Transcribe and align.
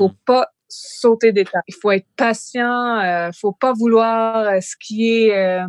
faut 0.00 0.14
pas 0.24 0.48
sauter 0.68 1.32
d'étape. 1.32 1.64
Il 1.68 1.74
faut 1.74 1.90
être 1.90 2.06
patient. 2.16 3.00
Il 3.28 3.32
faut 3.34 3.52
pas 3.52 3.72
vouloir 3.72 4.36
euh, 4.36 4.60
skier 4.60 5.36
euh, 5.36 5.66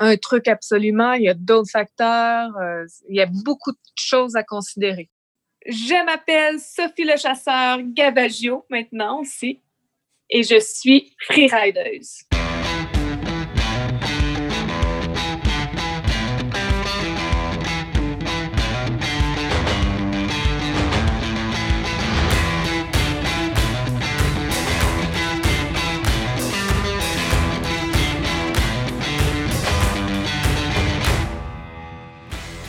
un 0.00 0.16
truc 0.16 0.48
absolument. 0.48 1.12
Il 1.12 1.24
y 1.24 1.28
a 1.28 1.34
d'autres 1.34 1.70
facteurs. 1.70 2.56
euh, 2.56 2.86
il 3.08 3.16
y 3.16 3.20
a 3.20 3.26
beaucoup 3.26 3.72
de 3.72 3.78
choses 3.96 4.36
à 4.36 4.42
considérer. 4.42 5.10
Je 5.66 6.04
m'appelle 6.04 6.58
Sophie 6.58 7.04
le 7.04 7.16
chasseur 7.16 7.78
Gavaggio 7.82 8.64
maintenant 8.68 9.20
aussi 9.20 9.60
et 10.28 10.42
je 10.42 10.58
suis 10.58 11.14
freerideuse. 11.20 12.24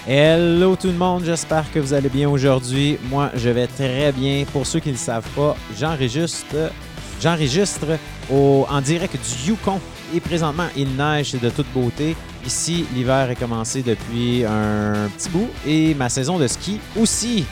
Hello 0.06 0.76
tout 0.76 0.88
le 0.88 0.98
monde, 0.98 1.24
j'espère 1.24 1.72
que 1.72 1.80
vous 1.80 1.94
allez 1.94 2.10
bien 2.10 2.30
aujourd'hui. 2.30 3.00
Moi, 3.10 3.32
je 3.36 3.50
vais 3.50 3.68
très 3.68 4.12
bien. 4.12 4.44
Pour 4.52 4.68
ceux 4.68 4.82
qui 4.82 4.90
ne 4.90 4.96
le 4.96 5.00
savent 5.00 5.30
pas, 5.30 5.56
j'enregistre, 5.80 6.58
en 8.44 8.82
direct 8.82 9.16
du 9.16 9.52
Yukon. 9.52 9.80
Et 10.14 10.20
présentement, 10.20 10.68
il 10.76 10.98
neige 10.98 11.32
de 11.36 11.50
toute 11.50 11.72
beauté. 11.72 12.18
Ici, 12.46 12.86
l'hiver 12.94 13.32
est 13.32 13.38
commencé 13.38 13.82
depuis 13.82 14.44
un 14.44 15.08
petit 15.18 15.30
bout 15.30 15.50
et 15.66 15.94
ma 15.94 16.10
saison 16.10 16.38
de 16.38 16.48
ski 16.48 16.82
aussi. 17.00 17.46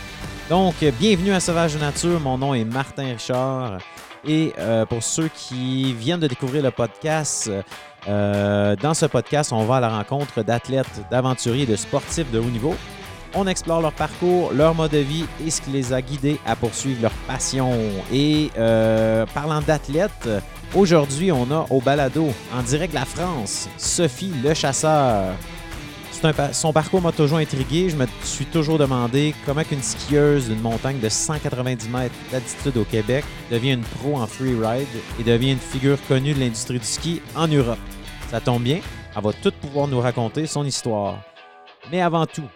Donc, 0.49 0.75
bienvenue 0.99 1.31
à 1.31 1.39
Sauvage 1.39 1.77
Nature. 1.77 2.19
Mon 2.19 2.37
nom 2.37 2.53
est 2.53 2.65
Martin 2.65 3.13
Richard. 3.13 3.77
Et 4.27 4.53
euh, 4.59 4.85
pour 4.85 5.01
ceux 5.01 5.29
qui 5.33 5.93
viennent 5.93 6.19
de 6.19 6.27
découvrir 6.27 6.63
le 6.63 6.71
podcast, 6.71 7.49
euh, 8.07 8.75
dans 8.75 8.93
ce 8.93 9.05
podcast, 9.05 9.51
on 9.53 9.63
va 9.65 9.77
à 9.77 9.79
la 9.79 9.89
rencontre 9.89 10.43
d'athlètes, 10.43 11.01
d'aventuriers, 11.09 11.65
de 11.65 11.75
sportifs 11.75 12.31
de 12.31 12.39
haut 12.39 12.43
niveau. 12.43 12.75
On 13.33 13.47
explore 13.47 13.81
leur 13.81 13.93
parcours, 13.93 14.51
leur 14.53 14.75
mode 14.75 14.91
de 14.91 14.97
vie 14.97 15.25
et 15.45 15.49
ce 15.49 15.61
qui 15.61 15.69
les 15.69 15.93
a 15.93 16.01
guidés 16.01 16.39
à 16.45 16.55
poursuivre 16.55 17.01
leur 17.01 17.13
passion. 17.27 17.71
Et 18.11 18.49
euh, 18.57 19.25
parlant 19.33 19.61
d'athlètes, 19.61 20.29
aujourd'hui, 20.75 21.31
on 21.31 21.49
a 21.51 21.65
au 21.69 21.79
balado, 21.79 22.27
en 22.53 22.61
direct 22.63 22.93
de 22.93 22.99
la 22.99 23.05
France, 23.05 23.69
Sophie 23.77 24.33
Le 24.43 24.53
Chasseur. 24.53 25.33
Son 26.51 26.71
parcours 26.71 27.01
m'a 27.01 27.11
toujours 27.11 27.39
intrigué. 27.39 27.89
Je 27.89 27.95
me 27.95 28.05
suis 28.23 28.45
toujours 28.45 28.77
demandé 28.77 29.33
comment 29.45 29.63
qu'une 29.63 29.81
skieuse 29.81 30.49
d'une 30.49 30.61
montagne 30.61 30.99
de 30.99 31.09
190 31.09 31.89
mètres 31.89 32.13
d'altitude 32.31 32.77
au 32.77 32.83
Québec 32.83 33.25
devient 33.49 33.71
une 33.73 33.81
pro 33.81 34.17
en 34.17 34.27
freeride 34.27 34.87
et 35.19 35.23
devient 35.23 35.53
une 35.53 35.59
figure 35.59 35.97
connue 36.07 36.33
de 36.33 36.39
l'industrie 36.39 36.77
du 36.77 36.85
ski 36.85 37.21
en 37.35 37.47
Europe. 37.47 37.79
Ça 38.29 38.39
tombe 38.39 38.61
bien, 38.61 38.81
elle 39.15 39.23
va 39.23 39.33
tout 39.33 39.51
pouvoir 39.61 39.87
nous 39.87 39.99
raconter 39.99 40.45
son 40.45 40.63
histoire. 40.63 41.21
Mais 41.91 42.01
avant 42.01 42.27
tout, 42.27 42.47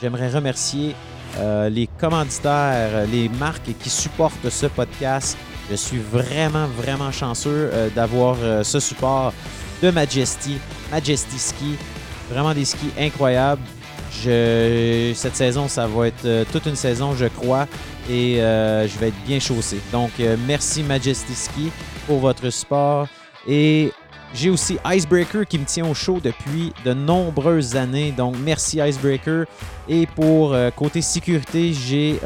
j'aimerais 0.00 0.28
remercier 0.28 0.96
euh, 1.38 1.68
les 1.68 1.86
commanditaires, 1.86 3.06
les 3.06 3.28
marques 3.28 3.70
qui 3.80 3.88
supportent 3.88 4.50
ce 4.50 4.66
podcast. 4.66 5.38
Je 5.70 5.76
suis 5.76 5.98
vraiment, 5.98 6.66
vraiment 6.66 7.12
chanceux 7.12 7.70
euh, 7.72 7.88
d'avoir 7.90 8.36
euh, 8.42 8.64
ce 8.64 8.80
support 8.80 9.32
de 9.80 9.90
Majesty, 9.90 10.58
Majesty 10.90 11.38
Ski. 11.38 11.76
Vraiment 12.32 12.54
des 12.54 12.64
skis 12.64 12.90
incroyables. 12.98 13.60
Cette 14.10 15.36
saison, 15.36 15.68
ça 15.68 15.86
va 15.86 16.06
être 16.06 16.24
euh, 16.24 16.44
toute 16.50 16.64
une 16.66 16.76
saison, 16.76 17.14
je 17.14 17.26
crois, 17.26 17.66
et 18.08 18.40
euh, 18.40 18.86
je 18.88 18.98
vais 18.98 19.08
être 19.08 19.24
bien 19.26 19.38
chaussé. 19.38 19.80
Donc, 19.90 20.12
euh, 20.20 20.36
merci 20.46 20.82
Majesty 20.82 21.34
Ski 21.34 21.70
pour 22.06 22.20
votre 22.20 22.48
support. 22.50 23.06
Et 23.46 23.92
j'ai 24.32 24.48
aussi 24.48 24.78
Icebreaker 24.86 25.46
qui 25.46 25.58
me 25.58 25.64
tient 25.64 25.86
au 25.86 25.92
chaud 25.92 26.20
depuis 26.22 26.72
de 26.84 26.94
nombreuses 26.94 27.76
années. 27.76 28.12
Donc, 28.12 28.36
merci 28.42 28.78
Icebreaker. 28.78 29.44
Et 29.88 30.06
pour 30.06 30.56
côté 30.76 31.02
sécurité, 31.02 31.74
j'ai 31.74 32.18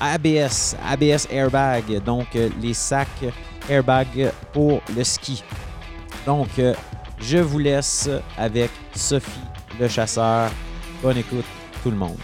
ABS, 0.00 0.76
ABS 0.88 1.26
Airbag. 1.28 2.04
Donc, 2.04 2.26
les 2.60 2.74
sacs 2.74 3.08
airbag 3.68 4.30
pour 4.52 4.80
le 4.94 5.02
ski. 5.02 5.42
Donc, 6.26 6.50
je 7.22 7.38
vous 7.38 7.58
laisse 7.58 8.10
avec 8.36 8.70
Sophie 8.94 9.30
le 9.80 9.88
chasseur. 9.88 10.50
Bonne 11.00 11.16
écoute, 11.16 11.44
tout 11.82 11.90
le 11.90 11.96
monde. 11.96 12.18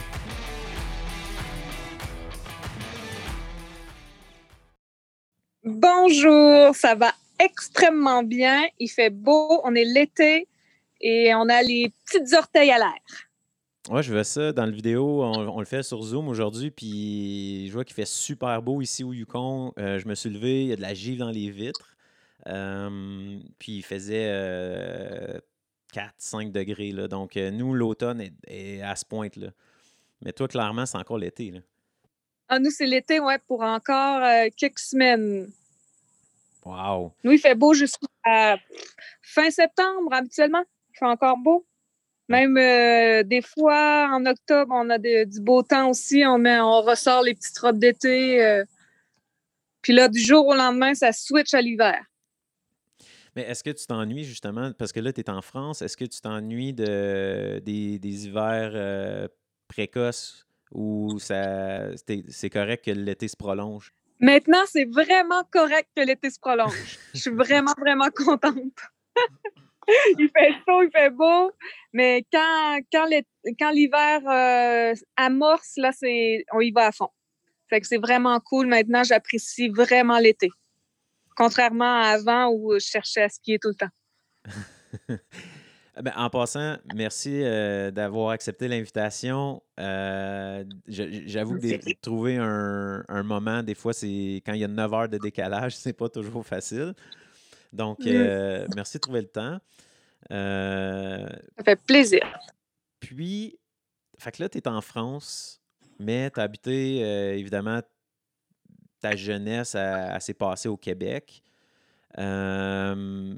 Bonjour, 5.65 6.75
ça 6.75 6.95
va 6.95 7.13
extrêmement 7.39 8.23
bien. 8.23 8.65
Il 8.79 8.89
fait 8.89 9.11
beau, 9.11 9.61
on 9.65 9.75
est 9.75 9.85
l'été 9.85 10.49
et 11.01 11.33
on 11.35 11.49
a 11.49 11.63
les 11.63 11.93
petites 12.05 12.33
orteils 12.35 12.71
à 12.71 12.79
l'air. 12.79 12.99
Ouais, 13.91 14.03
je 14.03 14.13
vois 14.13 14.25
ça 14.25 14.53
dans 14.53 14.67
le 14.67 14.73
vidéo. 14.73 15.23
On, 15.23 15.49
on 15.49 15.61
le 15.61 15.65
fait 15.65 15.83
sur 15.83 16.03
Zoom 16.03 16.29
aujourd'hui, 16.29 16.71
puis 16.71 17.69
je 17.69 17.73
vois 17.73 17.85
qu'il 17.85 17.95
fait 17.95 18.07
super 18.07 18.61
beau 18.61 18.83
ici 18.83 19.05
au 19.05 19.13
Yukon. 19.13 19.73
Euh, 19.79 19.99
je 19.99 20.09
me 20.09 20.15
suis 20.15 20.29
levé, 20.29 20.63
il 20.63 20.69
y 20.69 20.73
a 20.73 20.77
de 20.77 20.83
la 20.83 20.93
givre 20.93 21.25
dans 21.25 21.31
les 21.31 21.51
vitres. 21.51 21.97
Puis 22.45 23.73
il 23.79 23.83
faisait 23.83 25.41
4-5 25.95 26.53
degrés. 26.53 26.93
Là. 26.93 27.09
Donc, 27.09 27.37
euh, 27.37 27.51
nous, 27.51 27.75
l'automne 27.75 28.21
est, 28.21 28.33
est 28.47 28.83
à 28.83 28.95
ce 28.97 29.05
point-là. 29.05 29.49
Mais 30.23 30.33
toi, 30.33 30.49
clairement, 30.49 30.87
c'est 30.87 30.99
encore 30.99 31.19
l'été. 31.19 31.51
là. 31.51 31.61
Ah, 32.49 32.59
nous, 32.59 32.71
c'est 32.71 32.87
l'été, 32.87 33.21
ouais, 33.21 33.39
pour 33.47 33.61
encore 33.63 34.23
euh, 34.23 34.49
quelques 34.57 34.79
semaines. 34.79 35.51
Wow! 36.65 37.13
Nous, 37.25 37.33
il 37.33 37.39
fait 37.39 37.55
beau 37.55 37.75
jusqu'à 37.75 38.59
fin 39.23 39.51
septembre, 39.51 40.13
habituellement. 40.13 40.65
Il 40.95 40.99
fait 40.99 41.05
encore 41.07 41.37
beau. 41.39 41.65
Même 42.29 42.57
euh, 42.59 43.23
des 43.23 43.41
fois, 43.43 44.09
en 44.13 44.25
octobre, 44.27 44.73
on 44.75 44.91
a 44.91 44.99
de- 44.99 45.25
du 45.25 45.41
beau 45.41 45.63
temps 45.63 45.89
aussi. 45.91 46.25
On, 46.27 46.37
met, 46.39 46.59
on 46.61 46.83
ressort 46.83 47.23
les 47.23 47.35
petites 47.35 47.59
robes 47.59 47.79
d'été. 47.79 48.43
euh. 48.45 48.65
Puis 49.81 49.93
là, 49.95 50.09
du 50.09 50.19
jour 50.21 50.47
au 50.47 50.55
lendemain, 50.55 50.95
ça 50.95 51.13
switch 51.13 51.55
à 51.55 51.63
l'hiver. 51.63 52.03
Mais 53.39 53.45
est-ce 53.45 53.63
que 53.63 53.71
tu 53.71 53.87
t'ennuies 53.87 54.25
justement, 54.25 54.73
parce 54.77 54.91
que 54.91 54.99
là, 54.99 55.13
tu 55.13 55.21
es 55.21 55.31
en 55.31 55.43
France, 55.43 55.81
est-ce 55.81 55.97
que 55.97 56.05
tu 56.05 56.21
t'ennuies 56.21 56.73
de, 56.73 57.61
des, 57.61 58.01
des 58.01 58.27
hivers 58.27 58.73
euh, 58.75 59.29
précoces 59.69 60.45
où 60.73 61.21
ça, 61.21 61.95
c'est 61.97 62.51
correct 62.51 62.85
que 62.87 62.91
l'été 62.91 63.29
se 63.29 63.37
prolonge? 63.37 63.93
Maintenant, 64.19 64.65
c'est 64.67 64.87
vraiment 64.87 65.45
correct 65.53 65.89
que 65.97 66.03
l'été 66.03 66.31
se 66.31 66.41
prolonge. 66.41 66.99
Je 67.15 67.21
suis 67.21 67.31
vraiment, 67.31 67.75
vraiment 67.79 68.09
contente. 68.11 68.81
il 70.19 70.29
fait 70.37 70.55
chaud, 70.67 70.83
il 70.83 70.91
fait 70.93 71.11
beau, 71.11 71.53
mais 71.93 72.27
quand, 72.33 72.81
quand, 72.93 73.71
l'hiver 73.71 74.21
euh, 74.29 74.95
amorce, 75.15 75.75
là, 75.77 75.93
on 76.55 76.61
y 76.61 76.73
va 76.73 76.87
à 76.87 76.91
fond. 76.91 77.11
Fait 77.71 77.81
que 77.81 77.87
c'est 77.87 77.99
vraiment 77.99 78.41
cool. 78.41 78.67
Maintenant, 78.67 79.05
j'apprécie 79.05 79.69
vraiment 79.69 80.19
l'été. 80.19 80.51
Contrairement 81.39 82.03
à 82.03 82.09
avant 82.09 82.51
où 82.53 82.75
je 82.75 82.81
cherchais 82.85 83.23
à 83.23 83.29
skier 83.29 83.59
tout 83.61 83.69
le 83.69 83.75
temps. 83.75 83.89
Ben, 86.01 86.13
en 86.15 86.31
passant, 86.31 86.77
merci 86.95 87.43
euh, 87.43 87.91
d'avoir 87.91 88.31
accepté 88.31 88.69
l'invitation. 88.69 89.61
Euh, 89.81 90.65
J'avoue 90.87 91.59
que 91.59 91.95
trouver 92.01 92.37
un, 92.37 93.03
un 93.09 93.23
moment, 93.25 93.65
des 93.65 93.75
fois, 93.75 93.93
c'est 93.93 94.41
quand 94.47 94.53
il 94.53 94.61
y 94.61 94.65
a 94.65 94.69
9 94.69 94.95
heures 94.95 95.09
de 95.09 95.19
décalage, 95.19 95.75
c'est 95.77 95.93
pas 95.95 96.09
toujours 96.09 96.47
facile. 96.47 96.95
Donc, 97.73 97.99
Mm. 98.05 98.11
euh, 98.11 98.67
merci 98.77 98.99
de 98.99 99.01
trouver 99.01 99.23
le 99.23 99.27
temps. 99.27 99.59
Ça 100.31 101.65
fait 101.65 101.83
plaisir. 101.85 102.23
Puis, 103.01 103.59
fait 104.19 104.31
que 104.31 104.43
là, 104.45 104.49
tu 104.49 104.59
es 104.59 104.69
en 104.69 104.81
France, 104.81 105.61
mais 105.99 106.31
tu 106.31 106.39
as 106.39 106.45
habité, 106.45 106.99
évidemment, 107.37 107.81
ta 109.01 109.17
jeunesse, 109.17 109.77
s'est 110.21 110.35
passée 110.35 110.69
au 110.69 110.77
Québec. 110.77 111.43
Euh, 112.17 113.35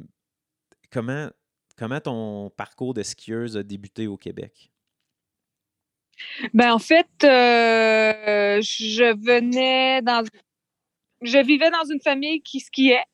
comment, 0.90 1.28
comment 1.76 2.00
ton 2.00 2.50
parcours 2.50 2.94
de 2.94 3.02
skieuse 3.02 3.56
a 3.56 3.62
débuté 3.62 4.06
au 4.06 4.16
Québec? 4.16 4.70
Ben, 6.52 6.72
en 6.72 6.78
fait, 6.78 7.08
euh, 7.24 8.60
je 8.60 9.16
venais 9.24 10.02
dans. 10.02 10.24
Je 11.22 11.38
vivais 11.38 11.70
dans 11.70 11.84
une 11.90 12.00
famille 12.00 12.42
qui 12.42 12.60
skiait. 12.60 13.04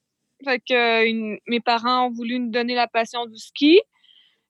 Mes 0.44 1.60
parents 1.64 2.06
ont 2.06 2.10
voulu 2.10 2.38
nous 2.38 2.50
donner 2.50 2.75
la 2.75 2.87
passion 2.87 3.26
du 3.26 3.38
ski. 3.38 3.81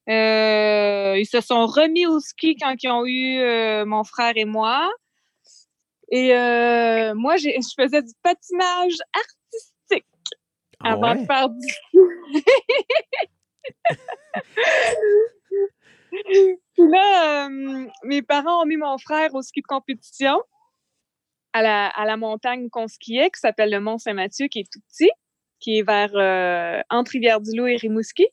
Euh, 0.09 1.15
ils 1.17 1.25
se 1.25 1.41
sont 1.41 1.65
remis 1.65 2.05
au 2.05 2.19
ski 2.19 2.55
quand 2.55 2.75
ils 2.81 2.89
ont 2.89 3.05
eu 3.05 3.85
mon 3.85 4.03
frère 4.03 4.33
et 4.35 4.45
moi. 4.45 4.89
Et 6.09 6.33
euh, 6.33 7.13
moi, 7.15 7.35
j'ai, 7.37 7.55
je 7.55 7.83
faisais 7.83 8.01
du 8.01 8.13
patinage 8.23 8.95
artistique 9.13 10.05
Ah 10.79 10.93
avant 10.93 11.13
ouais? 11.13 11.21
de 11.21 11.25
faire 11.25 11.49
du 11.49 11.67
Puis 16.09 16.89
là, 16.89 17.47
euh, 17.47 17.87
mes 18.03 18.21
parents 18.21 18.63
ont 18.63 18.65
mis 18.65 18.77
mon 18.77 18.97
frère 18.97 19.33
au 19.35 19.41
ski 19.41 19.61
de 19.61 19.67
compétition 19.67 20.41
à 21.53 21.61
la, 21.61 21.87
à 21.87 22.05
la 22.05 22.17
montagne 22.17 22.69
qu'on 22.69 22.87
skiait, 22.87 23.29
qui 23.29 23.39
s'appelle 23.39 23.71
le 23.71 23.79
Mont 23.79 23.97
Saint-Mathieu, 23.97 24.47
qui 24.47 24.59
est 24.59 24.71
tout 24.71 24.79
petit, 24.89 25.11
qui 25.59 25.79
est 25.79 25.83
vers 25.83 26.11
euh, 26.15 26.81
entre 26.89 27.11
Rivière-du-Loup 27.11 27.67
et 27.67 27.77
Rimouski. 27.77 28.27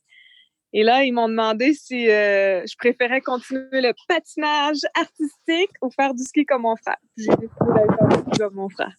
Et 0.76 0.82
là, 0.82 1.05
ils 1.05 1.12
m'ont 1.12 1.29
demandé 1.29 1.73
si 1.73 2.11
euh, 2.11 2.67
je 2.67 2.76
préférais 2.76 3.21
continuer 3.21 3.81
le 3.81 3.93
patinage 4.09 4.81
artistique 4.94 5.71
ou 5.81 5.88
faire 5.88 6.12
du 6.12 6.25
ski 6.25 6.44
comme 6.44 6.62
mon 6.62 6.75
frère. 6.75 6.97
J'ai 7.17 7.29
décidé 7.29 7.49
d'aller 7.61 7.97
faire 7.97 8.09
du 8.09 8.31
ski 8.31 8.38
comme 8.41 8.55
mon 8.55 8.69
frère. 8.69 8.93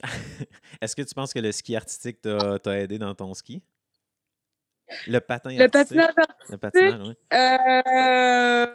Est-ce 0.82 0.94
que 0.94 1.00
tu 1.00 1.14
penses 1.14 1.32
que 1.32 1.38
le 1.38 1.52
ski 1.52 1.74
artistique 1.74 2.20
t'a 2.20 2.78
aidé 2.78 2.98
dans 2.98 3.14
ton 3.14 3.32
ski? 3.32 3.62
Le 5.06 5.20
patin 5.20 5.56
le 5.56 5.68
Patinage 5.68 6.10
artistique, 6.16 6.50
le 6.50 6.58
patinage 6.58 7.08
oui. 7.08 7.14
Euh... 7.32 8.66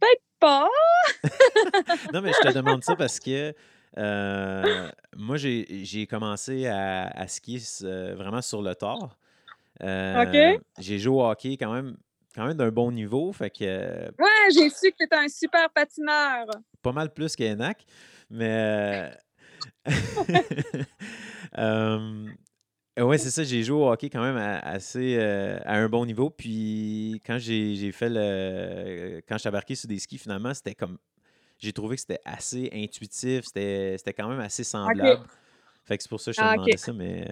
Peut-être 0.00 0.22
pas. 0.40 0.68
non, 2.14 2.22
mais 2.22 2.32
je 2.32 2.48
te 2.48 2.54
demande 2.54 2.82
ça 2.84 2.96
parce 2.96 3.20
que 3.20 3.54
euh, 3.98 4.90
moi, 5.14 5.36
j'ai 5.36 6.06
commencé 6.06 6.66
à, 6.66 7.28
skier 7.28 7.60
euh, 7.82 8.14
vraiment 8.14 8.40
sur 8.40 8.62
le 8.62 8.74
tort. 8.74 9.18
Euh, 9.82 10.58
j'ai 10.78 10.98
joué 10.98 11.16
au 11.16 11.24
hockey 11.24 11.56
quand 11.56 11.72
même, 11.72 11.96
quand 12.34 12.46
même 12.46 12.56
d'un 12.56 12.70
bon 12.70 12.92
niveau. 12.92 13.32
Fait 13.32 13.50
que, 13.50 13.64
ouais, 13.64 14.50
j'ai 14.52 14.68
su 14.68 14.90
que 14.90 14.96
tu 14.98 15.04
étais 15.04 15.16
un 15.16 15.28
super 15.28 15.70
patineur. 15.70 16.46
Pas 16.82 16.92
mal 16.92 17.12
plus 17.12 17.36
qu'Enac. 17.36 17.84
Mais. 18.30 19.12
Oui, 23.00 23.18
c'est 23.18 23.30
ça. 23.30 23.42
J'ai 23.42 23.62
joué 23.62 23.78
au 23.78 23.90
hockey 23.90 24.10
quand 24.10 24.22
même 24.22 24.36
à, 24.36 24.58
assez 24.58 25.18
à 25.18 25.76
un 25.76 25.88
bon 25.88 26.04
niveau. 26.04 26.28
Puis 26.28 27.22
quand 27.24 27.38
j'ai 27.38 27.90
fait 27.90 28.10
le. 28.10 29.22
Quand 29.26 29.36
je 29.36 29.40
suis 29.40 29.48
embarqué 29.48 29.74
sur 29.74 29.88
des 29.88 29.98
skis, 29.98 30.18
finalement, 30.18 30.52
c'était 30.52 30.74
comme. 30.74 30.98
J'ai 31.58 31.72
trouvé 31.72 31.96
que 31.96 32.00
c'était 32.00 32.20
assez 32.24 32.68
intuitif. 32.72 33.46
C'était 33.46 34.14
quand 34.14 34.28
même 34.28 34.40
assez 34.40 34.62
semblable. 34.62 35.24
Fait 35.84 35.96
que 35.96 36.02
c'est 36.02 36.08
pour 36.08 36.20
ça 36.20 36.32
que 36.32 36.36
je 36.36 36.40
te 36.40 36.46
ah, 36.46 36.52
demandais 36.52 36.76
ça, 36.76 36.92
mais. 36.92 37.26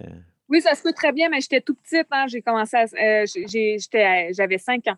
Oui, 0.51 0.61
ça 0.61 0.75
se 0.75 0.83
peut 0.83 0.93
très 0.93 1.13
bien, 1.13 1.29
mais 1.29 1.41
j'étais 1.41 1.61
tout 1.61 1.75
petite. 1.75 2.09
Hein? 2.11 2.27
J'ai 2.27 2.43
commencé 2.43 2.77
à. 2.77 2.85
Euh, 2.85 3.25
j'avais 4.33 4.59
5 4.59 4.89
ans. 4.89 4.97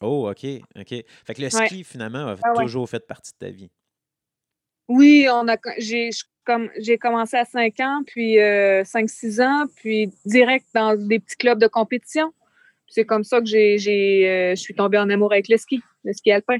Oh, 0.00 0.30
OK. 0.30 0.46
OK. 0.76 0.88
Fait 0.88 1.34
que 1.34 1.42
le 1.42 1.50
ski, 1.50 1.84
finalement, 1.84 2.28
a 2.28 2.36
ah 2.42 2.52
toujours 2.56 2.88
fait 2.88 3.04
partie 3.06 3.32
de 3.32 3.46
ta 3.46 3.50
vie. 3.50 3.70
Oui, 4.88 5.26
on 5.30 5.48
a. 5.48 5.56
J'ai 5.78 6.10
comme 6.44 6.70
j'ai 6.78 6.98
commencé 6.98 7.36
à 7.36 7.44
5 7.44 7.80
ans, 7.80 8.02
puis 8.06 8.36
5-6 8.36 9.40
euh, 9.40 9.44
ans, 9.44 9.66
puis 9.76 10.10
direct 10.26 10.66
dans 10.74 10.94
des 10.96 11.18
petits 11.18 11.36
clubs 11.36 11.58
de 11.58 11.66
compétition. 11.66 12.32
C'est 12.86 13.06
comme 13.06 13.24
ça 13.24 13.40
que 13.40 13.46
j'ai, 13.46 14.28
euh, 14.28 14.50
je 14.54 14.60
suis 14.60 14.74
tombée 14.74 14.98
en 14.98 15.10
amour 15.10 15.32
avec 15.32 15.48
le 15.48 15.56
ski, 15.56 15.80
le 16.04 16.12
ski 16.12 16.30
alpin. 16.30 16.58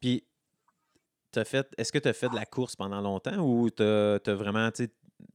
Puis, 0.00 0.24
fait, 1.44 1.66
est-ce 1.76 1.92
que 1.92 1.98
tu 1.98 2.08
as 2.08 2.12
fait 2.12 2.28
de 2.28 2.34
la 2.34 2.46
course 2.46 2.76
pendant 2.76 3.00
longtemps 3.00 3.38
ou 3.38 3.68
tu 3.68 3.82
as, 3.82 4.20
vraiment, 4.26 4.70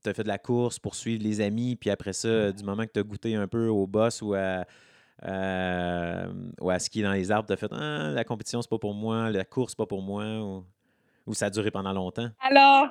tu 0.04 0.10
as 0.10 0.14
fait 0.14 0.24
de 0.24 0.28
la 0.28 0.38
course 0.38 0.80
pour 0.80 0.96
suivre 0.96 1.24
les 1.24 1.42
amis, 1.42 1.76
puis 1.76 1.90
après 1.90 2.14
ça, 2.14 2.52
du 2.52 2.64
moment 2.64 2.86
que 2.86 2.92
tu 2.92 3.00
as 3.00 3.04
goûté 3.04 3.36
un 3.36 3.48
peu 3.48 3.68
au 3.68 3.88
boss 3.88 4.22
ou 4.22 4.34
à, 4.34 4.66
ou 6.60 6.70
à 6.70 6.80
skier 6.80 7.04
dans 7.04 7.14
les 7.14 7.32
arbres, 7.32 7.48
tu 7.48 7.54
as 7.54 7.58
fait 7.58 7.72
ah, 7.72 8.12
la 8.12 8.24
compétition, 8.24 8.62
c'est 8.62 8.70
pas 8.70 8.80
pour 8.80 8.94
moi, 8.94 9.30
la 9.30 9.46
course, 9.46 9.74
c'est 9.74 9.78
pas 9.78 9.86
pour 9.86 10.02
moi, 10.02 10.26
ou, 10.42 10.66
ou 11.28 11.34
ça 11.34 11.48
a 11.48 11.50
duré 11.50 11.72
pendant 11.72 11.94
longtemps? 11.94 12.30
Alors, 12.40 12.90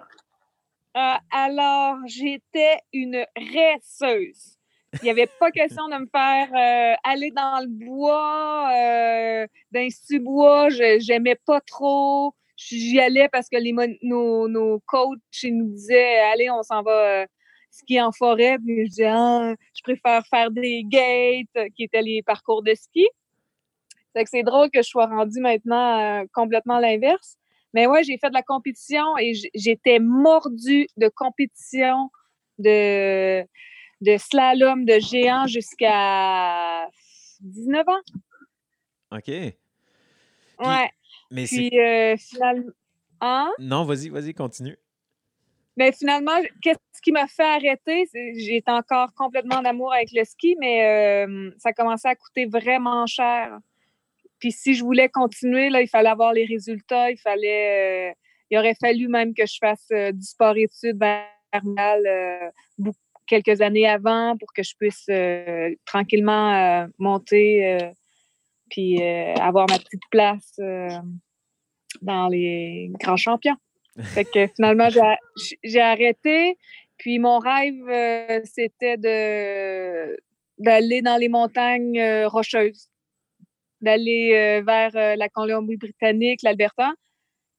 euh, 0.97 1.15
alors, 1.31 1.99
j'étais 2.07 2.79
une 2.93 3.25
resseuse. 3.37 4.57
Il 4.95 5.05
n'y 5.05 5.11
avait 5.11 5.31
pas 5.39 5.53
question 5.53 5.89
de 5.89 5.97
me 5.99 6.07
faire 6.07 6.49
euh, 6.53 6.97
aller 7.05 7.31
dans 7.31 7.61
le 7.61 7.69
bois, 7.69 8.71
euh, 8.75 9.47
dans 9.71 9.81
les 9.81 9.91
sous-bois. 9.91 10.69
J'aimais 10.99 11.37
pas 11.37 11.61
trop. 11.61 12.35
J'y 12.69 13.01
allais 13.01 13.29
parce 13.31 13.49
que 13.49 13.57
les, 13.57 13.73
nos, 14.03 14.49
nos 14.49 14.81
coachs 14.87 15.19
nous 15.45 15.71
disaient 15.71 16.19
Allez, 16.33 16.51
on 16.51 16.63
s'en 16.63 16.83
va 16.83 17.27
skier 17.71 18.03
en 18.03 18.13
forêt. 18.13 18.59
Puis 18.59 18.85
je 18.85 18.89
disais 18.89 19.07
ah, 19.07 19.55
Je 19.75 19.83
préfère 19.83 20.27
faire 20.27 20.51
des 20.51 20.85
gates, 20.85 21.71
qui 21.75 21.85
étaient 21.85 22.03
les 22.03 22.23
parcours 22.23 22.63
de 22.63 22.75
ski. 22.75 23.09
C'est 24.27 24.43
drôle 24.43 24.71
que 24.71 24.83
je 24.83 24.89
sois 24.89 25.07
rendue 25.07 25.41
maintenant 25.41 26.25
complètement 26.35 26.79
l'inverse. 26.79 27.37
Mais 27.73 27.87
ouais, 27.87 28.03
j'ai 28.03 28.19
fait 28.19 28.29
de 28.29 28.35
la 28.35 28.43
compétition 28.43 29.17
et 29.19 29.33
j'étais 29.55 30.01
mordue 30.01 30.89
de 30.97 31.09
compétition, 31.09 32.11
de, 32.59 33.43
de 34.01 34.17
slalom, 34.19 34.85
de 34.85 34.99
géant 34.99 35.47
jusqu'à 35.47 36.89
19 37.41 37.89
ans. 37.89 38.01
OK. 39.13 39.29
ouais. 39.29 40.91
Mais 41.31 41.45
Puis 41.45 41.71
euh, 41.79 42.17
finalement. 42.17 42.73
Hein? 43.21 43.53
Non, 43.59 43.85
vas-y, 43.85 44.09
vas-y, 44.09 44.35
continue. 44.35 44.77
Mais 45.77 45.93
finalement, 45.93 46.41
qu'est-ce 46.63 47.01
qui 47.03 47.13
m'a 47.13 47.27
fait 47.27 47.43
arrêter? 47.43 48.05
J'étais 48.37 48.71
encore 48.71 49.15
complètement 49.15 49.57
en 49.57 49.65
amour 49.65 49.93
avec 49.93 50.11
le 50.13 50.25
ski, 50.25 50.57
mais 50.59 51.27
euh, 51.27 51.51
ça 51.59 51.73
commençait 51.73 52.09
à 52.09 52.15
coûter 52.15 52.47
vraiment 52.47 53.07
cher. 53.07 53.59
Puis 54.41 54.53
si 54.53 54.75
je 54.75 54.83
voulais 54.83 55.09
continuer, 55.09 55.69
là, 55.69 55.83
il 55.83 55.89
fallait 55.89 56.09
avoir 56.09 56.33
les 56.33 56.47
résultats, 56.47 57.11
il 57.11 57.19
fallait. 57.19 58.11
Euh, 58.11 58.15
il 58.51 58.59
aurait 58.59 58.75
fallu 58.75 59.07
même 59.07 59.33
que 59.33 59.47
je 59.47 59.59
fasse 59.61 59.87
euh, 59.93 60.11
du 60.11 60.23
sport-études 60.23 60.99
vers 60.99 61.25
euh, 61.55 62.51
quelques 63.29 63.61
années 63.61 63.87
avant 63.87 64.37
pour 64.37 64.53
que 64.53 64.65
je 64.65 64.75
puisse 64.77 65.09
tranquillement 65.85 66.89
monter 66.99 67.79
puis 68.71 69.03
avoir 69.03 69.67
ma 69.69 69.79
petite 69.79 70.03
place 70.11 70.59
dans 72.03 72.29
les 72.29 72.91
grands 73.01 73.17
champions. 73.17 73.57
Fait 74.01 74.25
que 74.25 74.47
finalement, 74.47 74.89
j'ai 75.65 75.81
arrêté. 75.81 76.57
Puis 76.97 77.19
mon 77.19 77.39
rêve, 77.39 78.45
c'était 78.45 78.97
de 78.97 80.17
d'aller 80.59 81.01
dans 81.01 81.17
les 81.17 81.31
montagnes 81.31 82.03
rocheuses 82.27 82.91
d'aller 83.81 84.33
euh, 84.35 84.63
vers 84.63 84.95
euh, 84.95 85.17
la 85.17 85.29
Colombie-Britannique, 85.29 86.43
l'Alberta. 86.43 86.93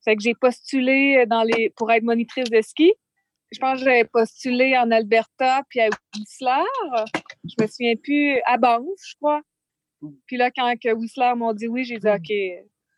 Fait 0.03 0.15
que 0.15 0.23
j'ai 0.23 0.35
postulé 0.35 1.17
euh, 1.17 1.25
dans 1.25 1.43
les, 1.43 1.69
pour 1.71 1.91
être 1.91 2.03
monitrice 2.03 2.49
de 2.49 2.61
ski. 2.61 2.93
Je 3.51 3.59
pense 3.59 3.79
que 3.79 3.85
j'avais 3.85 4.05
postulé 4.05 4.77
en 4.77 4.91
Alberta 4.91 5.63
puis 5.69 5.81
à 5.81 5.89
Whistler. 6.15 6.63
Je 7.43 7.61
me 7.61 7.67
souviens 7.67 7.95
plus, 8.01 8.39
à 8.45 8.57
Banff, 8.57 8.85
je 9.05 9.15
crois. 9.15 9.41
Puis 10.25 10.37
là, 10.37 10.51
quand 10.51 10.73
que 10.81 10.93
Whistler 10.93 11.33
m'ont 11.35 11.53
dit 11.53 11.67
oui, 11.67 11.83
j'ai 11.83 11.97
dit 11.97 12.07
OK, 12.07 12.31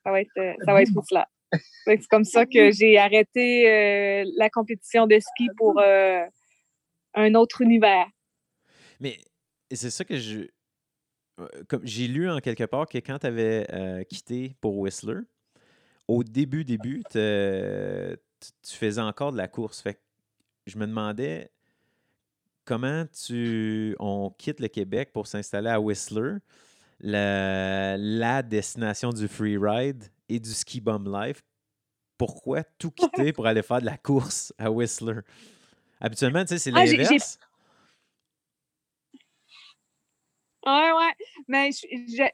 ça 0.03 0.11
va 0.11 0.21
être, 0.21 0.55
ça 0.65 0.73
va 0.73 0.81
être 0.81 0.91
Whistler. 0.95 1.23
C'est 1.85 2.07
comme 2.07 2.25
ça 2.25 2.45
que 2.45 2.71
j'ai 2.71 2.97
arrêté 2.97 4.23
la 4.37 4.49
compétition 4.49 5.05
de 5.05 5.19
ski 5.19 5.49
pour 5.57 5.79
un 5.79 7.35
autre 7.35 7.61
univers. 7.61 8.07
Mais 8.99 9.17
c'est 9.71 9.91
ça 9.91 10.03
que 10.03 10.17
je, 10.17 10.47
comme 11.67 11.85
j'ai 11.85 12.07
lu 12.07 12.29
en 12.29 12.39
quelque 12.39 12.63
part 12.63 12.87
que 12.87 12.97
quand 12.97 13.19
tu 13.19 13.27
avais 13.27 13.67
euh, 13.73 14.03
quitté 14.03 14.55
pour 14.61 14.77
Whistler, 14.77 15.21
au 16.07 16.23
début, 16.23 16.63
début, 16.63 17.03
tu 17.11 17.17
faisais 18.75 19.01
encore 19.01 19.31
de 19.31 19.37
la 19.37 19.47
course. 19.47 19.81
Fait 19.81 19.99
je 20.65 20.77
me 20.77 20.85
demandais 20.85 21.51
comment 22.65 23.05
tu 23.07 23.95
on 23.99 24.29
quitte 24.37 24.59
le 24.59 24.67
Québec 24.67 25.11
pour 25.13 25.27
s'installer 25.27 25.69
à 25.69 25.79
Whistler, 25.79 26.37
la, 27.03 27.97
la, 27.97 28.41
destination 28.41 29.11
du 29.11 29.27
freeride 29.27 30.05
et 30.29 30.39
du 30.39 30.49
ski 30.51 30.79
bum 30.81 31.13
life. 31.13 31.43
Pourquoi 32.17 32.63
tout 32.63 32.91
quitter 32.95 33.33
pour 33.33 33.45
aller 33.45 33.61
faire 33.61 33.81
de 33.81 33.85
la 33.85 33.97
course 33.97 34.53
à 34.57 34.71
Whistler? 34.71 35.19
Habituellement, 35.99 36.41
tu 36.41 36.49
sais, 36.49 36.57
c'est 36.57 36.71
ah, 36.73 36.85
l'inverse. 36.85 37.37
Ouais, 40.65 40.91
ouais. 40.91 41.13
Mais 41.47 41.69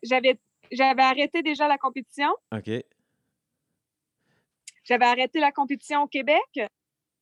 j'avais, 0.04 0.40
j'avais 0.72 1.02
arrêté 1.02 1.42
déjà 1.42 1.68
la 1.68 1.78
compétition. 1.78 2.30
OK. 2.52 2.70
J'avais 4.84 5.06
arrêté 5.06 5.40
la 5.40 5.52
compétition 5.52 6.04
au 6.04 6.08
Québec. 6.08 6.60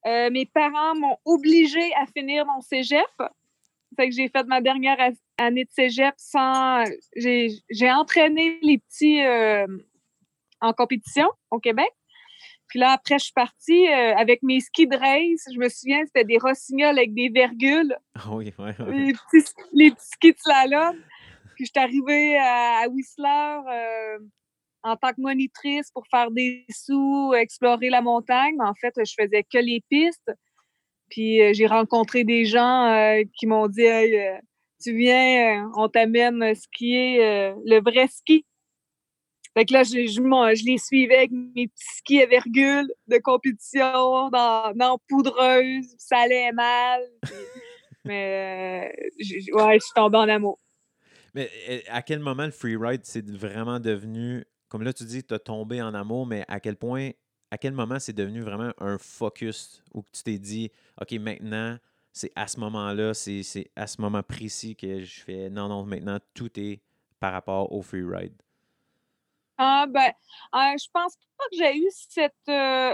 Euh, 0.05 0.29
mes 0.29 0.45
parents 0.45 0.95
m'ont 0.95 1.17
obligé 1.25 1.93
à 1.95 2.05
finir 2.05 2.45
mon 2.45 2.61
cégep. 2.61 3.05
Fait 3.95 4.09
que 4.09 4.15
j'ai 4.15 4.27
fait 4.27 4.45
ma 4.47 4.61
dernière 4.61 4.99
année 5.37 5.65
de 5.65 5.69
cégep 5.71 6.13
sans. 6.17 6.83
J'ai, 7.15 7.91
entraîné 7.91 8.59
les 8.61 8.77
petits 8.79 9.21
euh, 9.23 9.67
en 10.61 10.73
compétition 10.73 11.29
au 11.51 11.59
Québec. 11.59 11.89
Puis 12.67 12.79
là, 12.79 12.91
après, 12.91 13.17
je 13.17 13.25
suis 13.25 13.33
partie 13.33 13.87
euh, 13.87 14.15
avec 14.15 14.43
mes 14.43 14.59
skis 14.59 14.87
de 14.87 14.97
race. 14.97 15.45
Je 15.53 15.57
me 15.57 15.69
souviens, 15.69 16.03
c'était 16.05 16.25
des 16.25 16.37
rossignols 16.37 16.97
avec 16.97 17.13
des 17.13 17.29
virgules. 17.29 17.97
Ah 18.15 18.31
oui, 18.31 18.53
oui, 18.57 18.71
Les, 18.89 19.13
petits, 19.13 19.51
les 19.73 19.91
petits 19.91 20.07
skis 20.11 20.33
de 20.33 20.37
slalom. 20.37 20.95
Puis 21.55 21.65
je 21.65 21.71
suis 21.71 21.79
arrivée 21.79 22.37
à, 22.37 22.87
Whistler 22.89 23.59
euh, 23.71 24.19
en 24.83 24.95
tant 24.97 25.09
que 25.09 25.21
monitrice 25.21 25.89
pour 25.91 26.05
faire 26.07 26.29
des 26.29 26.65
sous, 26.69 27.33
explorer 27.33 27.89
la 27.89 28.01
montagne. 28.01 28.55
Mais 28.59 28.65
en 28.65 28.75
fait, 28.75 28.93
je 28.97 29.13
faisais 29.17 29.43
que 29.43 29.57
les 29.57 29.81
pistes. 29.89 30.31
Puis 31.09 31.41
euh, 31.41 31.53
j'ai 31.53 31.67
rencontré 31.67 32.25
des 32.25 32.43
gens 32.43 33.23
qui 33.39 33.47
m'ont 33.47 33.67
dit 33.67 33.87
Tu 34.81 34.95
viens, 34.95 35.69
on 35.75 35.89
t'amène 35.89 36.53
skier 36.55 37.17
le 37.65 37.81
vrai 37.81 38.07
ski. 38.07 38.45
Fait 39.57 39.65
que 39.65 39.73
là, 39.73 39.81
je, 39.81 40.05
je, 40.05 40.21
je 40.21 40.65
les 40.65 40.77
suivais 40.77 41.17
avec 41.17 41.31
mes 41.31 41.67
petits 41.67 41.95
skis 41.97 42.21
à 42.21 42.27
virgule 42.27 42.93
de 43.07 43.17
compétition 43.17 44.29
dans, 44.29 44.71
dans 44.75 44.99
poudreuse, 45.09 45.95
ça 45.97 46.19
allait 46.19 46.51
mal. 46.51 47.01
mais 48.05 48.93
euh, 48.93 49.07
je, 49.19 49.51
ouais, 49.53 49.79
je 49.79 49.83
suis 49.83 49.93
tombée 49.95 50.19
en 50.19 50.29
amour. 50.29 50.59
Mais 51.33 51.49
à 51.87 52.03
quel 52.03 52.19
moment 52.19 52.45
le 52.45 52.51
freeride, 52.51 53.01
c'est 53.03 53.27
vraiment 53.27 53.79
devenu, 53.79 54.45
comme 54.69 54.83
là 54.83 54.93
tu 54.93 55.05
dis, 55.05 55.23
tu 55.23 55.33
as 55.33 55.39
tombé 55.39 55.81
en 55.81 55.95
amour, 55.95 56.27
mais 56.27 56.45
à 56.47 56.59
quel 56.59 56.75
point, 56.75 57.09
à 57.49 57.57
quel 57.57 57.73
moment 57.73 57.97
c'est 57.97 58.13
devenu 58.13 58.41
vraiment 58.41 58.73
un 58.77 58.99
focus 58.99 59.83
où 59.93 60.03
tu 60.11 60.21
t'es 60.21 60.37
dit, 60.37 60.71
OK, 61.01 61.13
maintenant, 61.13 61.79
c'est 62.17 62.31
à 62.35 62.47
ce 62.47 62.59
moment-là, 62.59 63.13
c'est 63.13 63.71
à 63.75 63.85
ce 63.87 64.01
moment 64.01 64.23
précis 64.23 64.75
que 64.75 65.01
je 65.03 65.21
fais, 65.21 65.49
non, 65.49 65.67
non, 65.69 65.85
maintenant, 65.85 66.17
tout 66.33 66.49
est 66.59 66.81
par 67.19 67.31
rapport 67.31 67.71
au 67.71 67.81
freeride. 67.81 68.33
Ah, 69.57 69.85
ben, 69.87 70.11
euh, 70.55 70.77
je 70.77 70.87
pense 70.91 71.15
pas 71.37 71.43
que 71.51 71.57
j'ai 71.57 71.77
eu 71.77 71.87
cette 71.91 72.33
euh, 72.49 72.93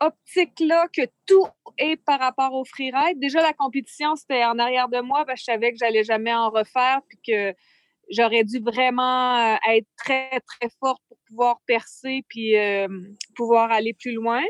optique-là 0.00 0.88
que 0.88 1.02
tout 1.26 1.46
est 1.78 1.96
par 1.96 2.20
rapport 2.20 2.54
au 2.54 2.64
freeride. 2.64 3.18
Déjà, 3.18 3.42
la 3.42 3.52
compétition, 3.52 4.16
c'était 4.16 4.44
en 4.44 4.58
arrière 4.58 4.88
de 4.88 5.00
moi, 5.00 5.24
que 5.24 5.36
je 5.36 5.44
savais 5.44 5.72
que 5.72 5.78
j'allais 5.78 6.04
jamais 6.04 6.34
en 6.34 6.50
refaire, 6.50 7.00
puis 7.08 7.18
que 7.26 7.54
j'aurais 8.10 8.44
dû 8.44 8.60
vraiment 8.60 9.54
euh, 9.54 9.56
être 9.70 9.88
très, 9.96 10.40
très 10.40 10.70
forte 10.80 11.02
pour 11.08 11.18
pouvoir 11.28 11.60
percer, 11.66 12.24
puis 12.28 12.54
pouvoir 13.34 13.70
aller 13.72 13.92
plus 13.94 14.12
loin. 14.12 14.42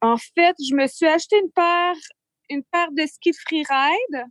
En 0.00 0.16
fait, 0.16 0.56
je 0.58 0.74
me 0.74 0.86
suis 0.86 1.06
acheté 1.06 1.38
une 1.38 1.50
paire, 1.50 1.96
une 2.48 2.64
paire 2.64 2.90
de 2.92 3.06
ski 3.06 3.32
freeride 3.32 4.26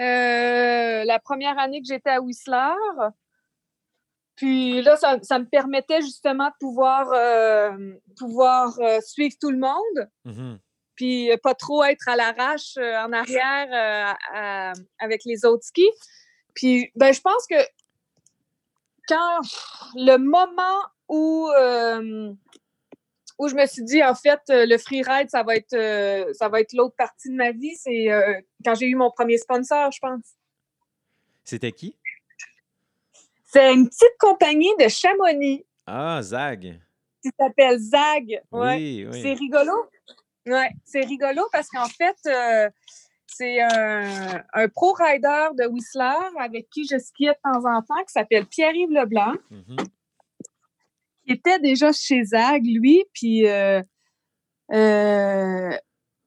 euh, 0.00 1.04
la 1.04 1.18
première 1.18 1.58
année 1.58 1.80
que 1.80 1.88
j'étais 1.88 2.10
à 2.10 2.20
Whistler. 2.20 2.74
Puis 4.34 4.82
là, 4.82 4.96
ça, 4.96 5.38
me 5.38 5.48
permettait 5.48 6.02
justement 6.02 6.48
de 6.48 6.54
pouvoir, 6.60 7.10
euh, 7.12 7.94
pouvoir 8.18 8.78
euh, 8.80 9.00
suivre 9.00 9.34
tout 9.40 9.50
le 9.50 9.58
monde. 9.58 10.10
Mm-hmm. 10.26 10.58
Puis 10.96 11.30
pas 11.42 11.54
trop 11.54 11.84
être 11.84 12.08
à 12.08 12.16
l'arrache 12.16 12.76
en 12.78 13.12
arrière 13.12 14.16
avec 14.98 15.22
les 15.26 15.44
autres 15.44 15.64
skis. 15.64 15.90
Puis 16.54 16.90
ben, 16.94 17.12
je 17.12 17.20
pense 17.20 17.46
que 17.46 17.56
quand 19.06 19.40
le 19.94 20.16
moment 20.16 20.82
où 21.08 21.50
où 23.38 23.48
je 23.48 23.54
me 23.54 23.66
suis 23.66 23.82
dit, 23.82 24.02
en 24.02 24.14
fait, 24.14 24.40
euh, 24.50 24.66
le 24.66 24.78
freeride, 24.78 25.30
ça 25.30 25.42
va 25.42 25.56
être, 25.56 25.74
euh, 25.74 26.32
ça 26.32 26.48
va 26.48 26.60
être 26.60 26.72
l'autre 26.72 26.94
partie 26.96 27.30
de 27.30 27.34
ma 27.34 27.52
vie. 27.52 27.74
C'est 27.76 28.10
euh, 28.10 28.40
quand 28.64 28.74
j'ai 28.74 28.86
eu 28.86 28.94
mon 28.94 29.10
premier 29.10 29.38
sponsor, 29.38 29.90
je 29.92 29.98
pense. 30.00 30.24
C'était 31.44 31.72
qui? 31.72 31.94
C'est 33.44 33.72
une 33.72 33.88
petite 33.88 34.16
compagnie 34.18 34.74
de 34.80 34.88
Chamonix. 34.88 35.64
Ah, 35.86 36.20
Zag. 36.22 36.80
Qui 37.22 37.30
s'appelle 37.38 37.78
Zag. 37.78 38.42
Oui, 38.50 39.06
C'est 39.12 39.34
rigolo. 39.34 39.72
Oui, 40.46 40.64
c'est 40.84 41.04
rigolo 41.04 41.42
parce 41.52 41.68
qu'en 41.68 41.86
fait, 41.86 42.16
c'est 43.26 43.60
un, 43.60 44.68
pro 44.74 44.92
rider 44.92 45.48
de 45.54 45.66
Whistler 45.66 46.38
avec 46.38 46.68
qui 46.70 46.86
je 46.86 46.98
skie 46.98 47.26
de 47.26 47.34
temps 47.42 47.64
en 47.64 47.82
temps 47.82 48.02
qui 48.06 48.12
s'appelle 48.12 48.46
Pierre-Yves 48.46 48.90
Leblanc. 48.90 49.34
Mm-hmm 49.52 49.86
il 51.26 51.34
était 51.34 51.58
déjà 51.58 51.92
chez 51.92 52.24
Zag, 52.24 52.64
lui, 52.64 53.04
puis 53.12 53.48
euh, 53.48 53.82
euh, 54.72 55.76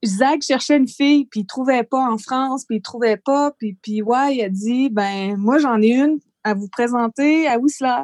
Zag 0.03 0.41
cherchait 0.41 0.77
une 0.77 0.87
fille, 0.87 1.25
puis 1.25 1.41
il 1.41 1.45
trouvait 1.45 1.83
pas 1.83 2.09
en 2.09 2.17
France, 2.17 2.65
puis 2.65 2.77
il 2.77 2.81
trouvait 2.81 3.17
pas, 3.17 3.51
puis, 3.57 3.77
puis 3.81 4.01
ouais, 4.01 4.35
il 4.35 4.43
a 4.43 4.49
dit, 4.49 4.89
ben 4.89 5.35
moi 5.37 5.57
j'en 5.59 5.81
ai 5.81 5.93
une 5.93 6.19
à 6.43 6.53
vous 6.53 6.69
présenter 6.69 7.47
à 7.47 7.57
Whistler. 7.57 8.03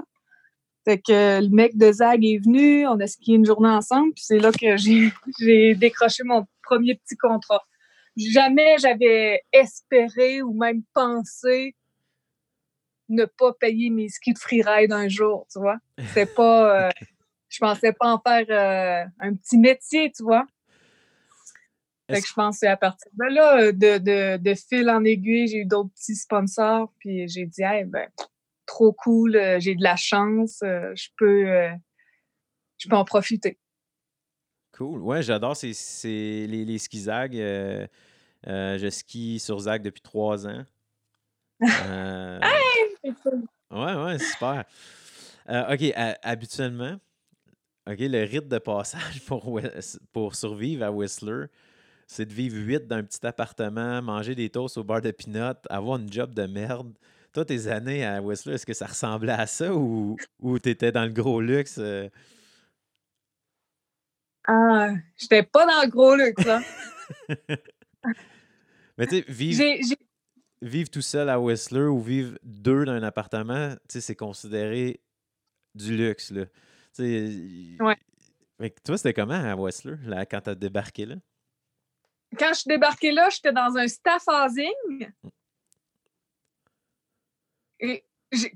Fait 0.86 1.00
que 1.00 1.42
le 1.42 1.50
mec 1.50 1.78
de 1.78 1.92
Zag 1.92 2.24
est 2.24 2.38
venu, 2.44 2.88
on 2.88 3.00
a 3.00 3.08
skié 3.08 3.36
une 3.36 3.46
journée 3.46 3.70
ensemble, 3.70 4.14
puis 4.14 4.24
c'est 4.26 4.40
là 4.40 4.52
que 4.52 4.78
j'ai 4.78 5.76
décroché 5.76 6.24
mon 6.24 6.46
premier 6.64 6.96
petit 6.96 7.18
contrat. 7.18 7.64
Jamais 8.16 8.78
j'avais 8.78 9.42
espéré 9.52 10.42
ou 10.42 10.54
même 10.54 10.84
pensé 10.94 11.76
ne 13.10 13.26
pas 13.26 13.54
payer 13.54 13.90
mes 13.90 14.10
skis 14.10 14.34
de 14.34 14.40
freeride 14.40 14.92
un 14.92 15.08
jour, 15.08 15.48
tu 15.52 15.60
vois. 15.60 15.78
C'est 16.14 16.34
pas. 16.34 16.66
Euh, 16.86 16.90
je 17.48 17.60
pensais 17.60 17.94
pas 17.94 18.12
en 18.12 18.20
faire 18.20 18.46
euh, 18.50 19.08
un 19.20 19.34
petit 19.34 19.58
métier, 19.58 20.12
tu 20.12 20.24
vois. 20.24 20.46
Fait 22.10 22.20
que 22.20 22.28
je 22.28 22.34
pensais 22.34 22.68
à 22.68 22.76
partir 22.76 23.10
de 23.14 23.34
là, 23.34 23.72
de, 23.72 24.38
de, 24.38 24.54
fil 24.56 24.90
en 24.90 25.04
aiguille, 25.06 25.48
j'ai 25.48 25.60
eu 25.60 25.66
d'autres 25.66 25.92
petits 25.92 26.16
sponsors, 26.16 26.92
puis 27.00 27.28
j'ai 27.30 27.46
dit, 27.46 27.62
hey, 27.62 27.86
ben, 27.86 28.10
trop 28.66 28.92
cool, 28.92 29.36
euh, 29.36 29.60
j'ai 29.60 29.76
de 29.76 29.84
la 29.84 29.96
chance, 29.96 30.58
je 30.62 31.08
peux, 31.18 31.46
je 32.78 32.90
peux 32.90 32.96
en 32.96 33.06
profiter. 33.06 33.58
Cool. 34.74 35.02
Ouais, 35.02 35.24
j'adore 35.24 35.56
c'est 35.56 35.72
les, 36.04 36.66
les 36.66 36.78
skis 36.78 37.04
Zag. 37.04 37.34
je 37.36 38.90
skie 38.92 39.40
sur 39.40 39.60
Zag 39.60 39.82
depuis 39.82 40.02
trois 40.02 40.46
ans. 40.46 40.66
Ouais, 43.72 43.96
ouais, 43.96 44.20
super. 44.20 44.64
Euh, 45.50 45.74
OK, 45.74 45.94
habituellement, 46.24 46.98
OK, 47.88 47.98
le 48.00 48.24
rythme 48.24 48.48
de 48.48 48.58
passage 48.58 49.22
pour, 49.28 49.60
pour 50.12 50.36
survivre 50.36 50.86
à 50.86 50.92
Whistler, 50.92 51.46
c'est 52.08 52.26
de 52.26 52.34
vivre 52.34 52.58
huit 52.58 52.88
dans 52.88 52.98
un 52.98 53.04
petit 53.04 53.26
appartement, 53.26 54.02
manger 54.02 54.36
des 54.36 54.50
toasts 54.50 54.78
au 54.78 54.84
bar 54.84 55.02
de 55.02 55.12
peanut, 55.12 55.58
avoir 55.70 56.00
une 56.00 56.12
job 56.12 56.34
de 56.34 56.46
merde. 56.48 56.94
Toi, 57.34 57.46
tes 57.46 57.68
années 57.68 58.06
à 58.06 58.22
Whistler, 58.22 58.56
est-ce 58.56 58.66
que 58.66 58.74
ça 58.74 58.86
ressemblait 58.86 59.34
à 59.34 59.46
ça 59.46 59.74
ou, 59.74 60.16
ou 60.40 60.58
tu 60.58 60.70
étais 60.70 60.92
dans 60.92 61.04
le 61.04 61.12
gros 61.12 61.42
luxe? 61.42 61.78
Euh? 61.80 62.10
Ah, 64.48 64.90
j'étais 65.18 65.44
pas 65.44 65.66
dans 65.66 65.82
le 65.84 65.90
gros 65.90 66.16
luxe, 66.16 66.46
là. 66.46 66.62
Mais 68.98 69.08
tu 69.08 69.18
sais, 69.18 69.26
vivre 69.28 70.05
vivre 70.66 70.90
tout 70.90 71.02
seul 71.02 71.30
à 71.30 71.40
Whistler 71.40 71.86
ou 71.86 72.00
vivre 72.00 72.38
deux 72.44 72.86
dans 72.86 72.94
un 72.94 73.04
appartement, 73.04 73.76
c'est 73.88 74.16
considéré 74.16 75.00
du 75.74 75.96
luxe. 75.96 76.32
Là. 76.32 76.46
ouais. 77.00 77.98
Mais 78.60 78.74
toi, 78.84 78.98
c'était 78.98 79.14
comment 79.14 79.34
à 79.34 79.56
Whistler, 79.56 79.98
là, 80.06 80.26
quand 80.26 80.42
tu 80.42 80.50
as 80.50 80.56
débarqué 80.56 81.06
là? 81.06 81.16
Quand 82.38 82.50
je 82.50 82.60
suis 82.60 82.70
débarqué 82.70 83.12
là, 83.12 83.30
j'étais 83.30 83.54
dans 83.54 83.76
un 83.78 83.88
staff 83.88 84.24
housing. 84.28 85.12
Et 87.80 88.04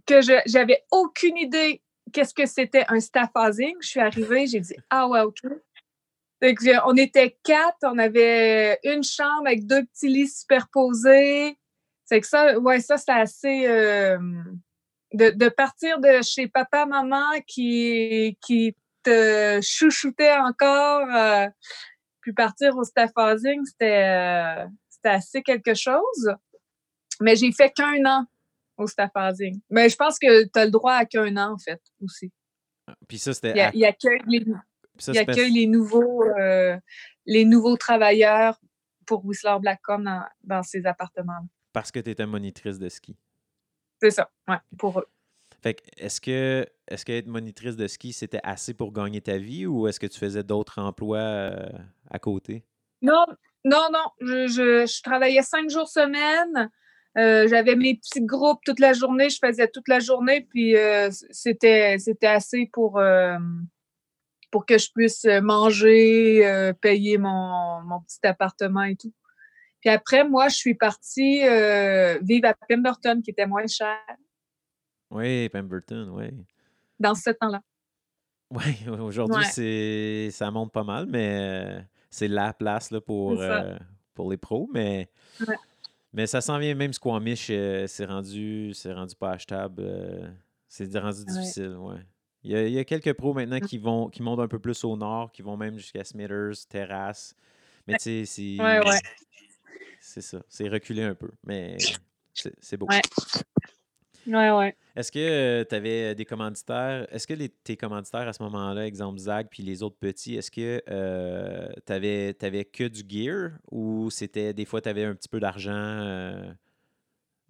que 0.05 0.21
j'avais 0.45 0.83
aucune 0.91 1.37
idée 1.37 1.81
qu'est-ce 2.11 2.33
que 2.33 2.45
c'était 2.45 2.85
un 2.87 2.99
staff 2.99 3.29
housing. 3.35 3.75
Je 3.81 3.87
suis 3.87 3.99
arrivée, 3.99 4.47
j'ai 4.47 4.59
dit 4.59 4.75
Ah 4.89 5.07
ouais, 5.07 5.21
OK. 5.21 5.41
on 6.85 6.95
était 6.95 7.37
quatre, 7.43 7.77
on 7.83 7.97
avait 7.97 8.79
une 8.83 9.03
chambre 9.03 9.47
avec 9.47 9.67
deux 9.67 9.85
petits 9.85 10.07
lits 10.07 10.29
superposés. 10.29 11.57
C'est 12.09 12.21
que 12.21 12.27
ça, 12.27 12.57
ouais, 12.57 12.79
ça, 12.79 12.97
c'est 12.97 13.11
assez. 13.11 13.67
Euh, 13.67 14.17
de, 15.13 15.49
partir 15.49 15.99
de 15.99 16.23
chez 16.23 16.47
papa, 16.47 16.87
maman 16.87 17.39
qui, 17.45 18.35
qui 18.41 18.75
te 19.03 19.59
chouchoutait 19.61 20.35
encore, 20.37 21.07
euh, 21.15 21.47
puis 22.21 22.33
partir 22.33 22.75
au 22.77 22.83
staff 22.83 23.11
housing, 23.15 23.61
euh, 23.83 24.65
c'était 24.89 25.09
assez 25.09 25.43
quelque 25.43 25.75
chose. 25.75 26.33
Mais 27.21 27.35
j'ai 27.35 27.51
fait 27.51 27.69
qu'un 27.69 28.03
an 28.05 28.25
au 28.77 28.87
staff 28.87 29.11
housing. 29.15 29.61
Mais 29.69 29.87
je 29.87 29.95
pense 29.95 30.17
que 30.17 30.45
tu 30.45 30.59
as 30.59 30.65
le 30.65 30.71
droit 30.71 30.93
à 30.93 31.05
qu'un 31.05 31.37
an, 31.37 31.53
en 31.53 31.57
fait, 31.59 31.81
aussi. 32.01 32.31
Puis 33.07 33.19
ça, 33.19 33.35
c'était. 33.35 33.69
Il, 33.75 33.85
accueille 33.85 34.21
les, 34.25 34.43
les 35.51 35.67
nouveaux, 35.67 36.23
les 37.27 37.45
nouveaux 37.45 37.77
travailleurs 37.77 38.59
pour 39.05 39.23
Whistler 39.25 39.57
Blackcomb 39.59 39.99
dans, 39.99 40.25
dans 40.43 40.63
ces 40.63 40.87
appartements-là. 40.87 41.45
Parce 41.73 41.91
que 41.91 41.99
tu 41.99 42.09
étais 42.09 42.25
monitrice 42.25 42.79
de 42.79 42.89
ski. 42.89 43.17
C'est 44.01 44.11
ça, 44.11 44.31
ouais, 44.47 44.57
pour 44.77 44.99
eux. 44.99 45.07
Fait 45.61 45.73
que, 45.73 45.81
est-ce 45.97 46.21
que 46.21 46.65
est-ce 46.87 47.05
qu'être 47.05 47.27
monitrice 47.27 47.75
de 47.75 47.87
ski, 47.87 48.13
c'était 48.13 48.39
assez 48.43 48.73
pour 48.73 48.93
gagner 48.93 49.21
ta 49.21 49.37
vie 49.37 49.65
ou 49.65 49.87
est-ce 49.87 49.99
que 49.99 50.07
tu 50.07 50.17
faisais 50.17 50.43
d'autres 50.43 50.79
emplois 50.79 51.17
euh, 51.17 51.69
à 52.09 52.17
côté? 52.17 52.63
Non, 53.01 53.25
non, 53.65 53.87
non. 53.91 54.05
Je, 54.21 55.01
travaillais 55.03 55.41
cinq 55.41 55.69
jours 55.69 55.87
semaine. 55.87 56.69
Euh, 57.17 57.47
j'avais 57.47 57.75
mes 57.75 57.95
petits 57.95 58.21
groupes 58.21 58.61
toute 58.65 58.79
la 58.79 58.93
journée. 58.93 59.29
Je 59.29 59.37
faisais 59.43 59.67
toute 59.67 59.87
la 59.87 59.99
journée, 59.99 60.47
puis 60.49 60.77
euh, 60.77 61.09
c'était, 61.29 61.97
c'était 61.99 62.27
assez 62.27 62.69
pour, 62.71 63.01
pour 64.51 64.65
que 64.65 64.77
je 64.77 64.89
puisse 64.93 65.25
manger, 65.25 66.73
payer 66.81 67.17
mon, 67.17 67.81
mon 67.81 67.99
petit 68.01 68.25
appartement 68.25 68.83
et 68.83 68.95
tout. 68.95 69.13
Puis 69.81 69.89
après, 69.89 70.27
moi, 70.27 70.49
je 70.49 70.55
suis 70.55 70.75
partie 70.75 71.43
euh, 71.47 72.19
vivre 72.21 72.47
à 72.49 72.53
Pemberton, 72.67 73.21
qui 73.23 73.31
était 73.31 73.45
moins 73.45 73.67
cher. 73.67 73.97
Oui, 75.09 75.49
Pemberton, 75.49 76.09
oui. 76.13 76.31
Dans 76.99 77.15
ce 77.15 77.29
temps-là. 77.29 77.61
Oui, 78.51 78.77
aujourd'hui, 78.89 79.45
c'est 79.45 80.29
ça 80.31 80.49
monte 80.51 80.71
pas 80.71 80.83
mal, 80.83 81.05
mais 81.05 81.37
euh, 81.39 81.81
c'est 82.09 82.27
la 82.27 82.51
place 82.51 82.91
là, 82.91 82.99
pour, 82.99 83.39
euh, 83.39 83.77
pour 84.13 84.29
les 84.31 84.37
pros. 84.37 84.69
Mais 84.73 85.09
Mais 86.11 86.25
ça 86.25 86.41
s'en 86.41 86.57
vient 86.57 86.73
même 86.73 86.91
Squamish, 86.91 87.49
euh, 87.51 87.85
c'est 87.87 88.05
rendu, 88.05 88.73
c'est 88.73 88.91
rendu 88.91 89.15
pas 89.15 89.31
achetable. 89.31 89.83
euh, 89.85 90.27
c'est 90.67 90.97
rendu 90.97 91.23
difficile, 91.25 91.75
ouais. 91.77 91.99
Il 92.43 92.51
y, 92.51 92.55
a, 92.55 92.63
il 92.67 92.73
y 92.73 92.79
a 92.79 92.85
quelques 92.85 93.13
pros 93.13 93.33
maintenant 93.33 93.59
qui 93.59 93.77
vont 93.77 94.09
qui 94.09 94.23
montent 94.23 94.39
un 94.39 94.47
peu 94.47 94.59
plus 94.59 94.83
au 94.83 94.95
nord, 94.95 95.31
qui 95.31 95.41
vont 95.41 95.57
même 95.57 95.77
jusqu'à 95.77 96.03
Smithers, 96.03 96.53
Terrasse. 96.69 97.35
Mais 97.85 97.97
tu 97.97 98.25
sais, 98.25 98.57
c'est 100.09 100.21
ça. 100.21 100.41
C'est 100.49 100.67
reculé 100.67 101.03
un 101.03 101.15
peu. 101.15 101.29
Mais 101.45 101.77
c'est 102.33 102.77
beau. 102.77 102.87
Ouais. 102.87 103.01
Ouais, 104.27 104.51
ouais. 104.51 104.75
Est-ce 104.95 105.11
que 105.11 105.63
tu 105.63 105.75
avais 105.75 106.13
des 106.13 106.25
commanditaires? 106.25 107.07
Est-ce 107.13 107.25
que 107.25 107.33
les- 107.33 107.49
tes 107.49 107.77
commanditaires 107.77 108.27
à 108.27 108.33
ce 108.33 108.43
moment-là, 108.43 108.85
exemple 108.85 109.17
Zag 109.19 109.47
puis 109.49 109.63
les 109.63 109.81
autres 109.81 109.97
petits, 109.97 110.35
est-ce 110.35 110.51
que 110.51 110.83
tu 111.85 111.93
avais, 111.93 112.65
que 112.65 112.87
du 112.87 113.03
gear 113.07 113.51
ou 113.71 114.09
c'était 114.09 114.53
des 114.53 114.65
fois 114.65 114.81
tu 114.81 114.89
avais 114.89 115.05
un 115.05 115.15
petit 115.15 115.29
peu 115.29 115.39
d'argent 115.39 115.71
euh, 115.71 116.51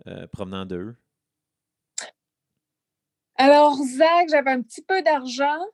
euh, 0.08 0.28
provenant 0.28 0.66
d'eux? 0.66 0.96
Alors, 3.36 3.76
Zag, 3.76 4.30
j'avais 4.30 4.52
un 4.52 4.62
petit 4.62 4.84
peu 4.84 5.02
d'argent 5.02 5.66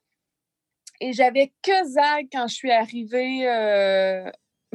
et 1.01 1.13
j'avais 1.13 1.51
que 1.61 1.83
Zag 1.89 2.27
quand 2.31 2.47
je 2.47 2.53
suis 2.55 2.71
arrivée. 2.71 3.47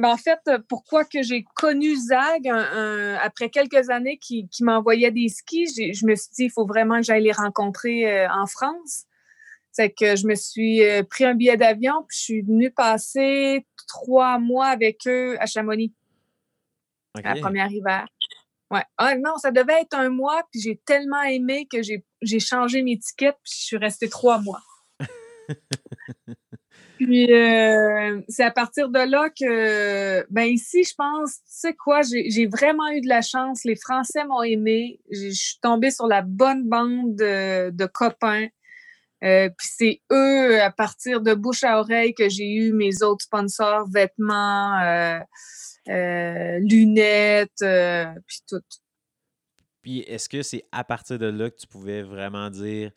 Euh, 0.01 0.07
ben, 0.07 0.09
en 0.09 0.17
fait, 0.17 0.39
pourquoi 0.67 1.05
que 1.05 1.21
j'ai 1.21 1.45
connu 1.55 1.95
Zag 1.95 2.47
un- 2.47 2.55
un- 2.57 3.15
après 3.15 3.49
quelques 3.49 3.89
années 3.89 4.17
qui, 4.17 4.47
qui 4.49 4.63
m'envoyait 4.63 5.11
des 5.11 5.29
skis, 5.29 5.67
je 5.93 6.05
me 6.05 6.15
suis 6.15 6.31
dit, 6.33 6.43
il 6.45 6.51
faut 6.51 6.65
vraiment 6.65 6.97
que 6.97 7.03
j'aille 7.03 7.23
les 7.23 7.31
rencontrer 7.31 8.11
euh, 8.11 8.27
en 8.31 8.47
France. 8.47 9.05
C'est 9.71 9.91
que 9.91 10.15
je 10.15 10.27
me 10.27 10.35
suis 10.35 10.83
euh, 10.83 11.03
pris 11.03 11.23
un 11.23 11.33
billet 11.33 11.55
d'avion 11.55 12.03
puis 12.07 12.17
je 12.17 12.23
suis 12.23 12.41
venue 12.41 12.71
passer 12.71 13.65
trois 13.87 14.37
mois 14.37 14.67
avec 14.67 15.07
eux 15.07 15.37
à 15.39 15.45
Chamonix, 15.45 15.93
la 17.23 17.33
OK. 17.33 17.39
première 17.39 17.71
hiver. 17.71 18.05
Ouais. 18.69 18.83
Ah, 18.97 19.15
non, 19.15 19.37
ça 19.37 19.51
devait 19.51 19.81
être 19.81 19.93
un 19.93 20.09
mois, 20.09 20.43
puis 20.51 20.61
j'ai 20.61 20.77
tellement 20.85 21.21
aimé 21.23 21.67
que 21.71 21.81
j'ai 21.81 22.05
j'ai 22.21 22.39
changé 22.39 22.81
mes 22.83 22.97
tickets, 22.99 23.35
puis 23.43 23.53
je 23.57 23.63
suis 23.63 23.77
restée 23.77 24.07
trois 24.09 24.39
mois. 24.39 24.61
puis 27.01 27.33
euh, 27.33 28.21
c'est 28.29 28.43
à 28.43 28.51
partir 28.51 28.89
de 28.89 28.99
là 28.99 29.31
que, 29.31 30.23
ben 30.29 30.43
ici, 30.43 30.83
je 30.83 30.93
pense, 30.93 31.37
tu 31.37 31.41
sais 31.47 31.73
quoi, 31.73 32.01
j'ai 32.03 32.45
vraiment 32.45 32.89
eu 32.91 33.01
de 33.01 33.07
la 33.07 33.23
chance. 33.23 33.63
Les 33.63 33.75
Français 33.75 34.23
m'ont 34.25 34.43
aimé. 34.43 34.99
Je 35.09 35.31
suis 35.31 35.57
tombée 35.63 35.89
sur 35.89 36.05
la 36.05 36.21
bonne 36.21 36.69
bande 36.69 37.15
de, 37.15 37.85
copains. 37.87 38.49
Euh, 39.23 39.49
puis 39.49 39.67
c'est 39.75 40.01
eux, 40.11 40.61
à 40.61 40.69
partir 40.69 41.21
de 41.21 41.33
bouche 41.33 41.63
à 41.63 41.79
oreille, 41.79 42.13
que 42.13 42.29
j'ai 42.29 42.53
eu 42.53 42.71
mes 42.71 43.01
autres 43.01 43.23
sponsors, 43.23 43.89
vêtements, 43.89 44.79
euh, 45.87 46.59
lunettes, 46.59 47.65
puis 48.27 48.39
tout. 48.47 48.61
Puis 49.81 49.99
est-ce 50.01 50.29
que 50.29 50.43
c'est 50.43 50.65
à 50.71 50.83
partir 50.83 51.17
de 51.17 51.25
là 51.25 51.49
que 51.49 51.57
tu 51.57 51.65
pouvais 51.65 52.03
vraiment 52.03 52.51
dire 52.51 52.91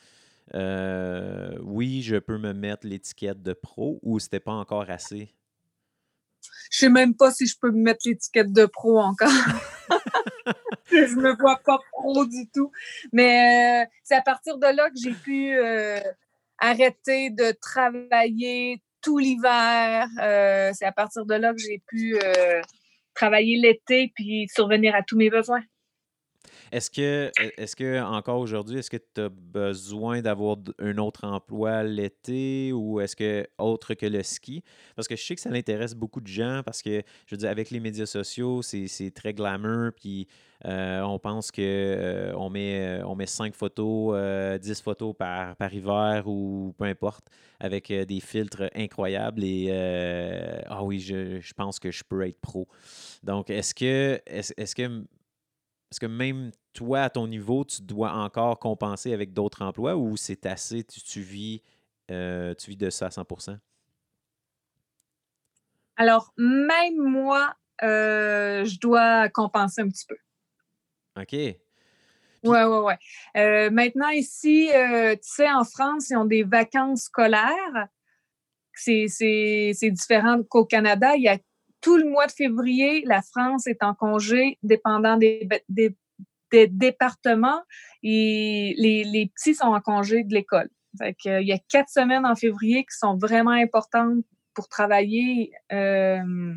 euh, 0.55 1.57
oui, 1.63 2.03
je 2.03 2.17
peux 2.17 2.39
me 2.39 2.53
mettre 2.53 2.87
l'étiquette 2.87 3.43
de 3.43 3.53
pro 3.53 3.99
ou 4.03 4.19
c'était 4.19 4.41
pas 4.41 4.53
encore 4.53 4.91
assez? 4.91 5.35
Je 6.71 6.79
sais 6.79 6.89
même 6.89 7.15
pas 7.15 7.31
si 7.31 7.47
je 7.47 7.57
peux 7.59 7.71
me 7.71 7.83
mettre 7.83 8.03
l'étiquette 8.05 8.53
de 8.53 8.67
pro 8.67 8.99
encore. 8.99 9.29
je 10.91 11.17
me 11.17 11.37
vois 11.37 11.61
pas 11.65 11.79
pro 11.93 12.25
du 12.27 12.49
tout. 12.53 12.71
Mais 13.13 13.85
euh, 13.85 13.91
c'est 14.03 14.17
à 14.17 14.23
partir 14.23 14.59
de 14.59 14.67
là 14.67 14.91
que 14.91 14.97
j'ai 15.03 15.13
pu 15.13 15.57
euh, 15.57 16.01
arrêter 16.59 17.31
de 17.31 17.53
travailler 17.53 18.83
tout 19.01 19.19
l'hiver. 19.19 20.09
Euh, 20.21 20.71
c'est 20.75 20.85
à 20.85 20.93
partir 20.93 21.25
de 21.27 21.35
là 21.35 21.53
que 21.53 21.61
j'ai 21.61 21.83
pu 21.87 22.19
travailler 23.15 23.59
l'été 23.59 24.13
puis 24.15 24.49
survenir 24.53 24.95
à 24.95 25.03
tous 25.03 25.17
mes 25.17 25.31
besoins. 25.31 25.63
Est-ce 26.75 26.90
que, 26.90 27.31
est-ce 27.57 27.76
que 27.76 28.02
encore 28.02 28.40
aujourd'hui, 28.40 28.81
est-ce 28.81 28.90
que 28.90 28.97
tu 28.97 29.21
as 29.21 29.28
besoin 29.28 30.23
d'avoir 30.23 30.57
un 30.81 30.99
autre 30.99 31.25
emploi 31.25 31.85
l'été 31.85 32.73
ou 32.73 32.99
est-ce 33.00 33.14
que 33.14 33.47
autre 33.59 33.95
que 33.95 34.07
le 34.07 34.25
ski? 34.25 34.64
Parce 34.97 35.07
que 35.07 35.14
je 35.14 35.23
sais 35.23 35.37
que 35.37 35.40
ça 35.40 35.50
l'intéresse 35.50 35.95
beaucoup 35.95 36.21
de 36.21 36.26
gens 36.26 36.62
parce 36.64 36.83
que, 36.83 37.02
je 37.26 37.35
veux 37.35 37.37
dire, 37.37 37.49
avec 37.49 37.71
les 37.71 37.78
médias 37.78 38.07
sociaux, 38.07 38.61
c'est, 38.62 39.12
très 39.14 39.33
glamour, 39.33 39.92
puis 39.94 40.27
euh, 40.64 41.03
on 41.03 41.20
pense 41.20 41.53
que 41.53 41.62
euh, 41.62 42.35
on 42.37 42.51
met, 42.51 42.81
euh, 42.81 43.07
on 43.07 43.14
met 43.14 43.27
5 43.27 43.55
photos, 43.55 44.12
euh, 44.16 44.59
10 44.59 44.83
photos 44.83 45.14
par, 45.16 45.55
par 45.55 45.72
hiver 45.72 46.27
ou 46.27 46.75
peu 46.77 46.87
importe, 46.87 47.29
avec 47.61 47.88
euh, 47.92 48.05
des 48.05 48.18
filtres 48.18 48.64
incroyables 48.75 49.44
et 49.44 50.64
ah 50.66 50.83
oui, 50.83 50.99
je, 50.99 51.38
je 51.40 51.55
pense 51.55 51.79
que 51.79 51.92
je 51.92 52.03
peux 52.03 52.27
être 52.27 52.40
pro. 52.40 52.66
Donc, 53.22 53.49
est-ce 53.49 53.77
que, 53.77 54.20
est-ce, 54.27 54.53
est-ce 54.57 54.75
que 54.75 55.05
est-ce 55.90 56.01
que 56.01 56.07
même 56.07 56.51
toi, 56.73 57.03
à 57.03 57.11
ton 57.11 57.27
niveau, 57.27 57.64
tu 57.64 57.83
dois 57.83 58.12
encore 58.12 58.59
compenser 58.59 59.12
avec 59.12 59.33
d'autres 59.33 59.62
emplois 59.62 59.97
ou 59.97 60.16
c'est 60.16 60.47
assez, 60.47 60.85
tu, 60.85 61.01
tu 61.01 61.20
vis, 61.20 61.62
euh, 62.11 62.55
tu 62.55 62.70
vis 62.70 62.77
de 62.77 62.90
ça 62.90 63.07
à 63.07 63.11
100% 63.11 63.59
Alors, 65.97 66.33
même 66.37 66.97
moi, 66.97 67.55
euh, 67.83 68.64
je 68.64 68.79
dois 68.79 69.29
compenser 69.29 69.83
un 69.83 69.88
petit 69.88 70.07
peu. 70.07 70.16
OK. 71.20 71.33
Ouais, 72.44 72.64
ouais. 72.64 72.99
Euh, 73.37 73.70
maintenant, 73.70 74.11
ici, 74.11 74.70
euh, 74.75 75.14
tu 75.14 75.20
sais, 75.23 75.51
en 75.51 75.64
France, 75.64 76.11
ils 76.11 76.16
ont 76.16 76.27
des 76.27 76.42
vacances 76.42 77.05
scolaires. 77.05 77.88
C'est 78.75 79.75
différent 79.83 80.42
qu'au 80.42 80.64
Canada. 80.64 81.14
Il 81.16 81.23
y 81.23 81.29
a 81.29 81.38
tout 81.85 81.99
le 81.99 82.09
mois 82.09 82.27
de 82.27 82.33
février, 82.33 83.03
la 83.05 83.20
France 83.20 83.66
est 83.66 83.83
en 83.83 83.92
congé, 83.92 84.59
dépendant 84.62 85.18
des, 85.18 85.47
des, 85.68 85.94
des 86.51 86.66
départements. 86.66 87.61
Et 88.03 88.75
les, 88.79 89.05
les 89.05 89.27
petits 89.27 89.55
sont 89.55 89.66
en 89.66 89.83
congé 89.83 90.25
de 90.25 90.33
l'école. 90.33 90.70
Il 91.27 91.47
y 91.47 91.53
a 91.53 91.59
quatre 91.68 91.90
semaines 91.90 92.25
en 92.25 92.37
février 92.37 92.85
qui 92.85 92.97
sont 92.97 93.18
vraiment 93.18 93.51
importantes 93.51 94.25
pour 94.55 94.68
travailler. 94.68 95.53
Euh, 95.73 96.55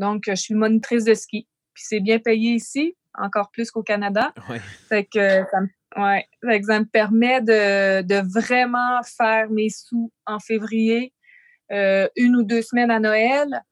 donc, 0.00 0.24
je 0.26 0.34
suis 0.34 0.54
monitrice 0.54 1.04
de 1.04 1.14
ski. 1.14 1.46
Puis 1.74 1.84
c'est 1.86 2.00
bien 2.00 2.18
payé 2.18 2.54
ici, 2.54 2.96
encore 3.16 3.52
plus 3.52 3.70
qu'au 3.70 3.84
Canada. 3.84 4.32
Ouais. 4.48 4.60
Fait 4.88 5.04
que 5.04 5.44
ça 5.48 5.60
me, 5.60 5.68
ouais, 6.02 6.26
fait 6.44 6.60
que 6.60 6.66
ça 6.66 6.80
me 6.80 6.86
permet 6.86 7.40
de, 7.40 8.02
de 8.02 8.20
vraiment 8.32 9.00
faire 9.04 9.48
mes 9.48 9.68
sous 9.68 10.10
en 10.26 10.40
février, 10.40 11.12
euh, 11.70 12.08
une 12.16 12.34
ou 12.34 12.42
deux 12.42 12.62
semaines 12.62 12.90
à 12.90 12.98
Noël. 12.98 13.62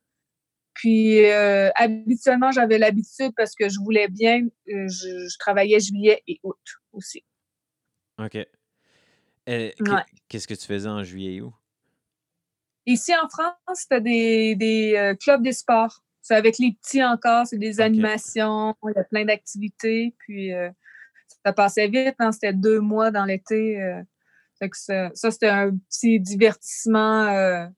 Puis 0.75 1.25
euh, 1.27 1.71
habituellement, 1.75 2.51
j'avais 2.51 2.79
l'habitude 2.79 3.33
parce 3.37 3.55
que 3.55 3.69
je 3.69 3.79
voulais 3.81 4.09
bien, 4.09 4.43
euh, 4.45 4.89
je, 4.89 5.29
je, 5.29 5.39
travaillais 5.39 5.81
juillet 5.81 6.23
et 6.27 6.41
août 6.43 6.59
aussi. 6.93 7.25
OK. 8.19 8.37
Euh, 9.49 9.71
ouais. 9.81 10.05
Qu'est-ce 10.29 10.47
que 10.47 10.55
tu 10.55 10.67
faisais 10.67 10.89
en 10.89 11.03
juillet 11.03 11.35
et 11.35 11.41
août? 11.41 11.53
Ici 12.87 13.13
en 13.15 13.29
France, 13.29 13.55
c'était 13.75 14.01
des, 14.01 14.55
des 14.57 14.95
euh, 14.97 15.15
clubs 15.15 15.43
des 15.43 15.53
sports. 15.53 16.03
C'est 16.21 16.35
avec 16.35 16.59
les 16.59 16.73
petits 16.81 17.05
encore, 17.05 17.47
c'est 17.47 17.59
des 17.59 17.75
okay. 17.75 17.83
animations, 17.83 18.75
il 18.85 18.93
y 18.97 18.99
a 18.99 19.05
plein 19.05 19.25
d'activités. 19.25 20.15
Puis 20.19 20.53
euh, 20.53 20.71
ça 21.45 21.53
passait 21.53 21.89
vite, 21.89 22.15
hein, 22.19 22.33
c'était 22.33 22.53
deux 22.53 22.81
mois 22.81 23.11
dans 23.11 23.25
l'été. 23.25 23.79
Ça, 24.73 25.11
ça 25.15 25.31
c'était 25.33 25.49
un 25.49 25.77
petit 25.77 26.21
divertissement 26.21 27.69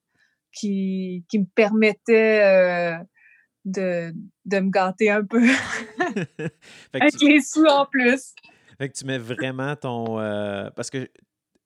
qui, 0.54 1.24
qui 1.28 1.38
me 1.40 1.46
permettait 1.54 2.42
euh, 2.42 3.04
de, 3.64 4.14
de 4.44 4.60
me 4.60 4.70
gâter 4.70 5.10
un 5.10 5.24
peu. 5.24 5.42
avec 6.92 7.16
tu... 7.16 7.28
les 7.28 7.40
sous 7.40 7.64
en 7.64 7.86
plus. 7.86 8.34
Fait 8.78 8.88
que 8.88 8.96
tu 8.96 9.04
mets 9.04 9.18
vraiment 9.18 9.74
ton. 9.76 10.18
euh, 10.18 10.70
parce 10.70 10.90
que 10.90 11.08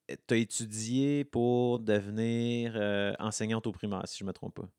tu 0.07 0.33
as 0.33 0.37
étudié 0.37 1.23
pour 1.23 1.79
devenir 1.79 2.73
euh, 2.75 3.13
enseignante 3.19 3.67
au 3.67 3.71
primaire, 3.71 4.03
si 4.05 4.19
je 4.19 4.23
ne 4.23 4.27
me 4.29 4.33
trompe 4.33 4.55
pas. 4.55 4.69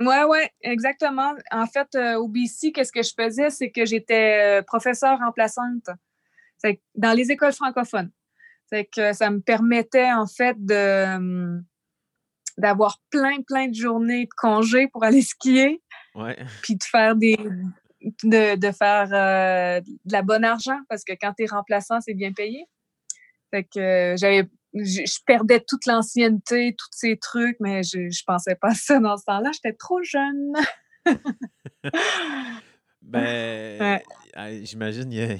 Oui, 0.00 0.16
oui, 0.28 0.38
exactement. 0.62 1.34
En 1.50 1.66
fait, 1.66 1.94
euh, 1.94 2.14
au 2.14 2.28
BC, 2.28 2.72
qu'est-ce 2.72 2.92
que 2.92 3.02
je 3.02 3.12
faisais? 3.14 3.50
C'est 3.50 3.70
que 3.70 3.84
j'étais 3.84 4.62
professeure 4.66 5.18
remplaçante 5.18 5.90
dans 6.94 7.12
les 7.12 7.30
écoles 7.30 7.52
francophones. 7.52 8.10
C'est 8.66 8.86
que 8.86 9.12
ça 9.12 9.30
me 9.30 9.40
permettait, 9.40 10.10
en 10.12 10.26
fait, 10.26 10.56
de 10.58 11.60
d'avoir 12.60 12.98
plein, 13.10 13.42
plein 13.42 13.68
de 13.68 13.74
journées 13.74 14.24
de 14.24 14.30
congés 14.36 14.88
pour 14.88 15.04
aller 15.04 15.22
skier. 15.22 15.82
Ouais. 16.14 16.36
Puis 16.62 16.76
de 16.76 16.84
faire 16.84 17.16
des. 17.16 17.36
de, 18.24 18.56
de 18.56 18.72
faire 18.72 19.08
euh, 19.12 19.80
de 19.80 20.12
la 20.12 20.22
bonne 20.22 20.44
argent 20.44 20.78
parce 20.88 21.04
que 21.04 21.12
quand 21.20 21.32
tu 21.36 21.44
es 21.44 21.46
remplaçant, 21.46 22.00
c'est 22.00 22.14
bien 22.14 22.32
payé. 22.32 22.64
Fait 23.50 23.64
que 23.64 23.80
euh, 23.80 24.16
j'avais 24.16 24.48
je, 24.74 25.02
je, 25.04 25.18
perdais 25.26 25.60
toute 25.60 25.86
l'ancienneté, 25.86 26.74
tous 26.78 26.88
ces 26.92 27.16
trucs, 27.16 27.56
mais 27.60 27.82
je, 27.82 28.08
je 28.10 28.22
pensais 28.24 28.54
pas 28.54 28.68
à 28.68 28.74
ça 28.74 29.00
dans 29.00 29.16
ce 29.16 29.24
temps-là. 29.24 29.50
J'étais 29.52 29.72
trop 29.76 30.02
jeune. 30.02 30.52
ben, 33.02 34.00
ouais. 34.36 34.64
j'imagine 34.64 35.10
qu'il 35.10 35.26
n'y 35.26 35.32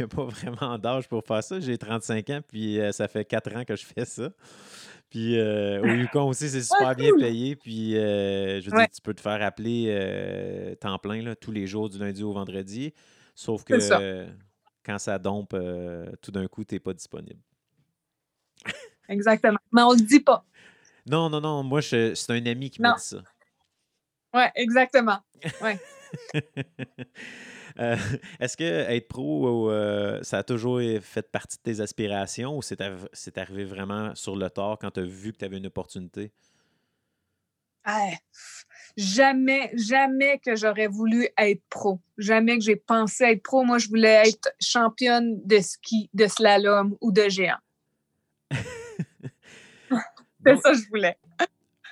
a, 0.00 0.04
a, 0.04 0.06
pas 0.06 0.24
vraiment 0.24 0.78
d'âge 0.78 1.08
pour 1.08 1.24
faire 1.24 1.42
ça. 1.42 1.58
J'ai 1.60 1.78
35 1.78 2.30
ans, 2.30 2.40
puis 2.46 2.80
euh, 2.80 2.92
ça 2.92 3.08
fait 3.08 3.24
4 3.24 3.56
ans 3.56 3.64
que 3.64 3.74
je 3.76 3.84
fais 3.84 4.04
ça. 4.04 4.30
Puis 5.10 5.38
euh, 5.38 5.80
au 5.82 5.86
Yukon 5.86 6.28
aussi, 6.28 6.48
c'est 6.48 6.62
super 6.62 6.94
bien 6.94 7.10
payé. 7.18 7.56
Puis 7.56 7.96
euh, 7.96 8.60
je 8.60 8.70
veux 8.70 8.76
dire, 8.76 8.88
tu 8.92 9.00
peux 9.00 9.14
te 9.14 9.20
faire 9.20 9.42
appeler 9.42 9.86
euh, 9.88 10.74
temps 10.74 10.98
plein 10.98 11.22
là, 11.22 11.36
tous 11.36 11.52
les 11.52 11.66
jours 11.66 11.88
du 11.88 11.98
lundi 11.98 12.22
au 12.22 12.32
vendredi. 12.32 12.92
Sauf 13.34 13.64
que 13.64 14.26
quand 14.84 14.98
ça 14.98 15.18
dompe, 15.18 15.56
tout 16.22 16.30
d'un 16.30 16.46
coup, 16.48 16.64
tu 16.64 16.74
n'es 16.74 16.80
pas 16.80 16.92
disponible. 16.92 17.40
Exactement. 19.08 19.58
Mais 19.72 19.82
on 19.82 19.92
le 19.92 20.00
dit 20.00 20.20
pas. 20.20 20.44
Non, 21.06 21.30
non, 21.30 21.40
non. 21.40 21.62
Moi, 21.62 21.82
c'est 21.82 22.14
un 22.30 22.46
ami 22.46 22.70
qui 22.70 22.80
m'a 22.80 22.94
dit 22.94 23.04
ça. 23.04 23.22
Oui, 24.34 24.42
exactement. 24.54 25.18
Ouais. 25.62 25.78
Euh, 27.78 27.96
est-ce 28.40 28.56
que 28.56 28.64
être 28.64 29.08
pro, 29.08 29.70
euh, 29.70 30.22
ça 30.22 30.38
a 30.38 30.42
toujours 30.42 30.80
fait 31.00 31.30
partie 31.30 31.58
de 31.58 31.62
tes 31.62 31.80
aspirations 31.80 32.56
ou 32.56 32.62
c'est 32.62 33.38
arrivé 33.38 33.64
vraiment 33.64 34.14
sur 34.14 34.36
le 34.36 34.50
tard 34.50 34.78
quand 34.80 34.92
tu 34.92 35.00
as 35.00 35.04
vu 35.04 35.32
que 35.32 35.38
tu 35.38 35.44
avais 35.44 35.58
une 35.58 35.66
opportunité? 35.66 36.32
jamais, 38.96 39.70
jamais 39.74 40.38
que 40.38 40.56
j'aurais 40.56 40.88
voulu 40.88 41.28
être 41.38 41.62
pro. 41.70 42.00
Jamais 42.18 42.58
que 42.58 42.64
j'ai 42.64 42.76
pensé 42.76 43.24
être 43.24 43.42
pro. 43.42 43.62
Moi, 43.62 43.78
je 43.78 43.88
voulais 43.88 44.28
être 44.28 44.52
championne 44.60 45.40
de 45.44 45.60
ski, 45.60 46.10
de 46.12 46.26
slalom 46.26 46.96
ou 47.00 47.12
de 47.12 47.28
géant. 47.28 47.58
c'est 48.50 50.56
ça 50.56 50.72
que 50.72 50.78
je 50.78 50.88
voulais. 50.88 51.16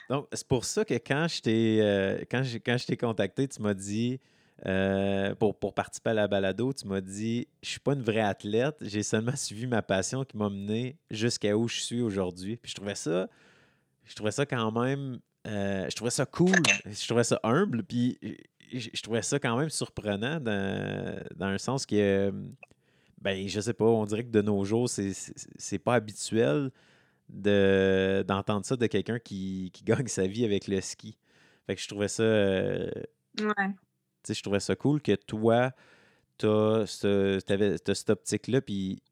Donc, 0.09 0.27
c'est 0.33 0.47
pour 0.47 0.65
ça 0.65 0.85
que 0.85 0.95
quand 0.95 1.27
je 1.29 1.41
t'ai 1.41 1.79
euh, 1.81 2.19
quand, 2.31 2.43
quand 2.65 2.77
je 2.77 2.87
t'ai 2.87 2.97
contacté, 2.97 3.49
tu 3.49 3.63
m'as 3.63 3.75
dit 3.75 4.21
euh, 4.67 5.35
pour, 5.35 5.59
pour, 5.59 5.75
participer 5.75 6.11
à 6.11 6.15
la 6.15 6.29
balado, 6.29 6.73
tu 6.73 6.87
m'as 6.87 7.03
dit 7.03 7.47
Je 7.63 7.69
suis 7.69 7.81
pas 7.81 7.93
une 7.93 8.03
vraie 8.03 8.21
athlète, 8.21 8.77
j'ai 8.81 9.03
seulement 9.03 9.37
suivi 9.37 9.67
ma 9.67 9.83
passion 9.83 10.25
qui 10.25 10.37
m'a 10.39 10.49
mené 10.49 10.97
jusqu'à 11.11 11.57
où 11.57 11.69
je 11.69 11.81
suis 11.81 12.01
aujourd'hui. 12.01 12.57
Puis 12.57 12.71
je 12.71 12.77
trouvais 12.77 12.95
ça, 12.95 13.29
je 14.05 14.15
trouvais 14.15 14.31
ça 14.31 14.47
quand 14.47 14.73
même, 14.73 15.19
euh, 15.47 15.87
je 15.91 15.95
trouvais 15.95 16.11
ça 16.11 16.25
cool, 16.25 16.57
je 16.87 17.07
trouvais 17.07 17.25
ça 17.25 17.39
humble, 17.43 17.83
puis 17.83 18.19
je, 18.73 19.03
trouvais 19.03 19.21
ça 19.21 19.39
quand 19.39 19.59
même 19.59 19.69
surprenant 19.69 20.41
dans, 20.41 21.23
dans 21.37 21.47
un 21.47 21.59
sens 21.59 21.85
que, 21.85 22.33
ben, 23.21 23.47
je 23.47 23.61
sais 23.61 23.75
pas, 23.75 23.85
on 23.85 24.07
dirait 24.07 24.25
que 24.25 24.31
de 24.31 24.41
nos 24.41 24.65
jours, 24.65 24.89
c'est 24.89 25.79
pas 25.79 25.95
habituel 25.95 26.71
d'entendre 27.29 28.65
ça 28.65 28.77
de 28.77 28.87
quelqu'un 28.87 29.19
qui, 29.19 29.71
qui, 29.75 29.85
gagne 29.85 30.07
sa 30.07 30.27
vie 30.27 30.47
avec 30.47 30.69
le 30.69 30.81
ski. 30.81 31.19
Fait 31.67 31.75
que 31.75 31.81
je 31.83 31.89
trouvais 31.89 32.09
ça. 32.09 32.23
Euh, 32.23 32.91
ouais 33.41 33.75
je 34.29 34.43
trouvais 34.43 34.61
ça 34.61 34.77
cool 34.77 35.03
que 35.03 35.15
toi, 35.15 35.73
tu 36.39 36.47
as, 36.47 36.87
cette 36.87 38.11
optique-là, 38.11 38.61
puis 38.61 39.03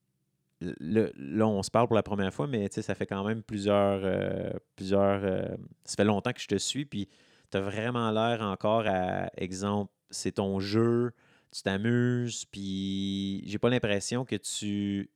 là, 0.80 1.46
on 1.46 1.62
se 1.62 1.70
parle 1.70 1.86
pour 1.86 1.96
la 1.96 2.02
première 2.02 2.32
fois, 2.32 2.46
mais 2.46 2.68
ça 2.70 2.94
fait 2.94 3.06
quand 3.06 3.24
même 3.24 3.42
plusieurs. 3.42 4.00
Euh, 4.04 4.50
plusieurs 4.76 5.24
euh, 5.24 5.48
ça 5.84 5.96
fait 5.96 6.04
longtemps 6.04 6.32
que 6.32 6.40
je 6.40 6.48
te 6.48 6.58
suis, 6.58 6.84
puis 6.84 7.08
tu 7.50 7.56
as 7.56 7.60
vraiment 7.60 8.10
l'air 8.10 8.42
encore 8.42 8.86
à, 8.86 9.30
exemple, 9.36 9.92
c'est 10.10 10.32
ton 10.32 10.60
jeu, 10.60 11.12
tu 11.50 11.62
t'amuses, 11.62 12.44
puis 12.46 13.42
j'ai 13.46 13.58
pas 13.58 13.70
l'impression 13.70 14.24
que 14.24 14.36
tu. 14.36 15.10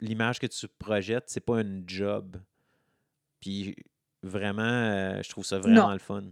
L'image 0.00 0.38
que 0.38 0.46
tu 0.46 0.68
projettes, 0.68 1.24
c'est 1.28 1.40
pas 1.40 1.60
un 1.60 1.82
job. 1.86 2.36
Puis 3.40 3.76
vraiment, 4.22 4.62
euh, 4.62 5.22
je 5.22 5.30
trouve 5.30 5.44
ça 5.44 5.58
vraiment 5.58 5.92
le 5.92 5.98
fun. 5.98 6.24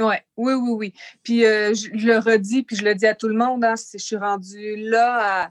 Ouais, 0.00 0.22
oui, 0.38 0.54
oui, 0.54 0.70
oui. 0.70 0.94
Puis 1.22 1.44
euh, 1.44 1.74
je, 1.74 1.90
le 2.06 2.18
redis, 2.18 2.62
puis 2.62 2.74
je 2.74 2.84
le 2.84 2.94
dis 2.94 3.06
à 3.06 3.14
tout 3.14 3.28
le 3.28 3.36
monde, 3.36 3.62
hein, 3.64 3.74
je 3.92 3.98
suis 3.98 4.16
rendue 4.16 4.76
là 4.76 5.44
à, 5.44 5.50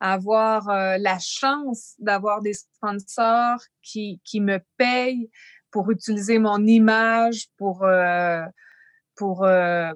avoir 0.00 0.68
euh, 0.68 0.98
la 0.98 1.18
chance 1.20 1.94
d'avoir 1.98 2.42
des 2.42 2.54
sponsors 2.54 3.60
qui, 3.82 4.20
qui 4.24 4.40
me 4.40 4.58
payent 4.76 5.30
pour 5.70 5.90
utiliser 5.90 6.38
mon 6.38 6.66
image, 6.66 7.46
pour, 7.56 7.84
euh, 7.84 8.42
pour, 9.14 9.46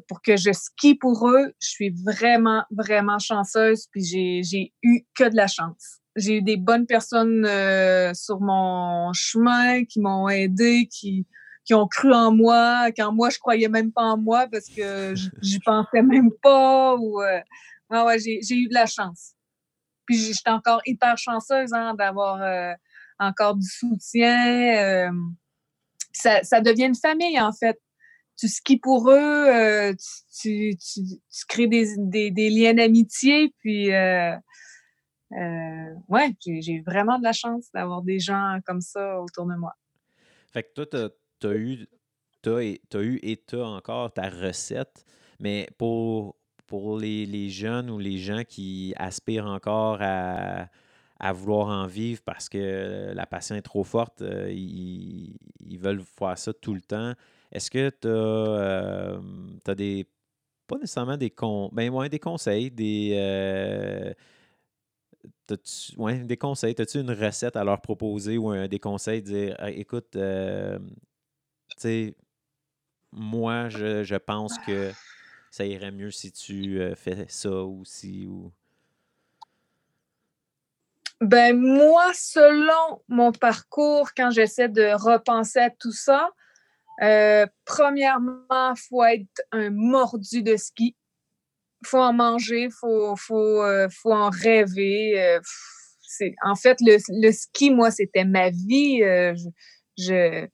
pour 0.06 0.22
que 0.22 0.36
je 0.36 0.52
skie 0.52 0.94
pour 0.94 1.28
eux. 1.28 1.52
Je 1.60 1.68
suis 1.68 1.90
vraiment, 1.90 2.64
vraiment 2.70 3.18
chanceuse, 3.18 3.88
puis 3.90 4.04
j'ai 4.04 4.72
eu 4.82 5.02
que 5.14 5.28
de 5.28 5.36
la 5.36 5.48
chance. 5.48 5.98
J'ai 6.16 6.38
eu 6.38 6.42
des 6.42 6.56
bonnes 6.56 6.86
personnes 6.86 7.44
sur 8.14 8.40
mon 8.40 9.12
chemin 9.12 9.84
qui 9.84 10.00
m'ont 10.00 10.28
aidé, 10.28 10.88
qui, 10.90 11.26
qui 11.68 11.74
ont 11.74 11.86
cru 11.86 12.14
en 12.14 12.32
moi 12.32 12.90
quand 12.96 13.12
moi 13.12 13.28
je 13.28 13.38
croyais 13.38 13.68
même 13.68 13.92
pas 13.92 14.00
en 14.00 14.16
moi 14.16 14.46
parce 14.50 14.70
que 14.70 15.14
j'y 15.42 15.58
pensais 15.66 16.00
même 16.00 16.30
pas 16.42 16.96
ou 16.96 17.20
euh, 17.20 17.40
ouais, 17.90 18.18
j'ai 18.18 18.54
eu 18.54 18.68
de 18.68 18.74
la 18.74 18.86
chance. 18.86 19.34
Puis 20.06 20.16
j'étais 20.16 20.48
encore 20.48 20.80
hyper 20.86 21.18
chanceuse 21.18 21.74
hein, 21.74 21.94
d'avoir 21.94 22.40
euh, 22.40 22.72
encore 23.18 23.54
du 23.54 23.66
soutien. 23.66 24.78
Euh, 24.78 25.10
ça, 26.14 26.42
ça, 26.42 26.62
devient 26.62 26.86
une 26.86 26.96
famille 26.96 27.38
en 27.38 27.52
fait. 27.52 27.78
Tu 28.38 28.48
skis 28.48 28.78
pour 28.78 29.10
eux, 29.10 29.94
tu, 30.40 30.74
tu, 30.78 31.02
tu, 31.04 31.44
crées 31.48 31.66
des, 31.66 31.96
des, 31.98 32.30
des 32.30 32.48
liens 32.48 32.72
d'amitié, 32.72 33.52
puis 33.58 33.90
ouais, 35.28 36.36
j'ai 36.40 36.80
vraiment 36.86 37.18
de 37.18 37.24
la 37.24 37.32
chance 37.32 37.66
d'avoir 37.74 38.00
des 38.00 38.20
gens 38.20 38.58
comme 38.64 38.80
ça 38.80 39.20
autour 39.20 39.44
de 39.44 39.54
moi. 39.56 39.74
Fait 40.52 40.62
que 40.62 40.68
toi, 40.72 41.10
tu 41.40 41.46
as 41.46 41.54
eu, 41.54 41.86
et, 42.60 42.80
eu 42.94 43.20
et 43.22 43.36
tu 43.36 43.56
as 43.56 43.66
encore 43.66 44.12
ta 44.12 44.28
recette, 44.28 45.04
mais 45.40 45.68
pour, 45.78 46.36
pour 46.66 46.98
les, 46.98 47.26
les, 47.26 47.50
jeunes 47.50 47.90
ou 47.90 47.98
les 47.98 48.18
gens 48.18 48.42
qui 48.44 48.94
aspirent 48.96 49.46
encore 49.46 49.98
à, 50.00 50.68
à 51.20 51.32
vouloir 51.32 51.68
en 51.68 51.86
vivre 51.86 52.22
parce 52.24 52.48
que 52.48 53.12
la 53.14 53.26
passion 53.26 53.56
est 53.56 53.62
trop 53.62 53.84
forte, 53.84 54.22
euh, 54.22 54.50
ils, 54.50 55.36
ils, 55.60 55.78
veulent 55.78 56.02
voir 56.18 56.38
ça 56.38 56.52
tout 56.52 56.74
le 56.74 56.80
temps. 56.80 57.14
Est-ce 57.50 57.70
que 57.70 57.90
tu 57.90 58.08
as, 58.08 58.10
euh, 58.10 59.20
des. 59.76 60.06
Pas 60.66 60.76
nécessairement 60.76 61.16
des, 61.16 61.30
con, 61.30 61.70
ben, 61.72 61.90
ouais, 61.90 62.08
des 62.08 62.18
conseils, 62.18 62.70
des. 62.70 63.12
Euh, 63.14 64.12
ouais, 65.96 66.18
des 66.18 66.36
conseils. 66.36 66.74
As-tu 66.78 67.00
une 67.00 67.10
recette 67.10 67.56
à 67.56 67.64
leur 67.64 67.80
proposer 67.80 68.36
ou 68.38 68.50
un, 68.50 68.68
des 68.68 68.78
conseils, 68.78 69.22
dire 69.22 69.56
écoute, 69.68 70.16
sais, 71.82 72.14
moi, 73.12 73.68
je, 73.68 74.04
je, 74.04 74.16
pense 74.16 74.58
que 74.58 74.92
ça 75.50 75.64
irait 75.64 75.90
mieux 75.90 76.10
si 76.10 76.32
tu 76.32 76.80
euh, 76.80 76.94
fais 76.94 77.26
ça 77.28 77.50
aussi 77.50 78.26
ou. 78.26 78.52
Ben 81.20 81.58
moi, 81.58 82.12
selon 82.14 83.02
mon 83.08 83.32
parcours, 83.32 84.10
quand 84.16 84.30
j'essaie 84.30 84.68
de 84.68 84.92
repenser 84.92 85.58
à 85.58 85.70
tout 85.70 85.90
ça, 85.90 86.30
euh, 87.02 87.44
premièrement, 87.64 88.44
il 88.50 88.80
faut 88.88 89.02
être 89.02 89.42
un 89.50 89.70
mordu 89.70 90.42
de 90.42 90.56
ski. 90.56 90.94
Il 91.82 91.88
faut 91.88 91.98
en 91.98 92.12
manger, 92.12 92.68
faut, 92.70 93.16
faut, 93.16 93.62
euh, 93.64 93.88
faut 93.90 94.12
en 94.12 94.30
rêver. 94.30 95.40
c'est, 96.02 96.34
en 96.44 96.54
fait, 96.54 96.80
le, 96.80 96.98
le 97.08 97.32
ski, 97.32 97.72
moi, 97.72 97.90
c'était 97.90 98.24
ma 98.24 98.50
vie. 98.50 99.00
je, 99.96 100.48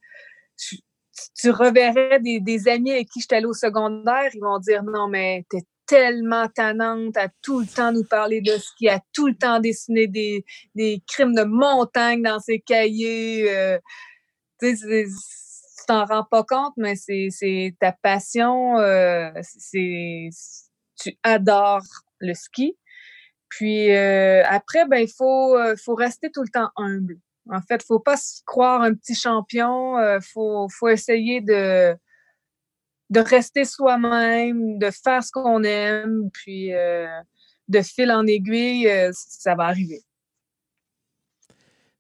tu 1.34 1.50
reverrais 1.50 2.20
des, 2.20 2.68
amis 2.68 2.92
avec 2.92 3.08
qui 3.08 3.20
j'étais 3.20 3.36
allée 3.36 3.46
au 3.46 3.54
secondaire, 3.54 4.30
ils 4.34 4.40
vont 4.40 4.58
dire 4.58 4.82
non, 4.82 5.08
mais 5.08 5.44
t'es 5.50 5.62
tellement 5.86 6.48
tannante 6.48 7.16
à 7.16 7.28
tout 7.42 7.60
le 7.60 7.66
temps 7.66 7.92
nous 7.92 8.04
parler 8.04 8.40
de 8.40 8.56
ski, 8.56 8.88
à 8.88 9.00
tout 9.12 9.28
le 9.28 9.34
temps 9.34 9.60
dessiner 9.60 10.06
des, 10.06 10.44
crimes 11.06 11.34
de 11.34 11.44
montagne 11.44 12.22
dans 12.22 12.40
ses 12.40 12.60
cahiers. 12.60 13.50
Euh, 13.54 13.78
tu 14.60 14.76
t'en 15.86 16.06
rends 16.06 16.24
pas 16.24 16.42
compte, 16.44 16.72
mais 16.76 16.94
c'est 16.96 17.76
ta 17.78 17.92
passion. 17.92 18.78
Euh, 18.78 19.30
c'est 19.42 20.30
tu 21.00 21.18
adores 21.22 21.82
le 22.20 22.34
ski. 22.34 22.78
Puis 23.50 23.92
euh, 23.94 24.42
après, 24.46 24.86
ben 24.88 24.98
il 24.98 25.08
faut 25.08 25.94
rester 25.94 26.30
tout 26.30 26.42
le 26.42 26.48
temps 26.48 26.70
humble. 26.76 27.18
En 27.50 27.60
fait, 27.60 27.82
faut 27.82 28.00
pas 28.00 28.16
se 28.16 28.42
croire 28.44 28.82
un 28.82 28.94
petit 28.94 29.14
champion. 29.14 29.98
Euh, 29.98 30.18
faut, 30.20 30.88
essayer 30.88 31.40
de, 31.40 31.94
rester 33.14 33.64
soi-même, 33.64 34.78
de 34.78 34.90
faire 34.90 35.22
ce 35.22 35.30
qu'on 35.30 35.62
aime, 35.62 36.30
puis 36.32 36.72
euh, 36.72 37.06
de 37.68 37.82
fil 37.82 38.10
en 38.10 38.26
aiguille, 38.26 38.88
euh, 38.88 39.10
ça 39.12 39.54
va 39.54 39.64
arriver. 39.64 40.02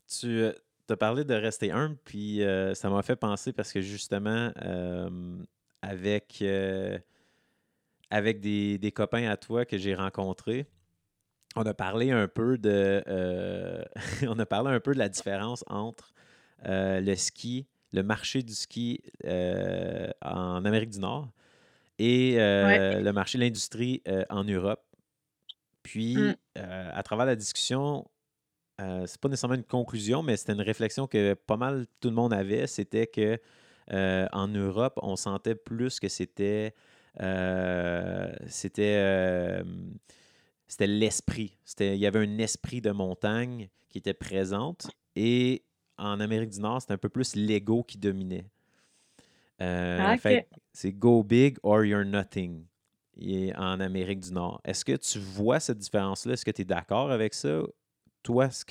Tu 0.08 0.44
as 0.88 0.96
parlé 0.96 1.24
de 1.24 1.34
rester 1.34 1.70
humble, 1.72 1.96
puis 2.04 2.42
ça 2.74 2.88
m'a 2.88 3.02
fait 3.02 3.16
penser 3.16 3.52
parce 3.52 3.72
que 3.72 3.80
justement, 3.80 4.52
avec, 5.82 6.42
des, 8.40 8.92
copains 8.94 9.28
à 9.28 9.36
toi 9.36 9.64
que 9.64 9.76
j'ai 9.76 9.94
rencontrés, 9.94 10.66
on 11.56 11.62
a 11.62 11.74
parlé 11.74 12.10
un 12.10 12.28
peu 12.28 12.58
de 12.58 13.02
euh, 13.06 13.82
on 14.28 14.38
a 14.38 14.46
parlé 14.46 14.70
un 14.70 14.80
peu 14.80 14.94
de 14.94 14.98
la 14.98 15.08
différence 15.08 15.64
entre 15.68 16.12
euh, 16.66 17.00
le 17.00 17.14
ski, 17.14 17.66
le 17.92 18.02
marché 18.02 18.42
du 18.42 18.54
ski 18.54 19.02
euh, 19.24 20.08
en 20.22 20.64
Amérique 20.64 20.90
du 20.90 21.00
Nord 21.00 21.28
et 21.98 22.36
le 22.36 23.10
marché 23.12 23.38
de 23.38 23.44
l'industrie 23.44 24.02
en 24.28 24.42
Europe. 24.42 24.82
Puis, 25.84 26.16
mmh. 26.16 26.34
à 26.56 27.02
travers 27.04 27.24
la 27.24 27.36
discussion, 27.36 28.04
c'est 28.80 29.20
pas 29.20 29.28
nécessairement 29.28 29.54
une 29.54 29.62
conclusion, 29.62 30.24
mais 30.24 30.36
c'était 30.36 30.54
une 30.54 30.60
réflexion 30.60 31.06
que 31.06 31.34
pas 31.34 31.56
mal 31.56 31.86
tout 32.00 32.08
le 32.08 32.16
monde 32.16 32.32
avait. 32.32 32.66
C'était 32.66 33.06
que 33.06 33.38
en 33.92 34.48
Europe, 34.48 34.98
on 35.02 35.14
sentait 35.14 35.54
plus 35.54 36.00
que 36.00 36.08
c'était 36.08 36.74
c'était 38.48 39.62
c'était 40.74 40.88
l'esprit. 40.88 41.56
Il 41.78 41.94
y 41.94 42.06
avait 42.06 42.18
un 42.18 42.38
esprit 42.38 42.80
de 42.80 42.90
montagne 42.90 43.68
qui 43.88 43.98
était 43.98 44.12
présente. 44.12 44.90
Et 45.14 45.62
en 45.98 46.18
Amérique 46.18 46.50
du 46.50 46.58
Nord, 46.58 46.80
c'était 46.80 46.94
un 46.94 46.98
peu 46.98 47.08
plus 47.08 47.36
l'ego 47.36 47.84
qui 47.84 47.96
dominait. 47.96 48.50
Ah, 49.60 50.16
c'est 50.72 50.92
go 50.92 51.22
big 51.22 51.58
or 51.62 51.84
you're 51.84 52.04
nothing 52.04 52.66
en 53.56 53.78
Amérique 53.78 54.18
du 54.18 54.32
Nord. 54.32 54.60
Est-ce 54.64 54.84
que 54.84 54.96
tu 54.96 55.20
vois 55.20 55.60
cette 55.60 55.78
différence-là? 55.78 56.32
Est-ce 56.32 56.44
que 56.44 56.50
tu 56.50 56.62
es 56.62 56.64
d'accord 56.64 57.12
avec 57.12 57.34
ça? 57.34 57.62
Toi, 58.24 58.46
est-ce 58.46 58.64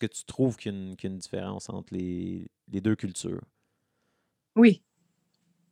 que, 0.00 0.06
tu 0.06 0.24
trouves 0.24 0.56
qu'il 0.56 0.72
y, 0.72 0.74
a 0.74 1.06
une, 1.06 1.18
différence 1.18 1.68
entre 1.68 1.94
les, 1.94 2.50
deux 2.66 2.96
cultures? 2.96 3.44
Oui. 4.56 4.82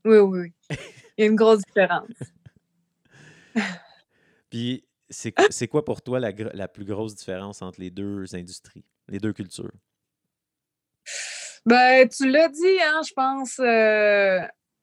Oui, 0.04 0.18
oui, 0.18 0.38
oui. 0.38 0.76
Il 1.18 1.22
y 1.22 1.24
a 1.24 1.26
une 1.26 1.34
grosse 1.34 1.62
différence. 1.62 2.10
Puis, 4.50 4.84
c'est 5.50 5.68
quoi 5.68 5.84
pour 5.84 6.02
toi 6.02 6.20
la, 6.20 6.32
la, 6.52 6.68
plus 6.68 6.84
grosse 6.84 7.14
différence 7.14 7.62
entre 7.62 7.80
les 7.80 7.90
deux 7.90 8.34
industries, 8.34 8.84
les 9.08 9.18
deux 9.18 9.32
cultures? 9.32 9.72
Ben, 11.66 12.08
tu 12.08 12.28
l'as 12.28 12.48
dit, 12.48 12.78
hein, 12.82 13.00
je 13.06 13.12
pense. 13.14 13.58
Euh, 13.58 14.40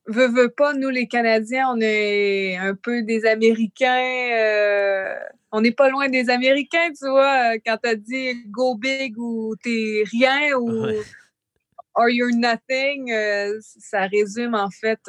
veux, 0.08 0.28
veux 0.28 0.50
pas, 0.50 0.74
nous, 0.74 0.90
les 0.90 1.08
Canadiens, 1.08 1.70
on 1.70 1.80
est 1.82 2.58
un 2.58 2.76
peu 2.76 3.04
des 3.04 3.26
Américains. 3.26 4.30
Euh, 4.34 5.20
on 5.52 5.62
n'est 5.62 5.72
pas 5.72 5.90
loin 5.90 6.10
des 6.10 6.30
Américains, 6.30 6.92
tu 6.98 7.08
vois, 7.10 7.54
euh, 7.54 7.60
quand 7.66 7.78
tu 7.84 7.90
as 7.90 7.96
dit 7.96 8.46
go 8.48 8.76
big 8.76 9.18
ou 9.18 9.56
t'es 9.62 10.04
rien 10.10 10.56
ou 10.58 10.88
or 11.96 12.10
you're 12.10 12.34
nothing, 12.34 13.12
euh, 13.12 13.60
ça 13.62 14.08
résume 14.08 14.56
en 14.56 14.70
fait, 14.70 15.00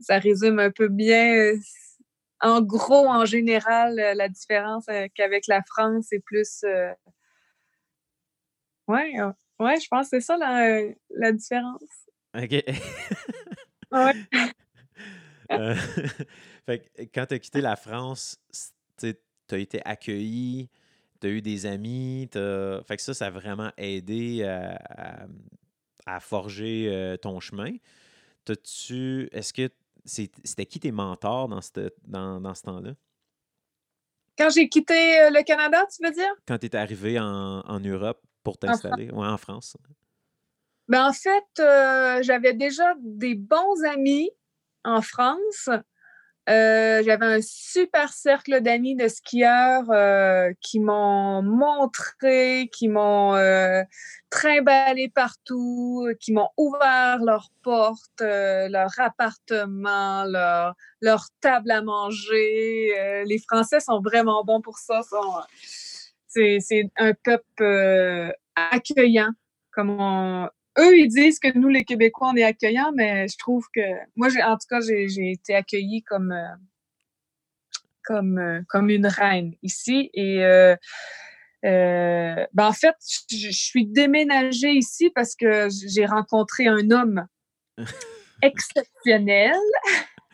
ça 0.00 0.18
résume 0.18 0.58
un 0.58 0.70
peu 0.70 0.88
bien, 0.88 1.52
en 2.40 2.60
gros, 2.62 3.08
en 3.08 3.24
général, 3.24 3.94
la 3.96 4.28
différence 4.28 4.86
qu'avec 5.14 5.46
la 5.46 5.62
France, 5.62 6.06
c'est 6.10 6.20
plus. 6.20 6.64
Ouais, 8.86 9.12
ouais, 9.58 9.80
je 9.80 9.88
pense 9.88 10.08
que 10.08 10.18
c'est 10.18 10.20
ça 10.20 10.36
la, 10.36 10.80
la 11.10 11.32
différence. 11.32 11.82
OK. 12.34 12.64
Ouais. 13.92 14.14
Euh, 15.50 15.74
quand 17.14 17.24
tu 17.24 17.34
as 17.34 17.38
quitté 17.38 17.62
la 17.62 17.74
France, 17.76 18.38
tu 18.98 19.14
as 19.50 19.56
été 19.56 19.80
accueilli, 19.82 20.68
tu 21.22 21.26
as 21.26 21.30
eu 21.30 21.40
des 21.40 21.64
amis, 21.64 22.28
fait 22.32 22.96
que 22.96 23.02
ça, 23.02 23.14
ça 23.14 23.28
a 23.28 23.30
vraiment 23.30 23.70
aidé 23.78 24.44
à, 24.44 26.20
forger 26.20 26.90
euh, 26.90 27.16
ton 27.16 27.40
chemin. 27.40 27.72
tu 28.44 29.28
Est-ce 29.32 29.54
que 29.54 29.70
c'était 30.08 30.66
qui 30.66 30.80
tes 30.80 30.90
mentors 30.90 31.48
dans, 31.48 31.60
dans, 32.04 32.40
dans 32.40 32.54
ce 32.54 32.62
temps-là? 32.62 32.94
Quand 34.36 34.50
j'ai 34.50 34.68
quitté 34.68 35.20
euh, 35.20 35.30
le 35.30 35.42
Canada, 35.42 35.84
tu 35.86 36.04
veux 36.04 36.12
dire? 36.12 36.32
Quand 36.46 36.58
tu 36.58 36.66
es 36.66 36.76
arrivé 36.76 37.18
en, 37.18 37.60
en 37.60 37.80
Europe 37.80 38.20
pour 38.42 38.56
t'installer, 38.56 39.10
ou 39.10 39.22
en 39.22 39.36
France. 39.36 39.76
Ben, 40.86 41.08
en 41.08 41.12
fait, 41.12 41.44
euh, 41.60 42.22
j'avais 42.22 42.54
déjà 42.54 42.94
des 43.00 43.34
bons 43.34 43.84
amis 43.84 44.30
en 44.84 45.02
France. 45.02 45.68
Euh, 46.48 47.02
j'avais 47.04 47.26
un 47.26 47.40
super 47.42 48.10
cercle 48.12 48.62
d'amis 48.62 48.96
de 48.96 49.06
skieurs 49.06 49.90
euh, 49.90 50.50
qui 50.62 50.80
m'ont 50.80 51.42
montré, 51.42 52.70
qui 52.72 52.88
m'ont 52.88 53.34
trimballé 54.30 55.10
partout, 55.10 56.08
qui 56.20 56.32
m'ont 56.32 56.48
ouvert 56.56 57.18
leurs 57.22 57.50
portes, 57.62 58.22
leur 58.22 58.90
appartement, 58.98 60.24
leur, 60.24 60.74
leur 61.02 61.26
table 61.40 61.70
à 61.70 61.82
manger. 61.82 63.24
les 63.26 63.38
Français 63.38 63.80
sont 63.80 64.00
vraiment 64.00 64.42
bons 64.44 64.62
pour 64.62 64.78
ça. 64.78 65.02
C'est 66.28 66.90
un 66.96 67.12
peuple 67.12 68.32
accueillant. 68.54 69.30
Comme 69.70 69.90
on, 69.90 70.48
eux, 70.78 70.96
ils 70.96 71.08
disent 71.08 71.38
que 71.38 71.56
nous, 71.56 71.68
les 71.68 71.84
Québécois, 71.84 72.30
on 72.32 72.36
est 72.36 72.42
accueillants, 72.42 72.92
mais 72.94 73.26
je 73.28 73.36
trouve 73.38 73.66
que 73.74 73.80
moi, 74.16 74.28
en 74.44 74.56
tout 74.56 74.66
cas, 74.68 74.80
j'ai 74.80 75.32
été 75.32 75.54
accueillie 75.54 76.02
comme, 76.02 76.32
euh, 76.32 76.56
comme, 78.04 78.38
euh, 78.38 78.60
comme 78.68 78.90
une 78.90 79.06
reine 79.06 79.54
ici. 79.62 80.10
Et 80.14 80.44
euh, 80.44 80.76
ben, 81.62 82.66
en 82.66 82.72
fait, 82.72 82.94
je, 83.30 83.50
suis 83.50 83.86
déménagée 83.86 84.70
ici 84.70 85.10
parce 85.14 85.34
que 85.34 85.68
j'ai 85.86 86.06
rencontré 86.06 86.66
un 86.66 86.90
homme 86.90 87.26
exceptionnel. 88.42 89.56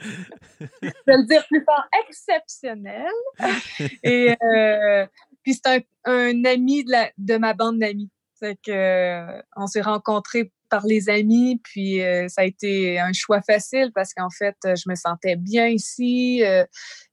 je 0.01 0.89
vais 1.07 1.17
le 1.17 1.27
dire 1.27 1.47
plus 1.49 1.65
fort, 1.65 1.85
exceptionnel. 2.07 3.13
Et 4.03 4.37
puis 5.43 5.55
c'est 5.55 5.67
un, 5.67 6.13
un, 6.13 6.45
ami 6.45 6.85
de, 6.85 6.91
la, 6.91 7.11
de 7.17 7.37
ma 7.37 7.55
bande 7.55 7.79
d'amis. 7.79 8.11
Fait 8.45 8.59
euh, 8.69 9.41
on 9.57 9.67
s'est 9.67 9.81
rencontrés 9.81 10.53
par 10.69 10.85
les 10.85 11.09
amis, 11.09 11.63
puis 11.65 12.03
euh, 12.03 12.29
ça 12.29 12.43
a 12.43 12.45
été 12.45 12.99
un 12.99 13.13
choix 13.15 13.41
facile 13.41 13.91
parce 13.95 14.13
qu'en 14.13 14.29
fait, 14.29 14.57
je 14.65 14.89
me 14.91 14.95
sentais 14.95 15.37
bien 15.37 15.69
ici. 15.69 16.43
Euh, 16.45 16.65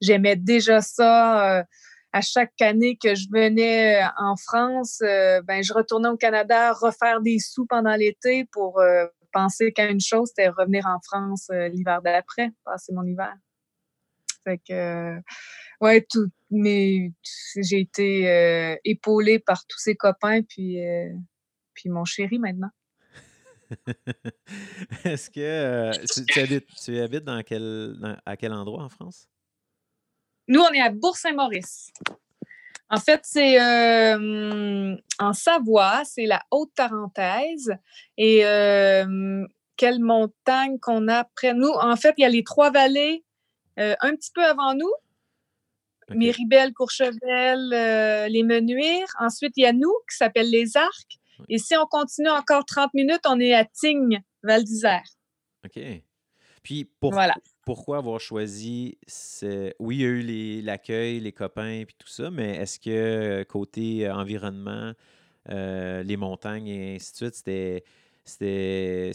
j'aimais 0.01 0.35
déjà 0.35 0.81
ça. 0.81 1.63
à 2.11 2.21
chaque 2.21 2.61
année 2.61 2.97
que 3.01 3.15
je 3.15 3.27
venais 3.31 4.03
en 4.17 4.35
France, 4.35 4.97
ben, 5.01 5.63
je 5.63 5.73
retournais 5.73 6.09
au 6.09 6.17
Canada 6.17 6.73
refaire 6.73 7.21
des 7.21 7.39
sous 7.39 7.65
pendant 7.65 7.95
l'été 7.95 8.45
pour 8.51 8.81
penser 9.31 9.71
qu'à 9.71 9.89
une 9.89 10.01
chose, 10.01 10.27
c'était 10.35 10.49
revenir 10.49 10.85
en 10.87 10.99
France 11.01 11.49
l'hiver 11.71 12.01
d'après, 12.01 12.49
passer 12.65 12.91
mon 12.91 13.05
hiver. 13.05 13.33
Fait 14.43 14.59
que, 14.67 15.17
ouais, 15.79 16.05
tout, 16.09 16.27
mais 16.51 17.13
j'ai 17.55 17.79
été 17.79 18.29
euh, 18.29 18.75
épaulée 18.83 19.39
par 19.39 19.65
tous 19.65 19.79
ses 19.79 19.95
copains, 19.95 20.41
puis, 20.43 20.85
euh, 20.85 21.09
puis 21.73 21.89
mon 21.89 22.05
chéri 22.05 22.37
maintenant. 22.39 22.69
Est-ce 25.05 25.29
que 25.29 25.39
euh, 25.39 25.91
tu, 26.27 26.39
habites, 26.39 26.67
tu, 26.83 26.99
habites, 26.99 27.23
dans 27.23 27.41
quel, 27.41 28.19
à 28.25 28.35
quel 28.35 28.51
endroit 28.51 28.83
en 28.83 28.89
France? 28.89 29.29
Nous, 30.49 30.59
on 30.59 30.71
est 30.71 30.81
à 30.81 30.89
Bourg-Saint-Maurice. 30.89 31.91
En 32.89 32.97
fait, 32.97 33.21
c'est 33.23 33.57
en 35.19 35.33
Savoie, 35.33 36.03
c'est 36.03 36.25
la 36.25 36.41
Haute-Tarentaise. 36.51 37.73
Et 38.17 38.39
quelle 39.77 39.99
montagne 40.01 40.77
qu'on 40.79 41.07
a 41.07 41.23
près 41.23 41.53
nous? 41.53 41.69
En 41.69 41.95
fait, 41.95 42.13
il 42.17 42.23
y 42.23 42.25
a 42.25 42.29
les 42.29 42.43
trois 42.43 42.69
vallées 42.71 43.23
un 43.77 44.15
petit 44.15 44.31
peu 44.33 44.43
avant 44.43 44.73
nous, 44.73 44.91
Miribel, 46.15 46.73
Courchevel, 46.73 47.73
euh, 47.73 48.27
les 48.27 48.43
Menuires. 48.43 49.13
Ensuite, 49.19 49.53
il 49.57 49.63
y 49.63 49.65
a 49.65 49.73
nous 49.73 49.93
qui 50.09 50.17
s'appelle 50.17 50.49
les 50.49 50.77
Arcs. 50.77 51.19
Et 51.49 51.57
si 51.57 51.75
on 51.75 51.85
continue 51.87 52.29
encore 52.29 52.65
30 52.65 52.93
minutes, 52.93 53.21
on 53.25 53.39
est 53.39 53.53
à 53.53 53.65
Tignes, 53.65 54.21
Val 54.43 54.63
d'Isère. 54.63 55.03
OK. 55.65 55.81
Puis 56.63 56.85
pourquoi 56.99 57.97
avoir 57.97 58.19
choisi 58.19 58.97
Oui, 59.79 59.95
il 59.95 60.01
y 60.01 60.05
a 60.05 60.07
eu 60.07 60.61
l'accueil, 60.61 61.19
les, 61.19 61.31
copains 61.31 61.83
puis 61.85 61.95
tout 61.97 62.07
ça, 62.07 62.29
mais 62.29 62.57
est-ce 62.57 62.79
que 62.79 62.89
euh, 62.91 63.43
côté 63.43 64.05
euh, 64.05 64.13
environnement, 64.13 64.93
les 65.47 66.17
montagnes 66.17 66.67
et 66.67 66.95
ainsi 66.95 67.11
de 67.11 67.17
suite, 67.17 67.35
c'était. 67.35 67.83
C'était. 68.23 69.11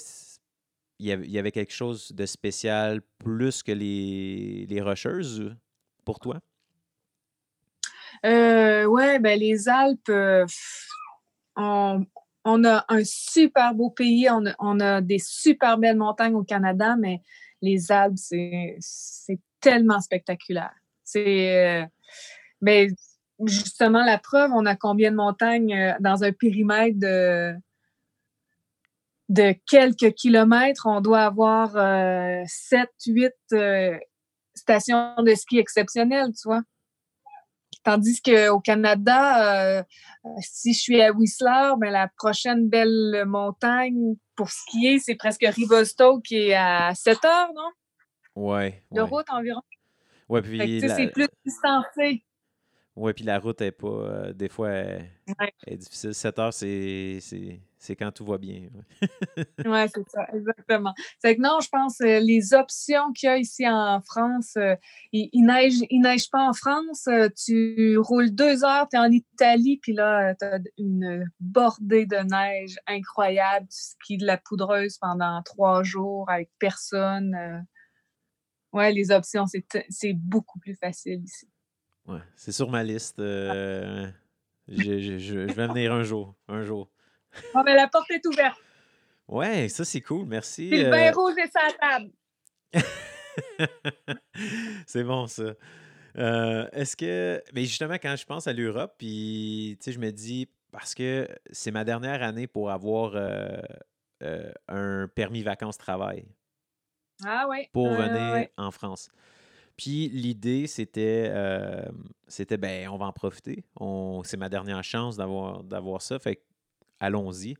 Il 0.99 1.07
y, 1.07 1.39
avait, 1.39 1.53
quelque 1.53 1.75
chose 1.75 2.11
de 2.13 2.25
spécial 2.25 3.03
plus 3.19 3.63
que 3.63 3.71
les, 3.71 4.65
les 4.67 4.81
rocheuses 4.81 5.55
pour 6.07 6.19
toi? 6.19 6.41
Euh, 8.27 8.87
ouais, 8.87 9.19
ben 9.21 9.39
les 9.39 9.69
Alpes, 9.69 10.09
euh, 10.09 10.47
on, 11.55 12.05
a 12.65 12.85
un 12.89 13.05
super 13.05 13.73
beau 13.75 13.91
pays, 13.91 14.29
on 14.59 14.81
a, 14.81 15.01
des 15.01 15.21
super 15.21 15.79
belles 15.79 15.97
montagnes 15.97 16.35
au 16.35 16.43
Canada, 16.43 16.97
mais 16.99 17.23
les 17.63 17.93
Alpes, 17.93 18.19
c'est 18.19 19.39
tellement 19.61 20.01
spectaculaire. 20.01 20.75
C'est. 21.05 21.83
Euh, 21.83 21.87
ben, 22.61 22.93
justement, 23.45 24.05
la 24.05 24.19
preuve, 24.19 24.51
on 24.53 24.67
a 24.67 24.75
combien 24.75 25.13
de 25.13 25.17
montagnes 25.17 25.75
euh, 25.75 25.93
dans 26.01 26.25
un 26.25 26.33
périmètre 26.33 26.99
de, 26.99 27.55
quelques 29.69 30.15
kilomètres? 30.15 30.87
On 30.87 31.01
doit 31.01 31.23
avoir 31.23 31.71
7, 32.49 32.89
8 33.07 33.33
stations 34.55 35.15
de 35.23 35.35
ski 35.35 35.59
exceptionnelles, 35.59 36.33
tu 36.33 36.49
vois. 36.49 36.63
Tandis 37.87 38.21
qu'au 38.21 38.59
Canada, 38.59 39.79
euh, 39.79 39.83
si 40.41 40.73
je 40.73 40.81
suis 40.81 41.01
à 41.01 41.13
Whistler, 41.13 41.75
ben, 41.79 41.93
la 41.93 42.09
prochaine 42.09 42.69
belle 42.69 43.23
montagne 43.29 44.17
pour 44.35 44.51
skier, 44.51 44.99
c'est 44.99 45.15
presque 45.15 45.47
Rivosto 45.47 46.21
qui 46.21 46.49
est 46.49 46.55
à 46.55 46.97
7 46.97 47.25
heures, 47.25 47.53
non? 47.55 47.71
Oui. 48.35 48.75
De 48.91 49.03
route 49.03 49.31
environ. 49.31 49.63
Oui, 50.29 50.43
puis. 50.43 50.81
C'est 50.81 51.13
plus 51.13 51.29
distancé. 51.45 52.25
Oui, 52.97 53.13
puis 53.13 53.25
la 53.25 53.39
route 53.39 53.61
est 53.61 53.71
pas. 53.71 53.87
Euh, 53.87 54.33
des 54.33 54.49
fois, 54.49 54.71
elle, 54.71 55.09
est 55.69 55.77
difficile. 55.77 56.13
7 56.13 56.39
heures, 56.41 56.53
c'est, 56.53 57.21
c'est, 57.79 57.97
quand 57.97 58.11
tout 58.11 58.25
va 58.25 58.39
bien. 58.39 58.69
oui, 59.03 59.09
c'est 59.95 60.09
ça, 60.09 60.27
exactement. 60.33 60.95
C'est 61.19 61.37
que 61.37 61.41
non, 61.41 61.59
je 61.61 61.69
pense 61.69 62.01
euh, 62.01 62.21
les 62.21 62.55
options 62.55 63.13
qu'il 63.13 63.29
y 63.29 63.31
a 63.31 63.39
ici 63.39 63.69
en 63.69 64.01
France, 64.01 64.55
euh, 64.57 64.77
il, 65.13 65.29
il, 65.33 65.45
neige, 65.45 65.75
il 65.91 66.01
neige 66.01 66.31
pas 66.31 66.49
en 66.49 66.53
France. 66.53 67.09
tu 67.45 67.99
roules 67.99 68.35
deux 68.35 68.65
heures, 68.65 68.89
tu 68.89 68.97
es 68.97 69.01
en 69.01 69.11
Italie, 69.11 69.79
puis 69.83 69.93
là, 69.93 70.35
tu 70.35 70.45
as 70.45 70.59
une 70.79 71.31
bordée 71.41 72.07
de 72.07 72.17
neige 72.17 72.77
incroyable. 72.87 73.67
Tu 73.69 73.79
skis 73.79 74.17
de 74.17 74.27
la 74.27 74.39
poudreuse 74.39 74.99
pendant 74.99 75.43
trois 75.43 75.83
jours 75.83 76.31
avec 76.31 76.51
personne. 76.59 77.67
Oui, 78.73 78.93
les 78.95 79.11
options, 79.11 79.45
c'est 79.47 80.13
beaucoup 80.13 80.59
plus 80.59 80.75
facile 80.75 81.23
ici. 81.25 81.49
Ouais, 82.07 82.21
c'est 82.37 82.53
sur 82.53 82.71
ma 82.71 82.85
liste. 82.85 83.19
Euh, 83.19 84.07
je, 84.69 85.39
vais 85.39 85.67
venir 85.67 85.93
un 85.93 86.03
jour. 86.03 86.35
Un 86.47 86.63
jour. 86.63 86.91
Ah, 87.55 87.63
mais 87.65 87.75
la 87.75 87.89
porte 87.89 88.11
est 88.11 88.25
ouverte. 88.27 88.61
Ouais, 89.29 89.69
ça 89.69 89.85
c'est 89.85 90.01
cool, 90.01 90.27
merci. 90.27 90.71
le 90.71 90.89
vin 90.89 91.09
euh. 91.09 91.13
rouge 91.13 91.35
est 91.39 91.51
sur 91.51 91.61
la 91.63 91.73
table. 91.73 92.11
c'est 94.87 95.05
bon 95.05 95.27
ça. 95.27 95.55
Euh, 96.19 96.69
est-ce 96.73 96.97
que. 96.97 97.43
Mais 97.53 97.65
justement, 97.65 97.95
quand 97.95 98.17
je 98.17 98.25
pense 98.25 98.47
à 98.47 98.53
l'Europe, 98.53 98.95
puis 98.99 99.79
je 99.85 99.99
me 99.99 100.11
dis, 100.11 100.49
parce 100.71 100.95
que 100.95 101.29
c'est 101.51 101.71
ma 101.71 101.85
dernière 101.85 102.23
année 102.23 102.47
pour 102.47 102.71
avoir 102.71 103.15
un 104.69 105.09
permis 105.09 105.43
vacances-travail. 105.43 106.27
Ah 107.25 107.47
oui. 107.49 107.69
Pour 107.73 107.89
venir 107.89 108.49
en 108.57 108.71
France. 108.71 109.11
Puis 109.77 110.09
l'idée, 110.09 110.67
c'était, 110.67 111.27
euh, 111.29 111.83
c'était 112.29 112.57
ben, 112.57 112.89
on 112.89 112.97
va 112.97 113.07
en 113.07 113.13
profiter. 113.13 113.65
On, 113.79 114.23
c'est 114.25 114.39
ma 114.39 114.49
dernière 114.49 114.83
chance 114.83 115.17
d'avoir, 115.17 115.63
d'avoir 115.63 116.01
ça. 116.01 116.19
Fait 116.19 116.43
allons-y. 117.01 117.57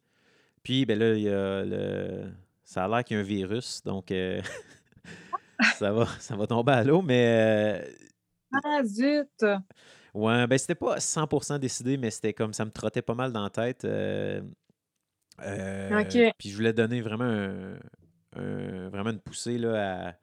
Puis 0.63 0.85
ben 0.85 0.99
là, 0.99 1.15
il 1.15 1.23
y 1.23 1.29
a 1.29 1.65
le, 1.65 2.31
ça 2.65 2.85
a 2.85 2.89
l'air 2.89 3.05
qu'il 3.05 3.17
y 3.17 3.19
a 3.19 3.23
un 3.23 3.27
virus, 3.27 3.83
donc 3.85 4.11
euh, 4.11 4.41
ça, 5.79 5.93
va, 5.93 6.07
ça 6.19 6.37
va 6.37 6.47
tomber 6.47 6.73
à 6.73 6.85
l'eau, 6.85 7.03
mais. 7.03 7.85
Euh, 7.85 8.59
ah, 8.65 8.83
zut! 8.85 9.45
Ouais, 10.15 10.47
ben 10.47 10.59
c'était 10.59 10.75
pas 10.75 10.97
100% 10.99 11.59
décidé, 11.59 11.97
mais 11.97 12.11
c'était 12.11 12.33
comme 12.33 12.53
ça 12.53 12.65
me 12.65 12.71
trottait 12.71 13.03
pas 13.03 13.15
mal 13.15 13.33
dans 13.33 13.43
la 13.43 13.51
tête. 13.51 13.85
OK. 15.39 16.35
Puis 16.39 16.49
je 16.49 16.57
voulais 16.57 16.73
donner 16.73 17.03
vraiment, 17.03 17.77
vraiment 18.35 19.11
une 19.11 19.21
poussée 19.21 19.59
là, 19.59 20.09
à 20.09 20.15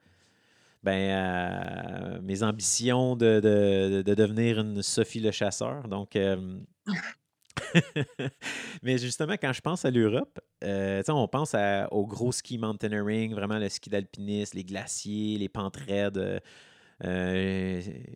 ben, 0.84 0.92
euh, 0.92 2.20
mes 2.20 2.42
ambitions 2.42 3.16
de, 3.16 3.40
devenir 4.02 4.60
une 4.60 4.82
Sophie 4.82 5.20
le 5.20 5.30
chasseur. 5.30 5.88
Donc, 5.88 6.14
euh, 6.14 6.58
mais 8.82 8.98
justement, 8.98 9.34
quand 9.34 9.52
je 9.52 9.60
pense 9.60 9.84
à 9.84 9.90
l'Europe, 9.90 10.40
euh, 10.62 11.02
on 11.08 11.28
pense 11.28 11.54
au 11.90 12.06
gros 12.06 12.32
ski 12.32 12.58
mountaineering, 12.58 13.34
vraiment 13.34 13.58
le 13.58 13.68
ski 13.68 13.90
d'alpinisme, 13.90 14.56
les 14.56 14.64
glaciers, 14.64 15.38
les 15.38 15.48
pentes 15.48 15.76
raides. 15.76 16.40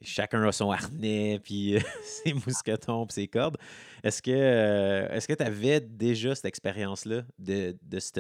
chacun 0.03 0.43
a 0.43 0.53
son 0.53 0.71
harnais, 0.71 1.41
puis 1.45 1.77
ses 2.03 2.33
mousquetons, 2.35 3.07
puis 3.07 3.15
ses 3.15 3.29
cordes. 3.29 3.59
Est-ce 4.03 4.23
que 4.23 5.35
tu 5.35 5.43
avais 5.43 5.81
déjà 5.81 6.35
cette 6.35 6.47
expérience-là 6.47 7.23
de, 7.39 7.77
de 7.83 7.99
ce 8.01 8.11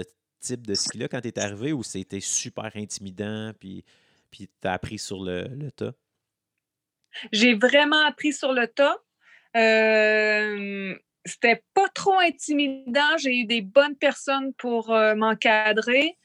type 0.40 0.66
de 0.66 0.74
ski-là 0.74 1.08
quand 1.08 1.20
tu 1.20 1.28
es 1.28 1.38
arrivé 1.38 1.72
ou 1.72 1.82
c'était 1.82 2.20
super 2.20 2.70
intimidant, 2.76 3.52
puis 3.58 3.84
puis 4.30 4.48
tu 4.60 4.68
as 4.68 4.72
appris 4.72 4.98
sur 4.98 5.22
le, 5.22 5.70
tas? 5.70 5.92
J'ai 7.32 7.54
vraiment 7.54 8.04
appris 8.06 8.32
sur 8.32 8.52
le 8.52 8.66
tas. 8.66 8.96
Euh, 9.58 10.94
c'était 11.24 11.62
pas 11.74 11.88
trop 11.94 12.18
intimidant. 12.18 13.16
J'ai 13.18 13.40
eu 13.40 13.44
des 13.44 13.60
bonnes 13.60 13.96
personnes 13.96 14.54
pour 14.54 14.92
euh, 14.92 15.14
m'encadrer. 15.14 16.16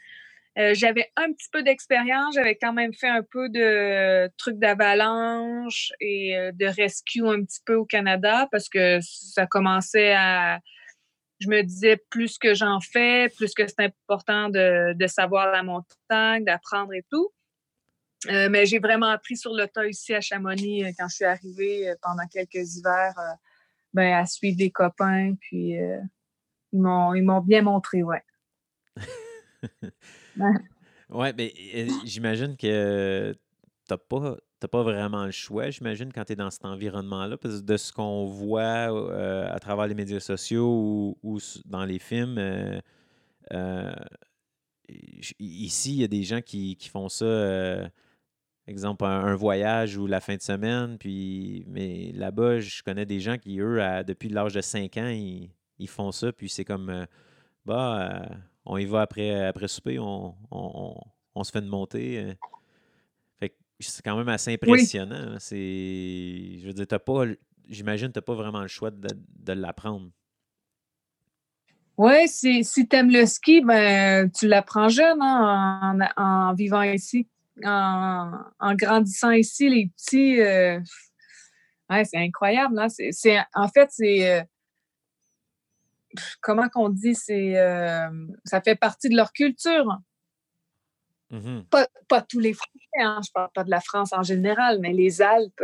Euh, 0.60 0.74
j'avais 0.76 1.12
un 1.15 1.34
petit 1.34 1.50
peu 1.52 1.63
d'expérience. 1.63 2.36
J'avais 2.36 2.56
quand 2.56 2.74
même 2.74 2.93
fait 2.93 3.10
un 3.10 3.24
peu 3.24 3.50
de 3.50 4.30
trucs 4.38 4.60
d'avalanche 4.60 5.91
et 6.00 6.52
de 6.54 6.65
rescue 6.67 7.28
un 7.28 7.43
petit 7.43 7.62
peu 7.65 7.76
au 7.76 7.86
Canada 7.86 8.48
parce 8.52 8.69
que 8.69 9.00
ça 9.02 9.48
commençait 9.48 10.13
à. 10.13 10.60
Je 11.39 11.50
me 11.50 11.62
disais 11.62 11.98
plus 12.10 12.38
que 12.38 12.54
j'en 12.54 12.80
fais, 12.80 13.28
plus 13.36 13.54
que 13.54 13.67
c'est 13.67 13.82
important 13.82 14.50
de, 14.50 14.93
de, 14.93 15.08
savoir 15.08 15.52
la 15.52 15.63
montagne, 15.63 16.46
d'apprendre 16.46 16.93
et 16.93 17.04
tout. 17.12 17.34
Euh, 18.29 18.49
mais 18.49 18.65
j'ai 18.65 18.79
vraiment 18.79 19.09
appris 19.09 19.38
sur 19.38 19.53
le 19.53 19.67
tas 19.67 19.88
ici 19.88 20.13
à 20.13 20.21
Chamonix 20.21 20.83
euh, 20.83 20.91
quand 20.97 21.07
je 21.09 21.15
suis 21.15 21.25
arrivée 21.25 21.89
euh, 21.89 21.95
pendant 22.01 22.25
quelques 22.27 22.75
hivers 22.75 23.13
ben, 23.93 24.13
à 24.13 24.25
suivre 24.25 24.57
des 24.57 24.71
copains. 24.71 25.36
Puis 25.39 25.75
ils 26.71 26.79
m'ont 26.81 27.41
bien 27.41 27.62
montré, 27.62 28.03
ouais. 28.03 28.23
ouais, 31.09 31.33
mais 31.38 31.53
j'imagine 32.05 32.55
que 32.57 33.36
tu 33.88 33.95
pas 34.09 34.38
pas 34.71 34.81
vraiment 34.81 35.25
le 35.25 35.31
choix, 35.31 35.69
j'imagine, 35.71 36.13
quand 36.13 36.23
tu 36.23 36.33
es 36.33 36.36
dans 36.38 36.49
cet 36.49 36.63
environnement-là, 36.63 37.36
parce 37.38 37.59
que 37.59 37.65
de 37.65 37.75
ce 37.75 37.91
qu'on 37.91 38.27
voit 38.27 39.51
à 39.51 39.59
travers 39.59 39.88
les 39.88 39.93
médias 39.93 40.21
sociaux 40.21 41.17
ou, 41.21 41.39
dans 41.65 41.83
les 41.83 41.99
films, 41.99 42.39
ici, 45.39 45.93
il 45.93 45.99
y 45.99 46.03
a 46.05 46.07
des 46.07 46.23
gens 46.23 46.41
qui, 46.41 46.77
qui 46.77 46.88
font 46.88 47.09
ça 47.09 47.91
exemple, 48.67 49.06
un, 49.06 49.36
voyage 49.36 49.97
ou 49.97 50.08
la 50.08 50.19
fin 50.19 50.36
de 50.36 50.41
semaine. 50.41 50.97
Puis, 50.97 51.65
mais 51.67 52.12
là-bas, 52.13 52.60
je 52.60 52.82
connais 52.84 53.06
des 53.06 53.19
gens 53.19 53.38
qui, 53.38 53.60
eux, 53.60 53.80
depuis 54.06 54.30
l'âge 54.30 54.54
de 54.54 54.62
5 54.62 54.97
ans, 54.97 55.10
ils, 55.10 55.49
font 55.88 56.12
ça. 56.12 56.32
Puis 56.32 56.49
c'est 56.49 56.65
comme, 56.65 56.89
euh, 56.89 57.06
bah, 57.65 58.23
euh, 58.32 58.36
on 58.65 58.78
y 58.78 58.86
va 58.86 59.02
après, 59.02 59.45
après 59.45 59.67
souper, 59.67 59.99
on, 59.99 60.34
se 61.43 61.52
fait 61.52 61.60
une 61.60 61.67
montée. 61.67 62.19
Euh. 62.19 62.34
Fait 63.39 63.56
c'est 63.80 64.02
quand 64.02 64.17
même 64.17 64.30
assez 64.30 64.54
impressionnant. 64.54 65.36
C'est, 65.39 66.60
je 66.60 66.65
veux 66.65 66.73
dire, 66.73 66.88
t'as 66.88 66.99
pas, 66.99 67.26
j'imagine 67.67 68.08
que 68.08 68.13
tu 68.13 68.19
n'as 68.19 68.23
pas 68.23 68.36
vraiment 68.36 68.62
le 68.62 68.67
choix 68.67 68.91
de, 68.91 69.54
l'apprendre. 69.54 70.10
Oui, 71.97 72.28
si, 72.28 72.63
si 72.63 72.88
tu 72.88 72.95
aimes 72.95 73.12
le 73.12 73.26
ski, 73.26 73.62
ben, 73.62 74.32
tu 74.32 74.47
l'apprends 74.47 74.89
jeune 74.89 75.21
hein, 75.21 75.99
en, 76.17 76.54
vivant 76.56 76.82
ici 76.82 77.28
en, 77.63 78.76
grandissant 78.76 79.32
ici, 79.32 79.70
les 79.70 79.88
petits, 79.88 80.42
euh, 80.42 80.80
c'est 81.89 82.18
incroyable. 82.18 82.80
Hein. 82.80 82.88
C'est, 82.89 83.38
en 83.54 83.68
fait, 83.68 83.89
c'est. 83.92 84.32
Euh, 84.32 84.44
comment 86.42 86.70
qu'on 86.70 86.89
dit? 86.89 87.16
C'est, 87.16 87.58
euh, 87.60 88.10
ça 88.46 88.62
fait 88.62 88.76
partie 88.76 89.10
de 89.10 89.16
leur 89.16 89.32
culture. 89.32 90.00
Mm-hmm. 91.32 91.63
pas, 92.08 92.22
tous 92.22 92.39
les 92.39 92.54
Français, 92.54 92.80
hein, 93.00 93.20
je 93.24 93.30
ne 93.30 93.34
parle 93.34 93.50
pas 93.56 93.63
de 93.63 93.72
la 93.72 93.82
France 93.82 94.13
en 94.13 94.22
général, 94.22 94.78
mais 94.80 94.94
les 94.94 95.20
Alpes, 95.20 95.63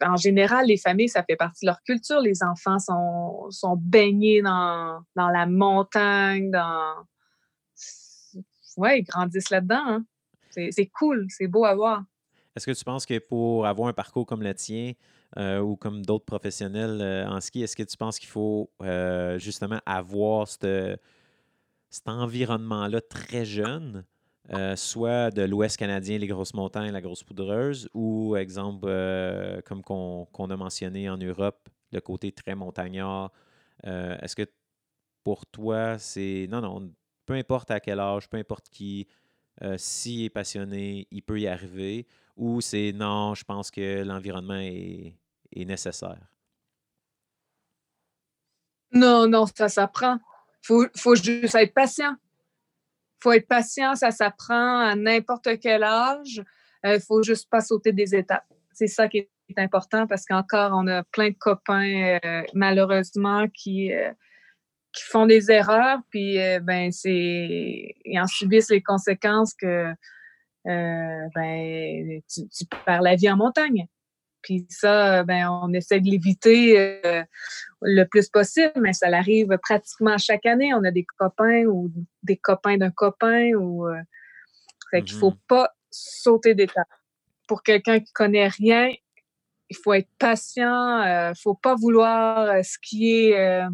en 0.00 0.16
général, 0.16 0.66
les 0.66 0.76
familles, 0.76 1.08
ça 1.08 1.24
fait 1.24 1.34
partie 1.34 1.64
de 1.64 1.70
leur 1.70 1.82
culture. 1.82 2.20
Les 2.20 2.44
enfants 2.44 2.78
sont, 2.78 3.50
sont 3.50 3.76
baignés 3.76 4.42
dans, 4.42 5.02
dans 5.16 5.28
la 5.28 5.46
montagne, 5.46 6.52
dans, 6.52 7.04
ouais, 8.76 9.00
ils 9.00 9.04
grandissent 9.04 9.50
là-dedans. 9.50 9.84
Hein. 9.86 10.04
C'est 10.50 10.86
cool, 10.86 11.26
c'est 11.30 11.48
beau 11.48 11.64
à 11.64 11.74
voir. 11.74 12.04
Est-ce 12.56 12.66
que 12.66 12.70
tu 12.70 12.84
penses 12.84 13.04
que 13.04 13.18
pour 13.18 13.66
avoir 13.66 13.88
un 13.88 13.92
parcours 13.92 14.26
comme 14.26 14.42
le 14.42 14.54
tien 14.54 14.92
euh, 15.36 15.58
ou 15.58 15.74
comme 15.74 16.04
d'autres 16.04 16.24
professionnels 16.24 17.00
euh, 17.00 17.26
en 17.26 17.40
ski, 17.40 17.62
est-ce 17.62 17.74
que 17.74 17.82
tu 17.82 17.96
penses 17.96 18.20
qu'il 18.20 18.28
faut 18.28 18.70
euh, 18.82 19.38
justement 19.38 19.80
avoir 19.84 20.46
cet 20.46 21.00
environnement-là 22.06 23.00
très 23.00 23.44
jeune, 23.44 24.04
soit 24.76 25.30
de 25.30 25.42
l'Ouest 25.42 25.76
canadien, 25.78 26.18
les 26.18 26.26
grosses 26.26 26.54
montagnes, 26.54 26.92
la 26.92 27.00
grosse 27.00 27.24
poudreuse, 27.24 27.88
ou 27.94 28.36
exemple, 28.36 28.86
comme 29.64 29.82
qu'on 29.82 30.50
a 30.50 30.56
mentionné 30.56 31.08
en 31.08 31.16
Europe, 31.16 31.68
le 31.92 32.00
côté 32.00 32.30
très 32.30 32.54
montagnard. 32.54 33.32
est-ce 33.84 34.36
que 34.36 34.46
pour 35.22 35.46
toi, 35.46 35.98
c'est... 35.98 36.46
Non, 36.50 36.60
non, 36.60 36.92
peu 37.26 37.34
importe 37.34 37.70
à 37.70 37.80
quel 37.80 38.00
âge, 38.00 38.28
peu 38.28 38.36
importe 38.36 38.68
qui, 38.68 39.06
euh, 39.62 39.76
s'il 39.78 40.24
est 40.24 40.30
passionné, 40.30 41.06
il 41.10 41.22
peut 41.22 41.40
y 41.40 41.46
arriver, 41.46 42.06
ou 42.36 42.60
c'est 42.60 42.92
non, 42.92 43.34
je 43.34 43.44
pense 43.44 43.70
que 43.70 44.02
l'environnement 44.02 44.58
est, 44.58 45.14
nécessaire? 45.56 46.18
Non, 48.90 49.28
non, 49.28 49.46
ça 49.46 49.68
s'apprend. 49.68 50.16
Il 50.16 50.66
faut, 50.66 50.86
faut 50.96 51.14
juste 51.14 51.54
être 51.54 51.72
patient. 51.72 52.16
Il 52.16 53.22
faut 53.22 53.32
être 53.32 53.46
patient, 53.46 53.94
ça 53.94 54.10
s'apprend 54.10 54.80
à 54.80 54.96
n'importe 54.96 55.60
quel 55.60 55.84
âge. 55.84 56.42
Il 56.82 56.90
euh, 56.90 57.00
faut 57.00 57.22
juste 57.22 57.48
pas 57.48 57.60
sauter 57.60 57.92
des 57.92 58.14
étapes. 58.16 58.46
C'est 58.72 58.88
ça 58.88 59.08
qui 59.08 59.18
est 59.18 59.30
important 59.58 60.08
parce 60.08 60.26
qu'encore, 60.26 60.72
on 60.74 60.88
a 60.88 61.04
plein 61.04 61.28
de 61.28 61.36
copains, 61.38 62.18
euh, 62.24 62.42
malheureusement, 62.52 63.46
qui, 63.48 63.92
qui 64.94 65.02
font 65.04 65.26
des 65.26 65.50
erreurs, 65.50 65.98
puis 66.10 66.40
euh, 66.40 66.60
ben 66.60 66.92
c'est 66.92 67.94
ils 68.04 68.20
en 68.20 68.26
subissent 68.26 68.70
les 68.70 68.82
conséquences 68.82 69.54
que 69.54 69.92
euh, 70.66 71.28
ben 71.34 72.20
tu, 72.28 72.64
perds 72.86 73.02
la 73.02 73.16
vie 73.16 73.30
en 73.30 73.36
montagne. 73.36 73.86
Puis 74.44 74.66
ça, 74.68 75.24
ben, 75.24 75.48
on 75.48 75.72
essaie 75.72 76.00
de 76.00 76.08
l'éviter 76.08 76.78
euh, 76.78 77.24
le 77.80 78.04
plus 78.04 78.28
possible, 78.28 78.72
mais 78.76 78.92
ça 78.92 79.06
arrive 79.08 79.56
pratiquement 79.62 80.18
chaque 80.18 80.44
année. 80.44 80.74
On 80.74 80.84
a 80.84 80.90
des 80.90 81.06
copains 81.16 81.64
ou 81.64 81.90
des 82.22 82.36
copains 82.36 82.76
d'un 82.76 82.90
copain. 82.90 83.52
Ou, 83.54 83.88
euh, 83.88 83.98
fait 84.90 85.02
qu'il 85.02 85.16
faut 85.16 85.30
mm-hmm. 85.30 85.48
pas 85.48 85.70
sauter 85.90 86.54
d'étape. 86.54 86.86
Pour 87.48 87.62
quelqu'un 87.62 88.00
qui 88.00 88.12
connaît 88.12 88.48
rien, 88.48 88.92
il 89.70 89.76
faut 89.82 89.94
être 89.94 90.10
patient. 90.18 91.02
Il 91.02 91.08
euh, 91.08 91.32
faut 91.34 91.54
pas 91.54 91.74
vouloir 91.74 92.62
skier 92.62 93.66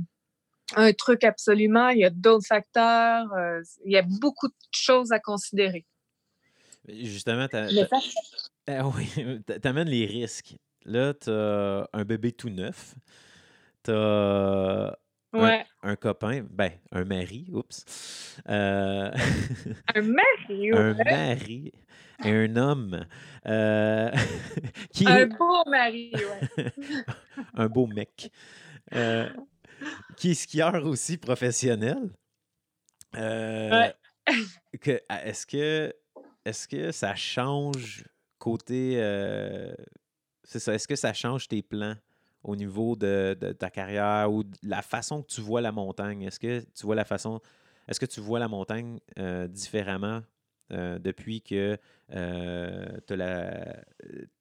un 0.77 0.93
truc 0.93 1.25
absolument. 1.25 1.89
Il 1.89 1.99
y 1.99 2.05
a 2.05 2.11
d'autres 2.11 2.47
facteurs. 2.47 3.29
il 3.85 3.93
y 3.93 3.97
a 3.97 4.03
beaucoup 4.03 4.49
de 4.49 4.55
choses 4.71 5.13
à 5.13 5.19
considérer. 5.19 5.85
Justement, 6.89 7.47
tu 7.49 7.57
ah 8.67 8.89
oui, 8.89 9.43
t'amènes 9.63 9.89
les 9.89 10.07
risques. 10.07 10.57
Là, 10.85 11.15
t'as 11.15 11.87
un 11.93 12.05
bébé 12.05 12.33
tout 12.33 12.49
neuf. 12.49 12.95
T'as 13.83 14.95
un, 15.33 15.63
un 15.83 15.97
copain, 15.97 16.45
ben, 16.51 16.73
un 16.91 17.05
mari, 17.05 17.47
oups. 17.53 17.85
Euh, 18.49 19.11
un 19.95 20.03
mari, 20.03 20.73
un 20.73 20.95
mari 20.95 21.73
et 22.25 22.31
un 22.31 22.57
homme. 22.57 23.07
Euh, 23.47 24.11
qui... 24.93 25.07
Un 25.07 25.27
beau 25.27 25.63
mari, 25.67 26.13
ouais. 26.15 26.73
un 27.55 27.69
beau 27.69 27.87
mec. 27.87 28.33
Euh, 28.95 29.29
qui 30.17 30.33
est 30.33 30.35
skieur 30.35 30.85
aussi 30.85 31.17
professionnel. 31.17 32.11
Ouais. 33.15 33.95
est-ce 35.09 35.47
que 35.47 35.93
est-ce 36.45 36.69
que 36.69 36.91
ça 36.93 37.15
change 37.15 38.05
côté. 38.41 38.95
Euh, 38.97 39.73
c'est 40.43 40.59
ça. 40.59 40.75
Est-ce 40.75 40.89
que 40.89 40.97
ça 40.97 41.13
change 41.13 41.47
tes 41.47 41.63
plans 41.63 41.95
au 42.43 42.57
niveau 42.57 42.97
de, 42.97 43.37
ta 43.57 43.71
carrière 43.71 44.33
ou 44.33 44.43
de 44.43 44.57
la 44.65 44.83
façon 44.83 45.23
que 45.23 45.29
tu 45.29 45.41
vois 45.41 45.61
la 45.61 45.71
montagne? 45.71 46.23
Est-ce 46.23 46.41
que 46.41 46.61
tu 46.75 46.87
vois 46.87 46.97
la 46.97 47.05
façon. 47.05 47.41
Est-ce 47.87 48.01
que 48.01 48.07
tu 48.07 48.21
vois 48.21 48.41
la 48.41 48.49
montagne 48.49 48.99
euh, 49.19 49.47
différemment 49.47 50.23
euh, 50.73 50.99
depuis 50.99 51.43
que 51.43 51.77
tu 52.11 53.15
as, 53.23 53.85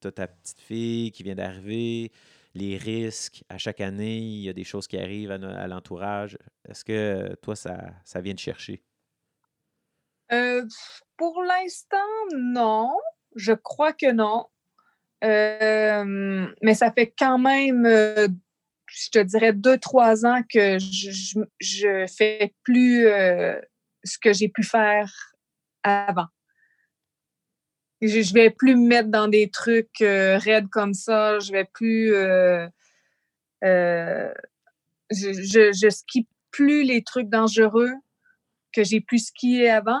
ta 0.00 0.26
petite 0.26 0.60
fille 0.60 1.12
qui 1.12 1.22
vient 1.22 1.36
d'arriver? 1.36 2.10
Les 2.54 2.76
risques, 2.76 3.44
à 3.48 3.58
chaque 3.58 3.80
année, 3.80 4.18
il 4.18 4.40
y 4.40 4.48
a 4.48 4.52
des 4.52 4.64
choses 4.64 4.88
qui 4.88 4.98
arrivent 4.98 5.30
à, 5.30 5.68
l'entourage. 5.68 6.36
Est-ce 6.68 6.84
que 6.84 7.34
toi, 7.42 7.54
ça, 7.54 7.78
ça 8.04 8.20
vient 8.20 8.34
de 8.34 8.38
chercher? 8.38 8.82
pour 11.16 11.42
l'instant, 11.42 11.96
non. 12.36 12.96
Je 13.34 13.52
crois 13.52 13.92
que 13.92 14.12
non. 14.12 14.46
Euh, 15.22 16.46
mais 16.62 16.74
ça 16.74 16.92
fait 16.92 17.12
quand 17.16 17.38
même, 17.38 17.84
euh, 17.84 18.26
je 18.86 19.10
te 19.10 19.18
dirais, 19.18 19.52
deux, 19.52 19.78
trois 19.78 20.24
ans 20.24 20.42
que 20.48 20.78
je, 20.78 21.40
je, 21.60 22.06
fais 22.06 22.54
plus 22.62 23.06
euh, 23.06 23.60
ce 24.02 24.18
que 24.18 24.32
j'ai 24.32 24.48
pu 24.48 24.62
faire 24.62 25.12
avant. 25.82 26.26
Je, 28.02 28.18
ne 28.18 28.34
vais 28.34 28.50
plus 28.50 28.76
me 28.76 28.86
mettre 28.86 29.08
dans 29.08 29.28
des 29.28 29.50
trucs 29.50 29.98
raides 30.00 30.68
comme 30.70 30.94
ça. 30.94 31.38
Je 31.38 31.52
vais 31.52 31.64
plus. 31.64 32.12
je, 33.62 34.32
je, 35.10 35.90
skie 35.90 36.26
plus 36.50 36.82
les 36.82 37.02
trucs 37.02 37.28
dangereux 37.28 37.92
que 38.72 38.84
j'ai 38.84 39.00
pu 39.00 39.18
skier 39.18 39.70
avant 39.70 40.00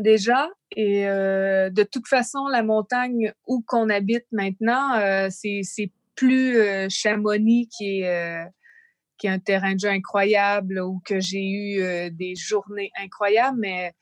déjà. 0.00 0.48
Et 0.76 1.06
euh, 1.08 1.70
de 1.70 1.82
toute 1.82 2.08
façon, 2.08 2.46
la 2.48 2.62
montagne 2.62 3.32
où 3.46 3.62
qu'on 3.66 3.88
habite 3.88 4.26
maintenant, 4.32 4.94
euh, 4.94 5.28
c'est 5.30 5.92
plus 6.14 6.56
euh, 6.56 6.88
Chamonix 6.88 7.68
qui 7.68 8.02
est, 8.02 8.44
qui 9.18 9.26
est 9.26 9.30
un 9.30 9.38
terrain 9.38 9.74
de 9.74 9.80
jeu 9.80 9.88
incroyable 9.88 10.80
ou 10.80 11.00
que 11.04 11.20
j'ai 11.20 11.44
eu 11.44 12.10
des 12.10 12.34
journées 12.34 12.90
incroyables, 13.00 13.58
mais 13.60 13.94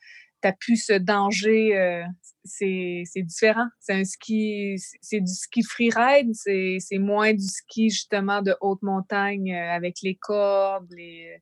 tu 0.43 0.47
as 0.47 0.53
plus 0.53 0.77
ce 0.77 0.93
danger. 0.93 2.03
c'est 2.43 3.03
différent. 3.15 3.67
C'est 3.79 3.93
un 3.93 4.03
ski, 4.03 4.75
c'est 5.01 5.21
du 5.21 5.33
ski 5.33 5.63
freeride, 5.63 6.33
c'est 6.33 6.99
moins 6.99 7.33
du 7.33 7.45
ski 7.47 7.89
justement 7.89 8.41
de 8.41 8.55
haute 8.61 8.81
montagne 8.83 9.55
avec 9.55 9.97
les 10.03 10.15
cordes, 10.15 10.91
les, 10.91 11.41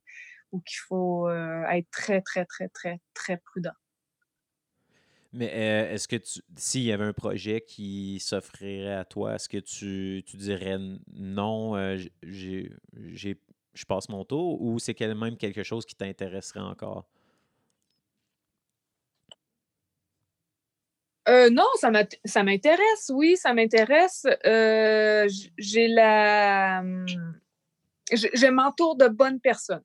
où 0.52 0.60
qu'il 0.60 0.78
faut 0.88 1.28
être 1.30 1.90
très, 1.90 2.22
très, 2.22 2.44
très, 2.46 2.68
très, 2.68 3.00
très 3.14 3.36
prudent. 3.38 3.72
Mais 5.32 5.50
euh, 5.54 5.94
est-ce 5.94 6.08
que 6.08 6.16
s'il 6.56 6.82
y 6.82 6.92
avait 6.92 7.04
un 7.04 7.14
projet 7.14 7.62
qui 7.62 8.20
s'offrirait 8.20 8.94
à 8.94 9.04
toi, 9.04 9.36
est-ce 9.36 9.48
que 9.48 9.58
tu, 9.58 10.22
dirais 10.36 10.78
non, 11.14 11.74
euh, 11.76 11.96
je 12.22 13.84
passe 13.88 14.10
mon 14.10 14.24
tour 14.24 14.60
ou 14.60 14.78
c'est 14.78 14.94
quand 14.94 15.14
même 15.14 15.38
quelque 15.38 15.62
chose 15.62 15.86
qui 15.86 15.94
t'intéresserait 15.94 16.60
encore? 16.60 17.06
Euh, 21.28 21.50
non, 21.50 21.66
ça 21.76 21.90
m'intéresse, 22.42 23.10
oui, 23.14 23.36
ça 23.36 23.54
m'intéresse. 23.54 24.26
j'ai 24.44 25.88
la. 25.88 26.82
Je 28.10 28.50
m'entoure 28.50 28.96
de 28.96 29.08
bonnes 29.08 29.40
personnes. 29.40 29.84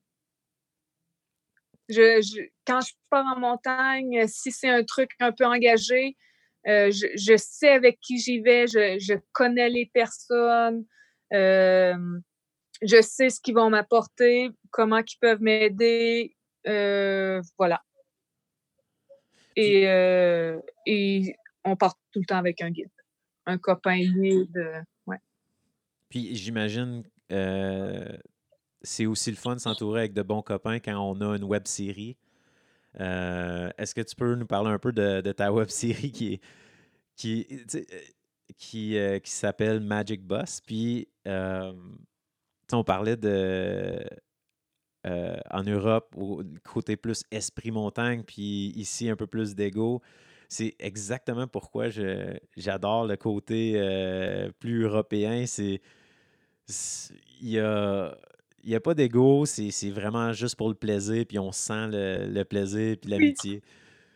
Je, 1.88 2.48
quand 2.66 2.80
je 2.80 2.92
pars 3.08 3.24
en 3.24 3.40
montagne, 3.40 4.26
si 4.26 4.52
c'est 4.52 4.68
un 4.68 4.84
truc 4.84 5.10
un 5.20 5.32
peu 5.32 5.46
engagé, 5.46 6.16
euh, 6.66 6.90
je, 6.90 7.36
sais 7.36 7.70
avec 7.70 7.98
qui 8.00 8.18
j'y 8.18 8.40
vais, 8.40 8.66
je, 8.66 9.18
connais 9.32 9.70
les 9.70 9.86
personnes, 9.86 10.84
euh, 11.32 11.94
je 12.82 13.00
sais 13.00 13.30
ce 13.30 13.40
qu'ils 13.40 13.54
vont 13.54 13.70
m'apporter, 13.70 14.50
comment 14.70 14.98
ils 14.98 15.18
peuvent 15.20 15.40
m'aider. 15.40 16.36
Euh, 16.66 17.40
voilà. 17.56 17.82
Et, 19.58 20.56
et 20.86 21.34
on 21.64 21.76
part 21.76 21.94
tout 22.12 22.20
le 22.20 22.24
temps 22.24 22.36
avec 22.36 22.60
un 22.62 22.70
guide, 22.70 22.90
un 23.46 23.58
copain 23.58 23.98
guide. 23.98 24.84
Ouais. 25.06 25.18
Puis 26.08 26.34
j'imagine 26.36 27.04
c'est 28.82 29.06
aussi 29.06 29.30
le 29.30 29.36
fun 29.36 29.54
de 29.54 29.60
s'entourer 29.60 30.00
avec 30.00 30.12
de 30.12 30.22
bons 30.22 30.42
copains 30.42 30.78
quand 30.78 30.96
on 30.98 31.20
a 31.20 31.36
une 31.36 31.44
web 31.44 31.66
série. 31.66 32.16
Euh, 33.00 33.70
est-ce 33.78 33.94
que 33.94 34.00
tu 34.00 34.14
peux 34.16 34.34
nous 34.34 34.46
parler 34.46 34.70
un 34.70 34.78
peu 34.78 34.92
de, 34.92 35.32
ta 35.32 35.52
web 35.52 35.68
série 35.68 36.12
qui 36.12 36.40
qui, 37.16 37.46
qui, 38.56 38.96
euh, 38.96 39.18
qui 39.18 39.30
s'appelle 39.30 39.80
Magic 39.80 40.22
Boss? 40.22 40.60
Puis, 40.60 41.08
euh, 41.26 41.72
on 42.72 42.84
parlait 42.84 43.16
de. 43.16 44.04
En 45.04 45.62
Europe, 45.62 46.14
au 46.16 46.42
côté 46.64 46.96
plus 46.96 47.24
esprit 47.30 47.70
montagne, 47.70 48.22
puis 48.24 48.72
ici 48.76 49.08
un 49.08 49.16
peu 49.16 49.26
plus 49.26 49.54
d'ego. 49.54 50.02
C'est 50.48 50.74
exactement 50.78 51.46
pourquoi 51.46 51.88
j'adore 52.56 53.06
le 53.06 53.16
côté 53.16 53.72
plus 54.60 54.84
européen. 54.84 55.46
C'est 55.46 55.80
il 57.40 57.50
y 57.50 57.58
a 57.58 58.16
il 58.64 58.70
n'y 58.70 58.76
a 58.76 58.80
pas 58.80 58.94
d'ego, 58.94 59.46
c'est 59.46 59.90
vraiment 59.90 60.32
juste 60.32 60.56
pour 60.56 60.68
le 60.68 60.74
plaisir, 60.74 61.24
puis 61.26 61.38
on 61.38 61.52
sent 61.52 61.88
le, 61.90 62.42
plaisir 62.42 62.96
puis 63.00 63.10
l'amitié. 63.10 63.62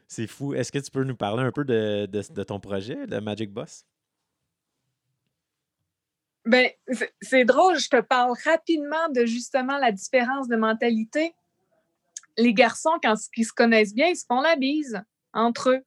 C'est 0.08 0.26
fou. 0.26 0.52
Est-ce 0.52 0.70
que 0.70 0.78
tu 0.78 0.90
peux 0.90 1.04
nous 1.04 1.16
parler 1.16 1.42
un 1.42 1.52
peu 1.52 1.64
de, 1.64 2.42
ton 2.42 2.60
projet, 2.60 3.06
de 3.06 3.18
Magic 3.18 3.50
Boss? 3.50 3.86
Ben, 6.44 6.70
c'est 7.20 7.44
drôle, 7.44 7.78
je 7.78 7.88
te 7.88 8.00
parle 8.00 8.32
rapidement 8.44 9.08
de 9.10 9.24
justement 9.24 9.78
la 9.78 9.92
différence 9.92 10.48
de 10.48 10.56
mentalité. 10.56 11.34
Les 12.36 12.52
garçons, 12.52 12.98
quand 13.02 13.14
ils 13.36 13.44
se 13.44 13.52
connaissent 13.52 13.94
bien, 13.94 14.08
ils 14.08 14.16
se 14.16 14.24
font 14.26 14.40
la 14.40 14.56
bise 14.56 15.00
entre 15.32 15.70
eux. 15.70 15.84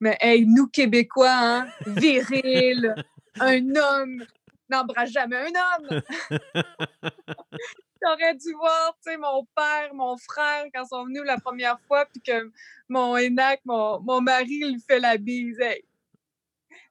Mais 0.00 0.16
hey, 0.20 0.44
nous 0.46 0.66
Québécois, 0.66 1.30
hein, 1.30 1.68
viril, 1.86 2.94
un 3.40 3.76
homme 3.76 4.24
n'embrasse 4.68 5.10
jamais 5.10 5.36
un 5.36 5.90
homme. 5.90 6.02
J'aurais 8.02 8.34
dû 8.34 8.52
voir, 8.52 8.96
tu 9.04 9.10
sais, 9.10 9.16
mon 9.16 9.46
père, 9.54 9.94
mon 9.94 10.16
frère, 10.16 10.64
quand 10.74 10.82
ils 10.84 10.88
sont 10.88 11.04
venus 11.06 11.22
la 11.24 11.38
première 11.38 11.80
fois, 11.86 12.04
puis 12.06 12.20
que 12.20 12.50
mon 12.88 13.16
Enac, 13.16 13.60
mon, 13.64 14.00
mon 14.00 14.20
mari, 14.20 14.60
lui 14.60 14.80
fait 14.86 15.00
la 15.00 15.16
bise. 15.16 15.58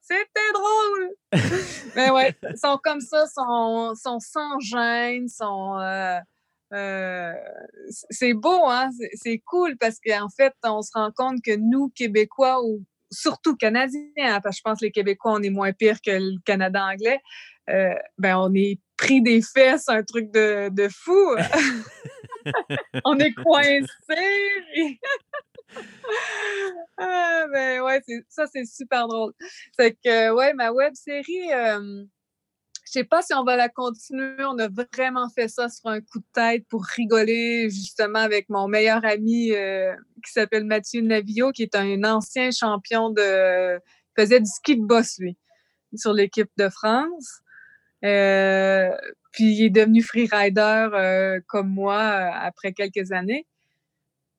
C'était 0.08 0.52
drôle! 0.54 1.10
Mais 1.96 2.12
ouais, 2.12 2.36
ils 2.48 2.58
sont 2.58 2.80
comme 2.84 3.02
ça, 3.02 3.26
sont, 3.26 3.94
sont 3.96 4.20
sans 4.20 4.60
gêne, 4.60 5.28
sont. 5.28 5.80
Euh, 5.80 6.20
euh, 6.74 7.34
c'est 7.90 8.34
beau, 8.34 8.66
hein? 8.66 8.90
C'est 9.14 9.40
cool 9.46 9.78
parce 9.78 10.00
qu'en 10.00 10.30
fait, 10.30 10.54
on 10.64 10.82
se 10.82 10.92
rend 10.94 11.12
compte 11.12 11.42
que 11.44 11.56
nous, 11.56 11.90
Québécois, 11.90 12.64
ou 12.64 12.84
surtout 13.12 13.56
Canadiens, 13.56 14.02
hein, 14.18 14.42
parce 14.42 14.58
que 14.58 14.60
je 14.60 14.62
pense 14.64 14.80
que 14.80 14.86
les 14.86 14.92
Québécois, 14.92 15.34
on 15.34 15.42
est 15.42 15.50
moins 15.50 15.74
pire 15.74 15.98
que 16.06 16.12
le 16.12 16.40
Canada 16.46 16.86
anglais, 16.86 17.20
euh, 17.70 17.96
ben 18.20 18.38
on 18.38 18.54
est 18.54 18.80
pris 18.98 19.22
des 19.22 19.42
fesses, 19.42 19.90
un 19.90 20.04
truc 20.04 20.32
de, 20.32 20.70
de 20.70 20.88
fou. 20.88 21.36
on 23.06 23.18
est 23.20 23.34
coincé. 23.34 25.00
ah, 26.98 27.46
ben 27.52 27.82
ouais, 27.82 28.02
ça 28.30 28.46
c'est 28.48 28.66
super 28.66 29.08
drôle. 29.08 29.34
C'est 29.78 29.94
que 29.94 30.32
ouais, 30.34 30.54
ma 30.54 30.72
web 30.72 30.94
série, 30.96 31.52
euh, 31.54 32.04
Je 32.86 32.92
sais 32.92 33.04
pas 33.04 33.22
si 33.22 33.34
on 33.34 33.44
va 33.44 33.56
la 33.56 33.70
continuer. 33.70 34.44
On 34.46 34.58
a 34.60 34.68
vraiment 34.94 35.30
fait 35.30 35.48
ça 35.48 35.70
sur 35.70 35.90
un 35.90 36.02
coup 36.02 36.20
de 36.20 36.26
tête 36.34 36.66
pour 36.70 36.84
rigoler, 36.84 37.70
justement, 37.70 38.20
avec 38.20 38.50
mon 38.50 38.68
meilleur 38.68 39.04
ami 39.06 39.52
euh, 39.52 39.94
qui 40.24 40.32
s'appelle 40.32 40.66
Mathieu 40.66 41.02
Navio, 41.02 41.52
qui 41.52 41.64
est 41.64 41.76
un 41.76 42.04
ancien 42.04 42.52
champion 42.52 43.10
de. 43.10 43.78
Il 43.78 44.22
faisait 44.22 44.40
du 44.40 44.50
ski 44.50 44.78
de 44.78 44.86
boss, 44.86 45.18
lui, 45.20 45.38
sur 45.96 46.14
l'équipe 46.14 46.50
de 46.58 46.70
France. 46.70 47.42
Euh, 48.04 48.90
puis 49.32 49.56
il 49.56 49.66
est 49.66 49.70
devenu 49.70 50.02
freerider 50.04 50.90
euh, 50.94 51.40
comme 51.48 51.70
moi 51.70 52.00
après 52.00 52.74
quelques 52.74 53.12
années. 53.12 53.46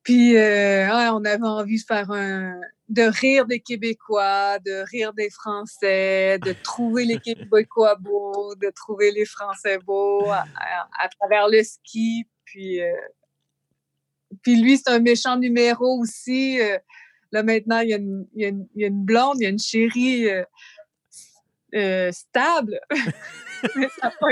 Puis 0.07 0.37
on 0.37 1.25
avait 1.25 1.43
envie 1.43 1.79
de 1.79 1.85
faire 1.85 2.11
un, 2.13 2.61
de 2.89 3.03
rire 3.03 3.47
des 3.47 3.61
Québécois, 3.61 4.59
de 4.61 4.85
rire 4.91 5.13
des 5.13 5.31
Français, 5.31 6.39
de 6.39 6.53
trouver 6.53 7.05
les 7.05 7.19
Québécois 7.19 7.97
beaux, 8.01 8.55
de 8.55 8.71
trouver 8.71 9.11
les 9.11 9.25
Français 9.25 9.79
beaux 9.79 10.31
à, 10.31 11.09
travers 11.19 11.49
le 11.49 11.63
ski. 11.63 12.27
Puis, 12.45 12.81
euh, 12.81 12.93
puis 14.43 14.61
lui, 14.61 14.79
c'est 14.79 14.91
un 14.91 15.01
méchant 15.01 15.37
numéro 15.37 15.99
aussi. 16.01 16.61
Euh, 16.61 16.79
là, 17.33 17.43
maintenant, 17.43 17.81
il 17.81 17.89
y, 17.89 17.95
a 17.95 17.97
une, 17.97 18.27
il, 18.35 18.67
y 18.77 18.85
a 18.85 18.87
une, 18.87 19.05
blonde, 19.05 19.39
il 19.41 19.43
y 19.43 19.47
a 19.47 19.51
une 19.51 19.59
chérie 19.59 20.29
euh, 21.75 22.13
stable. 22.13 22.79
Mais 23.75 23.89
ça 24.01 24.09
n'a 24.09 24.11
pas, 24.11 24.27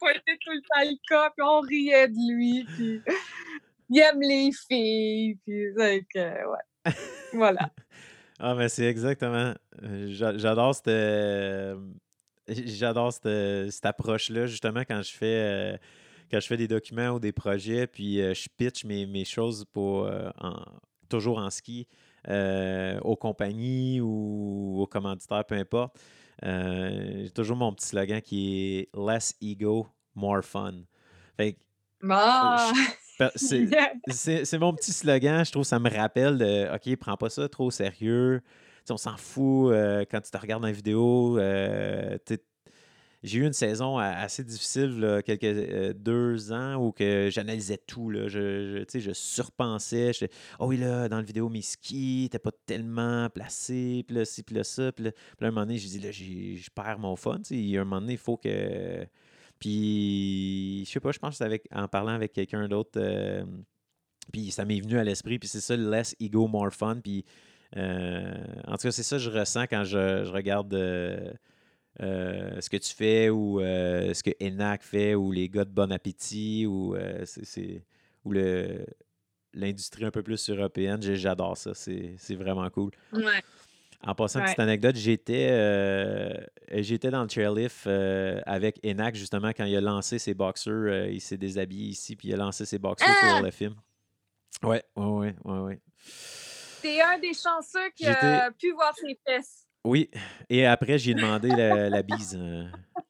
pas 0.00 0.12
été 0.14 0.38
tout 0.40 0.52
le 0.52 0.62
temps 0.62 0.90
le 0.90 1.08
cas. 1.08 1.30
Puis 1.36 1.46
on 1.46 1.60
riait 1.60 2.08
de 2.08 2.32
lui. 2.32 2.64
Puis 2.64 3.02
il 3.88 4.00
aime 4.00 4.20
les 4.20 4.50
filles. 4.68 5.38
Puis, 5.44 5.72
ouais 5.72 6.04
voilà. 7.32 7.70
ah, 8.38 8.54
mais 8.54 8.68
c'est 8.68 8.86
exactement. 8.86 9.54
Euh, 9.82 10.06
j'adore 10.10 10.74
cette. 10.74 10.88
Euh, 10.88 11.76
j'adore 12.48 13.12
cette, 13.12 13.86
approche-là, 13.86 14.46
justement, 14.46 14.80
quand 14.80 15.02
je 15.02 15.12
fais. 15.12 15.26
Euh, 15.26 15.76
quand 16.30 16.40
je 16.40 16.46
fais 16.48 16.56
des 16.56 16.66
documents 16.66 17.10
ou 17.10 17.20
des 17.20 17.30
projets, 17.30 17.86
puis 17.86 18.16
je 18.16 18.48
pitch 18.56 18.84
mes, 18.84 19.06
mes 19.06 19.24
choses 19.24 19.64
pour, 19.72 20.10
toujours 21.08 21.38
en 21.38 21.50
ski, 21.50 21.86
aux 22.28 23.14
compagnies 23.14 24.00
ou 24.00 24.80
aux 24.80 24.88
commanditaires, 24.88 25.44
peu 25.44 25.54
importe. 25.54 25.96
J'ai 26.42 27.30
toujours 27.32 27.56
mon 27.56 27.72
petit 27.72 27.86
slogan 27.86 28.20
qui 28.20 28.74
est 28.74 28.88
Less 28.92 29.36
ego, 29.40 29.86
more 30.16 30.42
fun. 30.42 30.82
Fait 31.36 31.56
ah! 32.10 32.72
C'est 34.08 34.58
mon 34.58 34.74
petit 34.74 34.92
slogan. 34.92 35.44
Je 35.44 35.50
trouve 35.50 35.62
que 35.62 35.68
ça 35.68 35.78
me 35.78 35.90
rappelle 35.90 36.38
de 36.38 36.74
OK, 36.74 36.96
prends 36.96 37.16
pas 37.16 37.30
ça 37.30 37.48
trop 37.48 37.66
au 37.66 37.70
sérieux. 37.70 38.42
on 38.90 38.96
s'en 38.96 39.16
fout 39.16 39.72
euh, 39.72 40.04
quand 40.10 40.20
tu 40.20 40.30
te 40.30 40.38
regardes 40.38 40.62
dans 40.62 40.68
la 40.68 40.74
vidéo. 40.74 41.38
Euh, 41.38 42.18
j'ai 43.22 43.40
eu 43.40 43.46
une 43.46 43.52
saison 43.52 43.98
assez 43.98 44.44
difficile, 44.44 45.20
quelques 45.24 45.44
euh, 45.44 45.92
deux 45.94 46.52
ans, 46.52 46.76
où 46.76 46.92
que 46.92 47.28
j'analysais 47.30 47.78
tout. 47.78 48.10
Là. 48.10 48.28
Je, 48.28 48.84
je, 48.88 48.98
je 48.98 49.10
surpensais. 49.12 50.12
Je, 50.12 50.26
oh 50.60 50.66
oui, 50.66 50.76
là, 50.76 51.08
dans 51.08 51.16
la 51.16 51.22
vidéo, 51.22 51.48
mes 51.48 51.62
skis 51.62 52.24
n'étaient 52.24 52.38
pas 52.38 52.52
tellement 52.66 53.28
placés. 53.30 54.04
Puis 54.06 54.16
là, 54.16 54.24
ci, 54.24 54.42
puis 54.42 54.54
là, 54.54 54.62
ça. 54.62 54.92
Puis 54.92 55.06
là, 55.06 55.10
à 55.40 55.44
un 55.46 55.50
moment 55.50 55.62
donné, 55.62 55.78
j'ai 55.78 55.88
dit, 55.88 55.98
là, 55.98 56.12
je 56.12 56.70
perds 56.70 56.98
mon 56.98 57.16
fun. 57.16 57.40
Il 57.50 57.66
y 57.66 57.78
a 57.78 57.80
un 57.80 57.84
moment 57.84 58.00
donné, 58.00 58.12
il 58.12 58.18
faut 58.18 58.36
que 58.36 59.06
puis, 59.58 60.84
je 60.86 60.90
sais 60.90 61.00
pas, 61.00 61.12
je 61.12 61.18
pense 61.18 61.38
que 61.38 61.44
c'est 61.48 61.62
en 61.72 61.88
parlant 61.88 62.12
avec 62.12 62.32
quelqu'un 62.32 62.68
d'autre, 62.68 62.92
euh, 62.96 63.44
puis 64.32 64.50
ça 64.50 64.64
m'est 64.64 64.80
venu 64.80 64.98
à 64.98 65.04
l'esprit, 65.04 65.38
puis 65.38 65.48
c'est 65.48 65.60
ça, 65.60 65.76
less 65.76 66.14
ego, 66.20 66.46
more 66.46 66.72
fun. 66.72 67.00
Puis, 67.02 67.24
euh, 67.76 68.34
en 68.66 68.76
tout 68.76 68.82
cas, 68.88 68.92
c'est 68.92 69.02
ça 69.02 69.16
que 69.16 69.22
je 69.22 69.30
ressens 69.30 69.66
quand 69.66 69.84
je, 69.84 70.28
regarde 70.28 70.74
euh, 70.74 71.30
ce 71.98 72.68
que 72.68 72.76
tu 72.76 72.94
fais 72.94 73.30
ou 73.30 73.60
ce 73.60 74.22
que 74.22 74.30
Enac 74.42 74.82
fait 74.82 75.14
ou 75.14 75.32
les 75.32 75.48
gars 75.48 75.64
de 75.64 75.70
Bon 75.70 75.90
Appétit 75.90 76.66
ou, 76.66 76.94
c'est, 77.24 77.82
ou 78.24 78.32
le, 78.32 78.84
l'industrie 79.54 80.04
un 80.04 80.10
peu 80.10 80.22
plus 80.22 80.50
européenne. 80.50 81.00
J'adore 81.00 81.56
ça, 81.56 81.72
c'est, 81.74 82.34
vraiment 82.34 82.68
cool. 82.70 82.90
Ouais. 83.12 83.42
En 84.06 84.14
passant, 84.14 84.38
une 84.38 84.44
petite 84.44 84.60
anecdote, 84.60 84.94
j'étais, 84.94 85.48
euh, 85.50 86.32
j'étais 86.70 87.10
dans 87.10 87.22
le 87.22 87.28
chairlift 87.28 87.88
euh, 87.88 88.40
avec 88.46 88.78
Enac, 88.86 89.16
justement, 89.16 89.48
quand 89.48 89.64
il 89.64 89.76
a 89.76 89.80
lancé 89.80 90.20
ses 90.20 90.32
boxers. 90.32 90.72
Euh, 90.72 91.10
il 91.10 91.20
s'est 91.20 91.36
déshabillé 91.36 91.88
ici, 91.88 92.14
puis 92.14 92.28
il 92.28 92.34
a 92.34 92.36
lancé 92.36 92.64
ses 92.64 92.78
boxers 92.78 93.08
pour 93.08 93.28
ah! 93.28 93.42
le 93.42 93.50
film. 93.50 93.74
Ouais, 94.62 94.84
ouais, 94.94 95.04
ouais, 95.04 95.34
ouais, 95.44 95.58
ouais. 95.58 95.80
T'es 96.82 97.00
un 97.00 97.18
des 97.18 97.34
chanceux 97.34 97.90
qui 97.96 98.06
a 98.06 98.48
pu 98.52 98.70
voir 98.72 98.94
ses 98.94 99.18
fesses. 99.26 99.66
Oui, 99.84 100.08
et 100.48 100.66
après, 100.66 100.98
j'ai 100.98 101.14
demandé 101.14 101.48
la, 101.48 102.02
bise. 102.02 102.38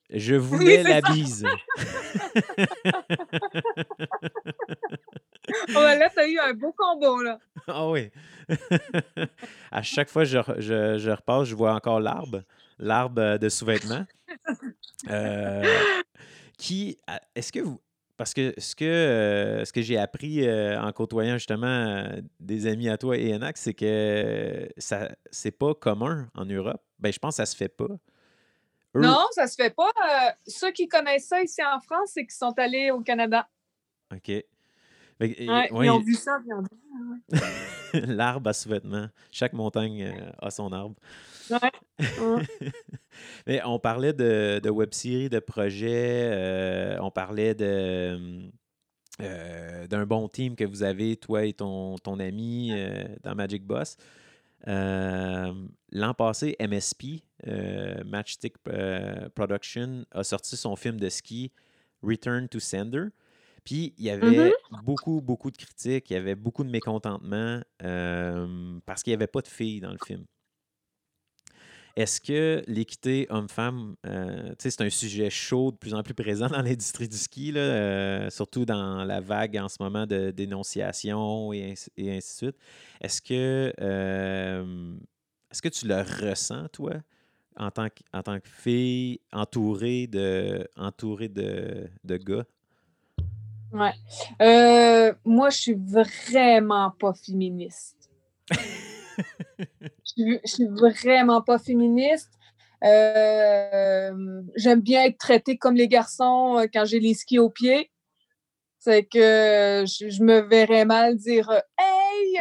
Je 0.08 0.34
voulais 0.34 0.82
la 0.82 1.02
bise. 1.02 1.46
oh, 5.68 5.80
là, 5.80 6.10
t'as 6.14 6.26
eu 6.26 6.38
un 6.38 6.54
beau 6.54 6.72
combo, 6.72 7.22
là. 7.22 7.38
Ah 7.68 7.88
oui. 7.88 8.10
à 9.72 9.82
chaque 9.82 10.08
fois 10.08 10.22
que 10.22 10.28
je, 10.28 10.38
je, 10.58 10.98
je, 10.98 11.10
repasse, 11.10 11.48
je 11.48 11.54
vois 11.54 11.74
encore 11.74 12.00
l'arbre, 12.00 12.42
l'arbre 12.78 13.38
de 13.38 13.48
sous-vêtements. 13.48 14.06
Euh, 15.10 15.64
qui, 16.58 16.96
est-ce 17.34 17.52
que 17.52 17.60
vous, 17.60 17.80
parce 18.16 18.32
que 18.32 18.54
ce 18.56 18.74
que, 18.74 18.84
euh, 18.84 19.64
ce 19.64 19.72
que 19.72 19.82
j'ai 19.82 19.98
appris 19.98 20.46
euh, 20.46 20.80
en 20.80 20.90
côtoyant 20.92 21.34
justement 21.34 22.08
des 22.40 22.66
amis 22.66 22.88
à 22.88 22.96
toi 22.96 23.16
et 23.16 23.34
Enax, 23.34 23.60
c'est 23.60 23.74
que 23.74 24.68
ça 24.78 25.10
c'est 25.30 25.50
pas 25.50 25.74
commun 25.74 26.28
en 26.34 26.44
Europe. 26.46 26.82
Ben, 26.98 27.12
je 27.12 27.18
pense 27.18 27.34
que 27.34 27.36
ça 27.36 27.46
se 27.46 27.56
fait 27.56 27.68
pas. 27.68 27.88
Non, 28.94 29.26
ça 29.32 29.46
se 29.46 29.54
fait 29.56 29.74
pas. 29.74 29.90
ceux 30.46 30.70
qui 30.72 30.88
connaissent 30.88 31.28
ça 31.28 31.42
ici 31.42 31.62
en 31.62 31.80
France, 31.80 32.12
c'est 32.14 32.22
qu'ils 32.22 32.30
sont 32.30 32.58
allés 32.58 32.90
au 32.90 33.00
Canada. 33.00 33.46
OK. 34.14 34.32
Ils 35.20 35.90
ont 35.90 36.00
vu 36.00 36.14
ça, 36.14 36.38
ils 36.46 36.52
ont 36.52 36.62
dit. 36.62 36.68
L'arbre 38.06 38.50
à 38.50 38.52
sous-vêtements. 38.52 39.08
Chaque 39.30 39.52
montagne 39.52 40.02
euh, 40.02 40.30
a 40.38 40.50
son 40.50 40.72
arbre. 40.72 40.96
Mais 43.46 43.62
on 43.64 43.78
parlait 43.78 44.12
de, 44.12 44.60
de 44.62 44.70
web-série, 44.70 45.28
de 45.28 45.38
projets, 45.38 46.30
euh, 46.32 46.98
on 47.00 47.10
parlait 47.10 47.54
de. 47.54 48.50
Euh, 49.22 49.86
d'un 49.86 50.04
bon 50.04 50.28
team 50.28 50.56
que 50.56 50.64
vous 50.64 50.82
avez, 50.82 51.16
toi 51.16 51.46
et 51.46 51.54
ton, 51.54 51.96
ton 51.96 52.20
ami 52.20 52.70
dans 53.22 53.34
Magic 53.34 53.64
Boss. 53.64 53.96
L'an 54.66 56.12
passé, 56.14 56.54
MSP, 56.60 57.22
Matchstick 58.04 58.56
Production, 59.34 60.04
a 60.10 60.22
sorti 60.22 60.58
son 60.58 60.76
film 60.76 61.00
de 61.00 61.08
ski 61.08 61.50
Return 62.02 62.46
to 62.48 62.58
Sender. 62.60 63.06
Puis 63.66 63.92
il 63.98 64.04
y 64.04 64.10
avait 64.10 64.50
mm-hmm. 64.50 64.84
beaucoup, 64.84 65.20
beaucoup 65.20 65.50
de 65.50 65.56
critiques, 65.56 66.08
il 66.10 66.14
y 66.14 66.16
avait 66.16 66.36
beaucoup 66.36 66.62
de 66.62 66.70
mécontentement 66.70 67.60
parce 68.86 69.02
qu'il 69.02 69.10
n'y 69.10 69.16
avait 69.16 69.26
pas 69.26 69.42
de 69.42 69.48
filles 69.48 69.80
dans 69.80 69.90
le 69.90 69.98
film. 70.06 70.24
Est-ce 71.96 72.20
que 72.20 72.62
l'équité 72.68 73.26
homme-femme, 73.30 73.96
euh, 74.06 74.54
c'est 74.58 74.82
un 74.82 74.90
sujet 74.90 75.30
chaud, 75.30 75.72
de 75.72 75.78
plus 75.78 75.94
en 75.94 76.02
plus 76.02 76.12
présent 76.12 76.46
dans 76.46 76.60
l'industrie 76.60 77.08
du 77.08 77.16
ski, 77.16 77.52
là, 77.52 77.60
euh, 77.60 78.30
surtout 78.30 78.66
dans 78.66 79.02
la 79.02 79.20
vague 79.22 79.56
en 79.56 79.68
ce 79.68 79.78
moment 79.80 80.06
de 80.06 80.30
dénonciation 80.30 81.54
et 81.54 81.72
ainsi, 81.72 81.90
de 81.96 82.20
suite. 82.20 82.56
Est-ce 83.00 83.22
que, 83.22 83.72
est-ce 85.50 85.62
que 85.62 85.68
tu 85.70 85.88
le 85.88 85.96
ressens, 86.02 86.68
toi, 86.68 86.92
en 87.56 87.70
tant 87.70 87.88
que, 87.88 88.02
en 88.12 88.22
tant 88.22 88.38
que 88.40 88.48
fille 88.48 89.18
entourée 89.32 90.06
de, 90.06 90.68
entourée 90.76 91.30
de, 91.30 91.88
de 92.04 92.16
gars? 92.18 92.44
Ouais. 93.76 93.92
Euh, 94.40 95.12
moi, 95.26 95.50
je 95.50 95.58
suis 95.58 95.74
vraiment 95.74 96.90
pas 96.98 97.12
féministe. 97.12 98.10
je, 100.16 100.38
suis 100.44 100.66
vraiment 100.66 101.42
pas 101.42 101.58
féministe. 101.58 102.30
Euh, 102.84 104.42
j'aime 104.54 104.80
bien 104.80 105.04
être 105.04 105.18
traitée 105.18 105.58
comme 105.58 105.74
les 105.74 105.88
garçons 105.88 106.58
euh, 106.58 106.66
quand 106.72 106.86
j'ai 106.86 107.00
les 107.00 107.12
skis 107.12 107.38
aux 107.38 107.50
pieds. 107.50 107.90
C'est 108.78 109.04
que 109.04 109.84
je, 109.86 110.22
me 110.22 110.40
verrais 110.40 110.86
mal 110.86 111.16
dire 111.16 111.50
Hey, 111.78 112.40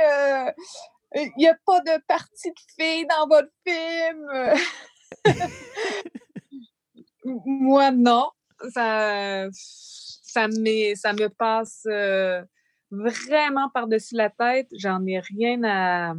il 1.16 1.32
n'y 1.38 1.48
a 1.48 1.56
pas 1.66 1.82
de 1.82 2.02
partie 2.08 2.52
de 2.52 2.60
filles 2.80 3.08
dans 3.08 3.28
votre 3.28 3.52
film. 3.68 4.30
Moi, 7.26 7.92
non. 7.92 8.30
Ça 8.70 9.50
ça, 10.36 10.48
ça 10.96 11.14
me 11.14 11.28
passe 11.30 11.84
euh, 11.88 12.44
vraiment 12.92 13.70
par-dessus 13.70 14.16
la 14.16 14.30
tête. 14.30 14.68
J'en 14.78 15.06
ai 15.06 15.20
rien 15.20 15.64
à 15.64 16.16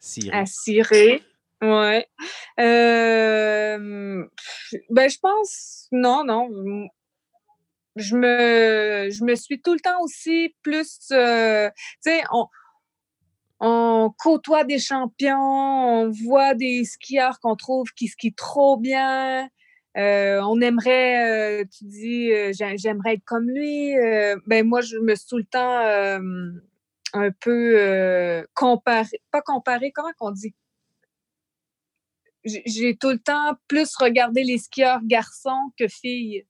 cirer. 0.00 0.36
À 0.36 0.46
cirer. 0.46 1.22
Ouais. 1.62 2.06
Euh, 2.60 4.24
ben, 4.90 5.08
je 5.10 5.18
pense, 5.18 5.88
non, 5.92 6.24
non. 6.24 6.48
Je 7.96 8.16
me, 8.16 9.08
je 9.10 9.24
me 9.24 9.34
suis 9.36 9.60
tout 9.60 9.74
le 9.74 9.80
temps 9.80 10.00
aussi 10.02 10.56
plus, 10.62 10.98
euh, 11.12 11.70
tu 12.04 12.10
sais, 12.10 12.22
on, 12.32 12.46
on 13.60 14.12
côtoie 14.18 14.64
des 14.64 14.80
champions, 14.80 15.38
on 15.38 16.10
voit 16.10 16.54
des 16.54 16.84
skieurs 16.84 17.38
qu'on 17.38 17.54
trouve 17.54 17.86
qui 17.94 18.08
skient 18.08 18.34
trop 18.34 18.76
bien, 18.76 19.48
Euh, 19.96 20.40
on 20.42 20.60
aimerait, 20.60 21.60
euh, 21.60 21.64
tu 21.64 21.84
dis, 21.84 22.32
euh, 22.32 22.52
j'aimerais 22.52 23.14
être 23.14 23.24
comme 23.24 23.48
lui. 23.48 23.94
ben 24.46 24.66
moi, 24.66 24.80
je 24.80 24.96
me 24.98 25.14
suis 25.14 25.26
tout 25.26 25.38
le 25.38 25.44
temps 25.44 25.78
un 27.12 27.30
peu 27.40 28.44
comparé, 28.54 29.20
pas 29.30 29.42
comparé, 29.42 29.92
comment 29.92 30.12
qu'on 30.18 30.32
dit? 30.32 30.54
J'ai 32.44 32.96
tout 32.96 33.10
le 33.10 33.18
temps 33.18 33.56
plus 33.68 33.94
regardé 33.96 34.44
les 34.44 34.58
skieurs 34.58 35.00
garçons 35.04 35.72
que 35.78 35.88
filles. 35.88 36.46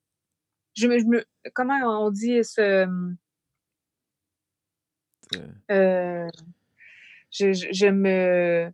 Je 0.75 0.89
me, 0.89 0.99
je 0.99 1.05
me 1.05 1.25
comment 1.55 1.79
on 2.07 2.11
dit 2.11 2.43
ce. 2.43 2.89
je, 7.31 7.53
je, 7.53 7.87
me 7.87 8.73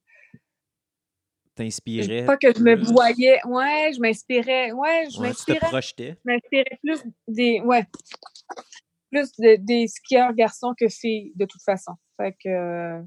t'inspirais. 1.62 2.24
Pas 2.24 2.36
que 2.36 2.52
je 2.52 2.62
me 2.62 2.76
voyais. 2.76 3.38
Ouais, 3.46 3.90
je 3.94 4.00
m'inspirais. 4.00 4.72
Ouais, 4.72 5.06
je 5.12 5.20
m'inspirais. 5.20 5.58
Tu 5.58 5.64
te 5.64 5.70
projetais. 5.70 6.16
Je 6.24 6.30
m'inspirais 6.30 6.78
plus 6.82 7.02
des. 7.28 7.60
Ouais. 7.60 7.86
Plus 9.10 9.30
des 9.38 9.88
skieurs 9.88 10.32
garçons 10.34 10.74
que 10.78 10.88
filles, 10.88 11.32
de 11.34 11.44
toute 11.44 11.62
façon. 11.62 11.92
Fait 12.16 12.36
que. 12.42 13.02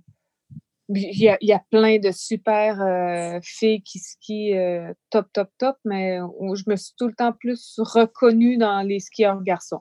Il 0.89 1.17
y, 1.17 1.29
a, 1.29 1.37
il 1.39 1.47
y 1.47 1.53
a 1.53 1.63
plein 1.71 1.97
de 1.97 2.11
super 2.11 2.79
euh, 2.81 3.39
filles 3.41 3.81
qui 3.83 3.99
skient 3.99 4.53
euh, 4.57 4.93
top, 5.09 5.27
top, 5.31 5.49
top, 5.57 5.77
mais 5.85 6.17
je 6.17 6.69
me 6.69 6.75
suis 6.75 6.93
tout 6.97 7.07
le 7.07 7.13
temps 7.15 7.31
plus 7.31 7.75
reconnue 7.77 8.57
dans 8.57 8.81
les 8.81 8.99
skieurs 8.99 9.41
garçons. 9.41 9.79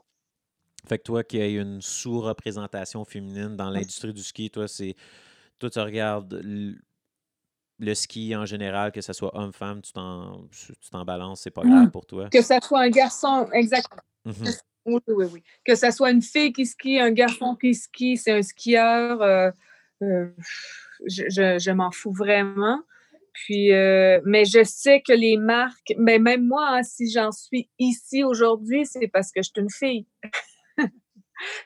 Fait 0.87 0.97
que 0.97 1.03
toi, 1.03 1.23
qui 1.25 1.41
as 1.41 1.47
une 1.47 1.81
sous-représentation 1.81 3.03
féminine 3.03 3.57
dans 3.57 3.69
l'industrie 3.69 4.13
du 4.13 4.23
ski, 4.23 4.49
toi, 4.49 4.67
c'est. 4.67 4.95
Toi, 5.59 5.69
tu 5.69 5.79
regardes 5.79 6.41
le 7.79 7.93
ski 7.93 8.35
en 8.35 8.45
général, 8.45 8.91
que 8.91 9.01
ce 9.01 9.13
soit 9.13 9.35
homme-femme, 9.37 9.81
tu 9.81 9.93
t'en, 9.93 10.47
tu 10.51 10.89
t'en 10.91 11.03
balances, 11.05 11.41
c'est 11.41 11.51
pas 11.51 11.63
grave 11.63 11.87
mmh. 11.87 11.91
pour 11.91 12.05
toi. 12.05 12.29
Que 12.29 12.41
ce 12.41 12.55
soit 12.61 12.81
un 12.81 12.89
garçon, 12.89 13.49
exactement. 13.51 14.01
Mmh 14.25 14.31
oui, 14.85 14.99
oui, 15.07 15.25
oui. 15.31 15.43
Que 15.65 15.75
ce 15.75 15.91
soit 15.91 16.11
une 16.11 16.21
fille 16.21 16.53
qui 16.53 16.65
skie, 16.65 16.99
un 16.99 17.11
garçon 17.11 17.55
qui 17.55 17.73
skie, 17.73 18.17
c'est 18.17 18.31
un 18.31 18.41
skieur, 18.41 19.21
euh, 19.21 19.51
euh, 20.01 20.27
je, 21.07 21.57
je, 21.59 21.71
m'en 21.71 21.91
fous 21.91 22.13
vraiment. 22.13 22.81
Puis, 23.33 23.73
euh, 23.73 24.19
mais 24.25 24.45
je 24.45 24.63
sais 24.63 25.01
que 25.01 25.13
les 25.13 25.37
marques, 25.37 25.93
mais 25.97 26.19
même 26.19 26.45
moi, 26.45 26.67
hein, 26.69 26.83
si 26.83 27.09
j'en 27.09 27.31
suis 27.31 27.69
ici 27.79 28.23
aujourd'hui, 28.23 28.85
c'est 28.85 29.07
parce 29.07 29.31
que 29.31 29.41
je 29.41 29.49
suis 29.53 29.61
une 29.61 29.71
fille 29.71 30.05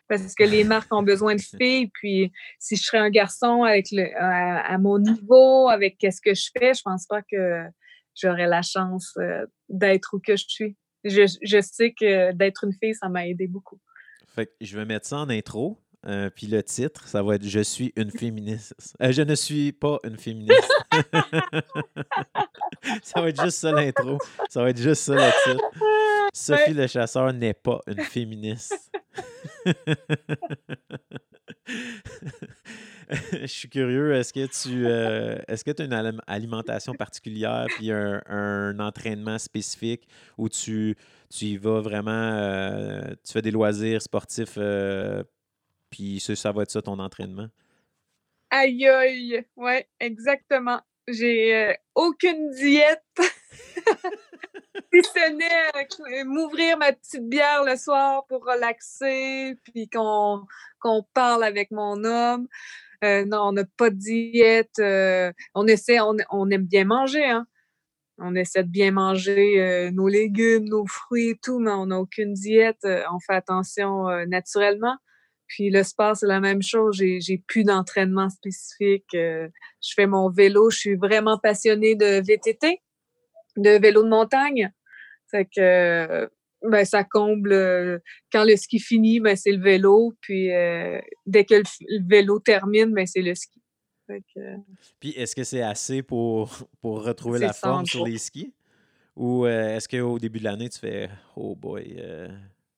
parce 0.07 0.33
que 0.35 0.43
les 0.43 0.63
marques 0.63 0.93
ont 0.93 1.03
besoin 1.03 1.35
de 1.35 1.41
filles. 1.41 1.89
Puis 1.93 2.31
si 2.59 2.75
je 2.75 2.83
serais 2.83 2.97
un 2.99 3.09
garçon 3.09 3.63
à, 3.63 4.77
mon 4.77 4.99
niveau, 4.99 5.69
avec 5.69 5.97
qu'est-ce 5.97 6.21
que 6.21 6.33
je 6.33 6.49
fais, 6.57 6.73
je 6.73 6.81
pense 6.83 7.05
pas 7.05 7.21
que 7.21 7.63
j'aurais 8.15 8.47
la 8.47 8.61
chance 8.61 9.13
euh, 9.17 9.45
d'être 9.69 10.09
où 10.13 10.19
que 10.19 10.35
je 10.35 10.45
suis. 10.47 10.77
Je, 11.03 11.61
sais 11.61 11.93
que 11.93 12.33
d'être 12.33 12.65
une 12.65 12.73
fille, 12.73 12.95
ça 12.95 13.07
m'a 13.07 13.27
aidé 13.27 13.47
beaucoup. 13.47 13.79
Je 14.61 14.77
vais 14.77 14.85
mettre 14.85 15.07
ça 15.07 15.17
en 15.17 15.29
intro. 15.29 15.79
Euh, 16.07 16.29
puis 16.29 16.47
le 16.47 16.63
titre, 16.63 17.07
ça 17.07 17.21
va 17.21 17.35
être 17.35 17.43
Je 17.43 17.59
suis 17.59 17.93
une 17.95 18.11
féministe. 18.11 18.73
Euh, 19.01 19.11
je 19.11 19.21
ne 19.21 19.35
suis 19.35 19.71
pas 19.73 19.99
une 20.03 20.17
féministe. 20.17 20.71
ça 23.03 23.21
va 23.21 23.29
être 23.29 23.41
juste 23.43 23.59
ça 23.59 23.71
l'intro. 23.71 24.17
Ça 24.49 24.63
va 24.63 24.69
être 24.69 24.81
juste 24.81 25.03
ça 25.03 25.13
le 25.13 25.31
titre. 25.43 25.63
Sophie 26.33 26.73
le 26.73 26.87
chasseur 26.87 27.31
n'est 27.33 27.53
pas 27.53 27.81
une 27.87 28.01
féministe. 28.01 28.91
Je 33.41 33.47
suis 33.47 33.69
curieux, 33.69 34.13
est-ce 34.13 34.33
que 34.33 34.45
tu 34.45 34.85
euh, 34.85 35.37
est-ce 35.47 35.63
que 35.63 35.71
tu 35.71 35.81
as 35.81 35.85
une 35.85 36.21
alimentation 36.27 36.93
particulière 36.93 37.67
puis 37.77 37.91
un, 37.91 38.79
entraînement 38.79 39.37
spécifique 39.37 40.07
où 40.37 40.49
tu, 40.49 40.97
tu 41.29 41.45
y 41.45 41.57
vas 41.57 41.79
vraiment, 41.79 42.11
euh, 42.11 43.13
tu 43.23 43.33
fais 43.33 43.41
des 43.41 43.51
loisirs 43.51 44.01
sportifs, 44.01 44.55
euh, 44.57 45.23
puis 45.89 46.19
ça 46.19 46.51
va 46.51 46.63
être 46.63 46.71
ça 46.71 46.81
ton 46.81 46.99
entraînement? 46.99 47.49
Aïe 48.49 48.87
aïe, 48.87 49.45
ouais, 49.55 49.87
exactement. 49.99 50.81
J'ai 51.07 51.75
aucune 51.95 52.51
diète. 52.51 53.03
si 54.93 55.01
ce 55.03 55.31
n'est 55.31 56.23
m'ouvrir 56.25 56.77
ma 56.77 56.91
petite 56.93 57.27
bière 57.27 57.63
le 57.63 57.75
soir 57.75 58.25
pour 58.27 58.45
relaxer, 58.45 59.55
puis 59.63 59.89
qu'on 59.89 60.45
parle 61.13 61.43
avec 61.43 61.71
mon 61.71 62.03
homme. 62.03 62.47
Euh, 63.03 63.25
non, 63.25 63.49
on 63.49 63.51
n'a 63.51 63.63
pas 63.77 63.89
de 63.89 63.95
diète. 63.95 64.79
Euh, 64.79 65.31
on 65.53 65.67
essaie, 65.67 65.99
on, 65.99 66.49
aime 66.49 66.65
bien 66.65 66.85
manger, 66.85 67.25
hein. 67.25 67.45
On 68.19 68.33
essaie 68.35 68.63
de 68.63 68.69
bien 68.69 68.91
manger 68.91 69.61
euh, 69.61 69.91
nos 69.91 70.07
légumes, 70.07 70.65
nos 70.65 70.87
fruits 70.87 71.29
et 71.29 71.37
tout, 71.37 71.59
mais 71.59 71.71
on 71.71 71.87
n'a 71.87 71.99
aucune 71.99 72.33
diète. 72.33 72.79
on 72.83 73.19
fait 73.19 73.35
attention 73.35 74.07
naturellement. 74.27 74.97
Puis 75.47 75.69
le 75.69 75.83
sport, 75.83 76.15
c'est 76.15 76.27
la 76.27 76.39
même 76.39 76.61
chose. 76.61 76.97
J'ai 76.97 77.43
plus 77.47 77.63
d'entraînement 77.63 78.29
spécifique. 78.29 79.07
je 79.13 79.49
fais 79.95 80.07
mon 80.07 80.29
vélo. 80.29 80.69
Je 80.69 80.77
suis 80.77 80.95
vraiment 80.95 81.37
passionnée 81.37 81.95
de 81.95 82.21
VTT 82.21 82.81
de 83.57 83.71
vélo 83.71 84.03
de 84.03 84.09
montagne. 84.09 84.71
Fait 85.29 85.45
que 85.45 86.29
ben, 86.63 86.85
ça 86.85 87.03
comble 87.03 87.51
euh, 87.51 87.99
quand 88.31 88.43
le 88.43 88.55
ski 88.55 88.79
finit, 88.79 89.19
ben, 89.19 89.35
c'est 89.35 89.51
le 89.51 89.61
vélo. 89.61 90.13
Puis 90.21 90.53
euh, 90.53 90.99
dès 91.25 91.43
que 91.45 91.55
le, 91.55 92.07
vélo 92.07 92.39
termine, 92.39 92.93
ben, 92.93 93.05
c'est 93.05 93.21
le 93.21 93.35
ski. 93.35 93.61
Puis 94.99 95.09
est-ce 95.11 95.35
que 95.35 95.43
c'est 95.43 95.61
assez 95.61 96.01
pour, 96.01 96.69
pour 96.81 97.03
retrouver 97.03 97.39
la 97.39 97.51
forme 97.51 97.85
sur 97.85 98.05
les 98.05 98.17
skis? 98.17 98.53
Ou 99.17 99.45
euh, 99.45 99.75
est-ce 99.75 99.89
qu'au 99.89 100.17
début 100.19 100.39
de 100.39 100.45
l'année, 100.45 100.69
tu 100.69 100.79
fais 100.79 101.09
Oh 101.35 101.55
boy, 101.55 101.97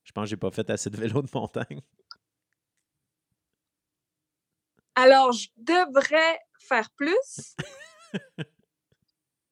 je 0.04 0.12
pense 0.12 0.24
que 0.24 0.30
j'ai 0.32 0.38
pas 0.38 0.50
fait 0.50 0.68
assez 0.70 0.90
de 0.90 0.98
vélo 0.98 1.22
de 1.22 1.30
montagne? 1.34 1.82
Alors, 5.02 5.32
je 5.32 5.48
devrais 5.56 6.40
faire 6.60 6.90
plus. 6.98 7.56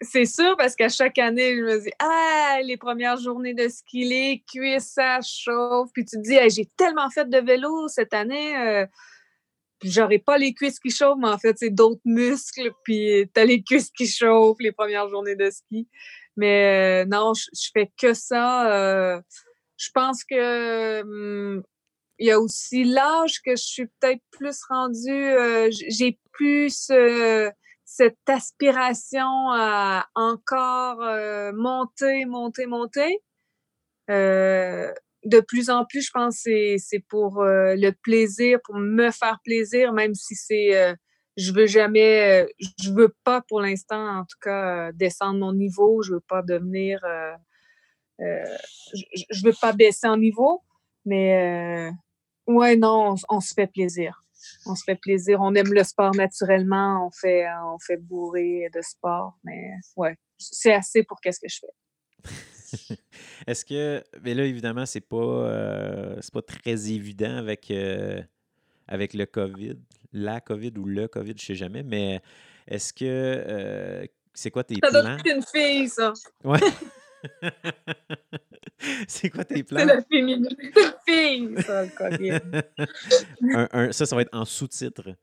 C'est 0.01 0.25
sûr, 0.25 0.57
parce 0.57 0.75
qu'à 0.75 0.89
chaque 0.89 1.17
année, 1.17 1.55
je 1.55 1.61
me 1.61 1.81
dis, 1.81 1.91
ah, 1.99 2.59
les 2.63 2.75
premières 2.75 3.17
journées 3.17 3.53
de 3.53 3.69
ski, 3.69 4.03
les 4.03 4.43
cuisses, 4.45 4.91
ça 4.93 5.19
chauffe. 5.21 5.89
Puis 5.93 6.03
tu 6.03 6.17
te 6.17 6.21
dis, 6.21 6.37
j'ai 6.49 6.65
tellement 6.77 7.09
fait 7.09 7.29
de 7.29 7.37
vélo 7.37 7.87
cette 7.87 8.13
année, 8.13 8.57
euh, 8.57 8.85
j'aurais 9.83 10.19
pas 10.19 10.37
les 10.37 10.53
cuisses 10.53 10.79
qui 10.79 10.91
chauffent, 10.91 11.17
mais 11.19 11.29
en 11.29 11.37
fait, 11.37 11.57
c'est 11.57 11.69
d'autres 11.69 12.01
muscles. 12.03 12.71
Puis 12.83 13.29
tu 13.33 13.39
as 13.39 13.45
les 13.45 13.63
cuisses 13.63 13.89
qui 13.89 14.05
chauffent 14.05 14.59
les 14.59 14.73
premières 14.73 15.07
journées 15.07 15.37
de 15.37 15.49
ski. 15.49 15.87
Mais 16.35 17.03
euh, 17.03 17.05
non, 17.05 17.33
je, 17.33 17.69
fais 17.73 17.89
que 17.97 18.13
ça. 18.13 18.71
Euh, 18.71 19.21
je 19.77 19.89
pense 19.93 20.25
que. 20.25 21.01
Hum, 21.01 21.63
il 22.19 22.27
y 22.27 22.31
a 22.31 22.39
aussi 22.39 22.83
l'âge 22.83 23.41
que 23.43 23.51
je 23.51 23.63
suis 23.63 23.87
peut-être 23.99 24.21
plus 24.31 24.59
rendue. 24.69 25.35
j'ai 25.89 26.19
plus 26.31 26.91
cette 27.87 28.29
aspiration 28.29 29.49
à 29.53 30.07
encore 30.13 31.01
euh, 31.01 31.53
monter, 31.53 32.25
monter, 32.25 32.65
monter. 32.65 33.23
Euh, 34.11 34.93
de 35.23 35.39
plus 35.39 35.69
en 35.69 35.85
plus, 35.85 36.05
je 36.05 36.11
pense 36.13 36.43
que 36.43 36.77
c'est 36.77 37.03
pour 37.09 37.41
euh, 37.41 37.75
le 37.75 37.91
plaisir, 37.91 38.59
pour 38.65 38.75
me 38.75 39.09
faire 39.09 39.39
plaisir, 39.43 39.93
même 39.93 40.13
si 40.13 40.35
c'est 40.35 40.95
je 41.37 41.53
veux 41.53 41.67
jamais, 41.67 42.47
je 42.81 42.91
veux 42.91 43.13
pas 43.23 43.41
pour 43.47 43.61
l'instant, 43.61 44.19
en 44.19 44.25
tout 44.25 44.37
cas, 44.41 44.91
descendre 44.91 45.39
mon 45.39 45.53
niveau. 45.53 46.01
Je 46.01 46.13
veux 46.13 46.23
pas 46.27 46.41
devenir, 46.41 46.99
je, 48.19 49.03
je, 49.29 49.45
veux 49.45 49.53
pas 49.61 49.71
baisser 49.71 50.07
en 50.07 50.17
niveau, 50.17 50.63
mais 51.05 51.91
ouais, 52.47 52.75
non, 52.75 53.15
on 53.29 53.41
se 53.41 53.53
fait 53.53 53.67
plaisir 53.67 54.23
on 54.65 54.75
se 54.75 54.83
fait 54.83 54.95
plaisir. 54.95 55.39
On 55.41 55.53
aime 55.55 55.73
le 55.73 55.83
sport 55.83 56.15
naturellement. 56.15 57.07
On 57.07 57.11
fait, 57.11 57.45
on 57.63 57.77
fait 57.79 57.97
bourrer 57.97 58.69
de 58.73 58.81
sport. 58.81 59.37
Mais 59.43 59.71
ouais, 59.95 60.15
c'est 60.37 60.73
assez 60.73 61.03
pour 61.03 61.19
qu'est-ce 61.21 61.39
que 61.39 61.47
je 61.49 61.59
fais. 61.59 62.97
Est-ce 63.47 63.65
que. 63.65 64.03
Mais 64.23 64.33
là, 64.33 64.43
évidemment, 64.43 64.85
c'est 64.85 65.01
pas, 65.01 65.17
euh, 65.17 66.19
pas 66.33 66.41
très 66.41 66.91
évident 66.91 67.37
avec, 67.37 67.71
euh, 67.71 68.21
avec 68.87 69.13
le 69.13 69.25
COVID. 69.25 69.77
La 70.13 70.41
COVID 70.41 70.73
ou 70.77 70.85
le 70.85 71.07
COVID, 71.07 71.33
je 71.37 71.45
sais 71.45 71.55
jamais. 71.55 71.83
Mais 71.83 72.21
est-ce 72.67 72.93
que. 72.93 73.05
Euh, 73.05 74.05
c'est 74.33 74.51
quoi 74.51 74.63
tes 74.63 74.75
plans? 74.75 74.91
Ça 74.91 75.01
doit 75.01 75.13
être 75.13 75.35
une 75.35 75.43
fille, 75.43 75.89
ça. 75.89 76.13
Ouais. 76.43 76.59
C'est 79.07 79.29
quoi 79.29 79.43
tes 79.43 79.63
plans? 79.63 79.79
C'est 79.79 79.85
la 79.85 80.01
féminité. 80.03 80.55
fille, 81.07 81.55
ça, 81.65 81.83
le 81.83 81.89
COVID. 81.89 82.39
ça, 83.93 84.05
ça 84.05 84.15
va 84.15 84.21
être 84.21 84.35
en 84.35 84.45
sous-titre. 84.45 85.15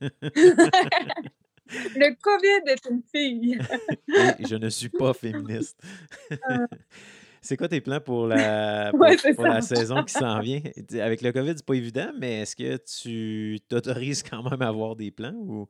le 0.00 2.14
COVID 2.20 2.70
est 2.70 2.86
une 2.88 3.02
fille. 3.02 3.58
je 4.40 4.56
ne 4.56 4.68
suis 4.68 4.90
pas 4.90 5.14
féministe. 5.14 5.80
Ah. 6.48 6.66
C'est 7.40 7.56
quoi 7.56 7.68
tes 7.68 7.80
plans 7.80 8.00
pour 8.00 8.26
la, 8.26 8.90
pour, 8.90 9.46
la 9.46 9.62
saison 9.62 10.02
qui 10.04 10.12
s'en 10.12 10.40
vient? 10.40 10.60
Avec 11.00 11.22
le 11.22 11.32
COVID, 11.32 11.54
c'est 11.56 11.64
pas 11.64 11.74
évident, 11.74 12.10
mais 12.18 12.40
est-ce 12.40 12.56
que 12.56 12.76
tu 12.76 13.60
t'autorises 13.68 14.22
quand 14.22 14.42
même 14.42 14.60
à 14.60 14.68
avoir 14.68 14.96
des 14.96 15.10
plans 15.10 15.34
ou? 15.34 15.66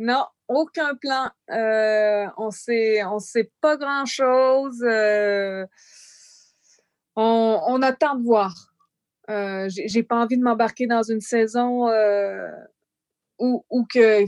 Non, 0.00 0.24
aucun 0.48 0.94
plan. 0.96 1.28
Euh, 1.50 2.26
on 2.38 2.50
sait, 2.50 3.04
on 3.04 3.18
sait 3.18 3.52
pas 3.60 3.76
grand-chose. 3.76 4.82
Euh, 4.82 5.66
on, 7.16 7.82
attend 7.82 8.14
de 8.14 8.24
voir. 8.24 8.54
Euh, 9.28 9.68
J'ai 9.68 10.02
pas 10.02 10.16
envie 10.16 10.38
de 10.38 10.42
m'embarquer 10.42 10.86
dans 10.86 11.02
une 11.02 11.20
saison 11.20 11.88
euh, 11.88 12.48
où, 13.38 13.66
où 13.68 13.84
que 13.84 14.24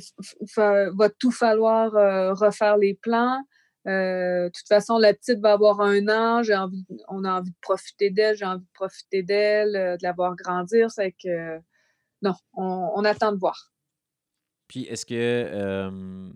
va 0.94 1.08
tout 1.08 1.30
falloir 1.30 1.92
refaire 2.36 2.76
les 2.76 2.92
plans. 2.92 3.42
de 3.86 4.50
toute 4.50 4.68
façon, 4.68 4.98
la 4.98 5.14
petite 5.14 5.40
va 5.40 5.52
avoir 5.52 5.80
un 5.80 6.06
an. 6.08 6.42
J'ai 6.42 6.54
envie, 6.54 6.86
on 7.08 7.24
a 7.24 7.32
envie 7.32 7.50
de 7.50 7.56
profiter 7.62 8.10
d'elle. 8.10 8.36
J'ai 8.36 8.44
envie 8.44 8.64
de 8.64 8.72
profiter 8.74 9.22
d'elle, 9.22 9.72
de 9.72 10.02
la 10.02 10.12
voir 10.12 10.36
grandir. 10.36 10.90
C'est 10.90 11.12
que 11.12 11.58
non, 12.20 12.34
on, 12.52 12.90
on 12.94 13.04
attend 13.06 13.32
de 13.32 13.38
voir. 13.38 13.71
Puis 14.72 14.84
est-ce 14.84 15.04
que 15.04 16.30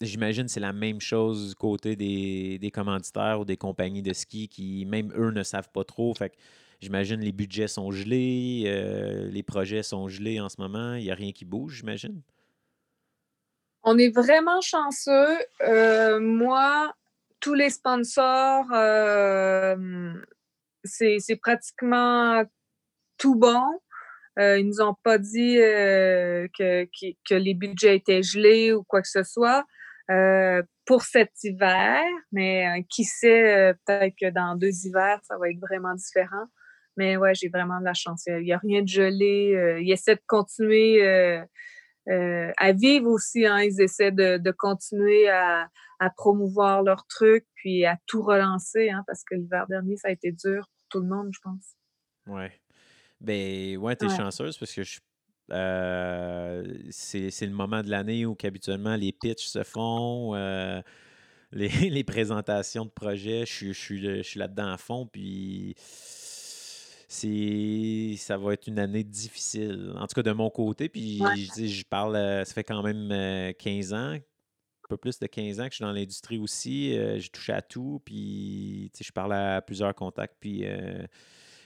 j'imagine 0.00 0.48
c'est 0.48 0.58
la 0.58 0.72
même 0.72 1.00
chose 1.00 1.50
du 1.50 1.54
côté 1.54 1.94
des, 1.94 2.58
des, 2.58 2.72
commanditaires 2.72 3.38
ou 3.38 3.44
des 3.44 3.56
compagnies 3.56 4.02
de 4.02 4.12
ski 4.12 4.48
qui, 4.48 4.84
même 4.86 5.12
eux, 5.16 5.30
ne 5.30 5.44
savent 5.44 5.70
pas 5.70 5.84
trop. 5.84 6.12
Fait 6.14 6.30
que 6.30 6.34
j'imagine 6.80 7.20
les 7.20 7.30
budgets 7.30 7.68
sont 7.68 7.92
gelés, 7.92 8.64
les 9.30 9.42
projets 9.44 9.84
sont 9.84 10.08
gelés 10.08 10.40
en 10.40 10.48
ce 10.48 10.60
moment. 10.60 10.94
Il 10.94 11.04
n'y 11.04 11.12
a 11.12 11.14
rien 11.14 11.30
qui 11.30 11.44
bouge, 11.44 11.76
j'imagine. 11.76 12.22
On 13.84 13.96
est 13.98 14.10
vraiment 14.10 14.60
chanceux. 14.60 15.38
moi, 16.20 16.92
tous 17.38 17.54
les 17.54 17.70
sponsors, 17.70 18.66
c'est 20.82 21.36
pratiquement 21.40 22.42
tout 23.16 23.36
bon. 23.36 23.78
Euh, 24.38 24.58
ils 24.58 24.66
nous 24.66 24.80
ont 24.80 24.94
pas 25.02 25.18
dit 25.18 25.58
euh, 25.58 26.48
que, 26.58 27.34
les 27.34 27.54
budgets 27.54 27.96
étaient 27.96 28.22
gelés 28.22 28.72
ou 28.72 28.82
quoi 28.82 29.00
que 29.00 29.08
ce 29.08 29.22
soit 29.22 29.64
euh, 30.10 30.62
pour 30.86 31.02
cet 31.02 31.30
hiver, 31.44 32.02
mais 32.32 32.66
euh, 32.66 32.82
qui 32.90 33.04
sait, 33.04 33.74
peut-être 33.86 34.14
que 34.20 34.30
dans 34.30 34.56
deux 34.56 34.86
hivers, 34.86 35.20
ça 35.22 35.38
va 35.38 35.48
être 35.48 35.60
vraiment 35.60 35.94
différent. 35.94 36.46
Mais 36.96 37.16
ouais, 37.16 37.34
j'ai 37.34 37.48
vraiment 37.48 37.80
de 37.80 37.84
la 37.84 37.94
chance. 37.94 38.24
Il 38.26 38.42
n'y 38.42 38.52
a 38.52 38.58
rien 38.58 38.82
de 38.82 38.88
gelé. 38.88 39.80
ils 39.80 39.90
essaient 39.90 40.14
de 40.14 40.22
continuer 40.26 41.02
à 42.06 42.72
vivre 42.72 43.08
aussi. 43.08 43.46
Hein. 43.46 43.62
Ils 43.62 43.80
essaient 43.80 44.12
de, 44.12 44.50
continuer 44.52 45.28
à, 45.28 45.68
promouvoir 46.16 46.82
leurs 46.82 47.06
trucs, 47.06 47.46
puis 47.54 47.86
à 47.86 47.96
tout 48.06 48.20
relancer, 48.20 48.90
hein, 48.90 49.02
parce 49.06 49.24
que 49.24 49.34
l'hiver 49.34 49.66
dernier, 49.68 49.96
ça 49.96 50.08
a 50.08 50.10
été 50.10 50.32
dur 50.32 50.68
pour 50.68 50.86
tout 50.90 51.00
le 51.00 51.08
monde, 51.08 51.30
je 51.32 51.40
pense. 51.42 51.76
Ouais. 52.26 52.52
Ben 53.24 53.76
ouais, 53.78 53.96
t'es 53.96 54.08
chanceuse 54.08 54.58
parce 54.58 54.72
que 54.72 54.82
je 54.82 54.98
euh, 55.52 56.64
c'est, 56.90 57.28
le 57.42 57.52
moment 57.52 57.82
de 57.82 57.90
l'année 57.90 58.24
où 58.24 58.36
habituellement 58.42 58.96
les 58.96 59.12
pitchs 59.12 59.46
se 59.46 59.62
font, 59.62 60.34
euh, 60.34 60.80
les, 61.52 61.68
les, 61.90 62.04
présentations 62.04 62.84
de 62.84 62.90
projets, 62.90 63.44
je, 63.46 63.72
je, 63.72 63.96
je 63.96 64.22
suis 64.22 64.38
là-dedans 64.38 64.72
à 64.72 64.78
fond, 64.78 65.06
puis 65.06 65.74
ça 67.06 68.36
va 68.38 68.54
être 68.54 68.66
une 68.66 68.78
année 68.78 69.04
difficile, 69.04 69.92
en 69.96 70.06
tout 70.06 70.14
cas 70.14 70.22
de 70.22 70.32
mon 70.32 70.50
côté, 70.50 70.88
puis 70.88 71.18
je, 71.18 71.66
je 71.66 71.84
parle, 71.84 72.16
euh, 72.16 72.44
ça 72.44 72.54
fait 72.54 72.64
quand 72.64 72.82
même 72.82 73.52
15 73.54 73.92
ans, 73.92 74.14
un 74.14 74.88
peu 74.88 74.96
plus 74.96 75.18
de 75.18 75.26
15 75.26 75.60
ans 75.60 75.64
que 75.64 75.70
je 75.70 75.76
suis 75.76 75.84
dans 75.84 75.92
l'industrie 75.92 76.38
aussi, 76.38 76.92
j'ai 76.94 77.28
touché 77.28 77.52
à 77.52 77.62
tout, 77.62 78.00
puis 78.04 78.90
je 78.98 79.12
parle 79.12 79.34
à 79.34 79.60
plusieurs 79.60 79.94
contacts, 79.94 80.36
puis 80.40 80.64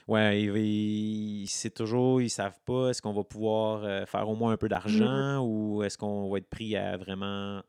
Ouais, 0.09 1.45
c'est 1.45 1.71
toujours, 1.71 2.19
ils 2.19 2.31
savent 2.31 2.59
pas, 2.65 2.89
est-ce 2.89 2.99
qu'on 2.99 3.13
va 3.13 3.23
pouvoir 3.23 3.83
euh, 3.83 4.07
faire 4.07 4.27
au 4.27 4.35
moins 4.35 4.53
un 4.53 4.57
peu 4.57 4.65
mmh 4.65 4.69
d'argent 4.69 5.45
ou 5.45 5.83
est-ce 5.83 5.99
qu'on 5.99 6.31
va 6.31 6.39
être 6.39 6.49
pris 6.49 6.75
à 6.75 6.97
vraiment 6.97 7.61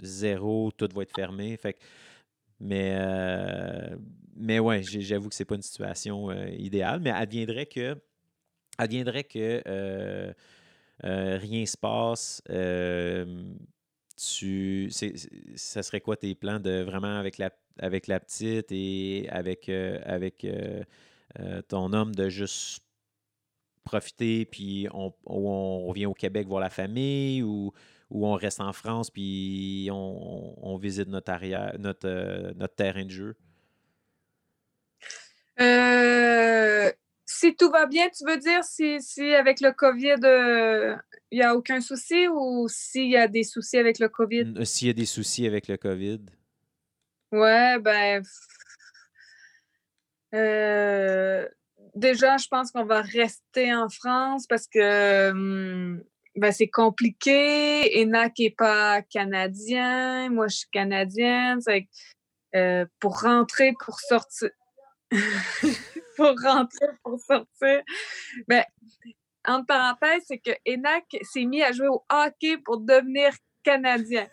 zéro, 0.00 0.72
tout 0.72 0.88
va 0.94 1.02
être 1.02 1.14
fermé? 1.14 1.54
Fait 1.58 1.76
mais, 2.60 2.96
euh, 2.98 3.94
mais 4.36 4.58
ouais, 4.58 4.82
j'avoue 4.82 5.28
que 5.28 5.34
c'est 5.34 5.44
pas 5.44 5.56
une 5.56 5.60
situation 5.60 6.30
euh, 6.30 6.48
idéale, 6.48 7.00
mais 7.00 7.10
adviendrait 7.10 7.66
que, 7.66 7.94
adviendrait 8.78 9.24
que 9.24 10.32
rien 11.02 11.66
se 11.66 11.76
passe. 11.76 12.42
tu, 14.16 14.90
ça 15.56 15.82
serait 15.82 16.00
quoi 16.00 16.16
tes 16.16 16.34
plans 16.34 16.58
de 16.58 16.80
vraiment 16.80 17.18
avec 17.18 17.36
la, 17.36 17.50
avec 17.78 18.06
la 18.06 18.18
petite 18.18 18.72
et 18.72 19.28
avec, 19.28 19.68
avec 19.68 20.46
euh, 21.40 21.62
ton 21.62 21.92
homme 21.92 22.14
de 22.14 22.28
juste 22.28 22.82
profiter, 23.84 24.44
puis 24.44 24.88
on, 24.92 25.12
on, 25.26 25.86
revient 25.86 26.06
au 26.06 26.14
Québec 26.14 26.46
voir 26.48 26.60
la 26.60 26.70
famille, 26.70 27.42
ou, 27.42 27.72
ou 28.10 28.26
on 28.26 28.34
reste 28.34 28.60
en 28.60 28.72
France, 28.72 29.10
puis 29.10 29.88
on, 29.92 30.76
visite 30.76 31.08
notre, 31.08 31.30
arrière, 31.32 31.74
notre, 31.78 32.08
euh, 32.08 32.52
notre 32.56 32.74
terrain 32.74 33.04
de 33.04 33.10
jeu? 33.10 33.36
Euh, 35.60 36.90
si 37.24 37.54
tout 37.54 37.70
va 37.70 37.86
bien, 37.86 38.08
tu 38.08 38.24
veux 38.24 38.38
dire 38.38 38.64
si, 38.64 39.00
si 39.00 39.34
avec 39.34 39.60
le 39.60 39.72
COVID, 39.72 41.00
il 41.30 41.38
n'y 41.38 41.42
a 41.42 41.54
aucun 41.56 41.80
souci 41.80 42.28
ou 42.28 42.66
s'il 42.68 43.10
y 43.10 43.16
a 43.16 43.28
des 43.28 43.44
soucis 43.44 43.78
avec 43.78 43.98
le 43.98 44.08
COVID? 44.08 44.64
S'il 44.64 44.88
y 44.88 44.90
a 44.90 44.94
des 44.94 45.06
soucis 45.06 45.46
avec 45.46 45.68
le 45.68 45.76
COVID? 45.76 46.20
Ouais, 47.32 47.78
ben, 47.80 48.22
euh, 50.36 51.48
déjà, 51.94 52.36
je 52.36 52.46
pense 52.48 52.70
qu'on 52.70 52.84
va 52.84 53.00
rester 53.00 53.74
en 53.74 53.88
France 53.88 54.46
parce 54.46 54.66
que 54.66 55.30
hum, 55.30 56.02
ben, 56.36 56.52
c'est 56.52 56.68
compliqué. 56.68 58.02
ENAC 58.02 58.38
n'est 58.38 58.54
pas 58.56 59.02
canadien. 59.02 60.28
Moi, 60.30 60.48
je 60.48 60.56
suis 60.58 60.70
canadienne. 60.70 61.60
Euh, 62.54 62.84
pour 63.00 63.20
rentrer, 63.20 63.74
pour 63.84 63.98
sortir. 64.00 64.50
pour 66.16 66.34
rentrer, 66.42 66.86
pour 67.02 67.18
sortir. 67.20 67.82
Ben, 68.48 68.64
entre 69.46 69.66
parenthèses, 69.66 70.24
c'est 70.26 70.38
que 70.38 70.50
ENAC 70.68 71.04
s'est 71.22 71.44
mis 71.44 71.62
à 71.62 71.72
jouer 71.72 71.88
au 71.88 72.04
hockey 72.10 72.58
pour 72.58 72.80
devenir 72.80 73.32
canadien. 73.62 74.26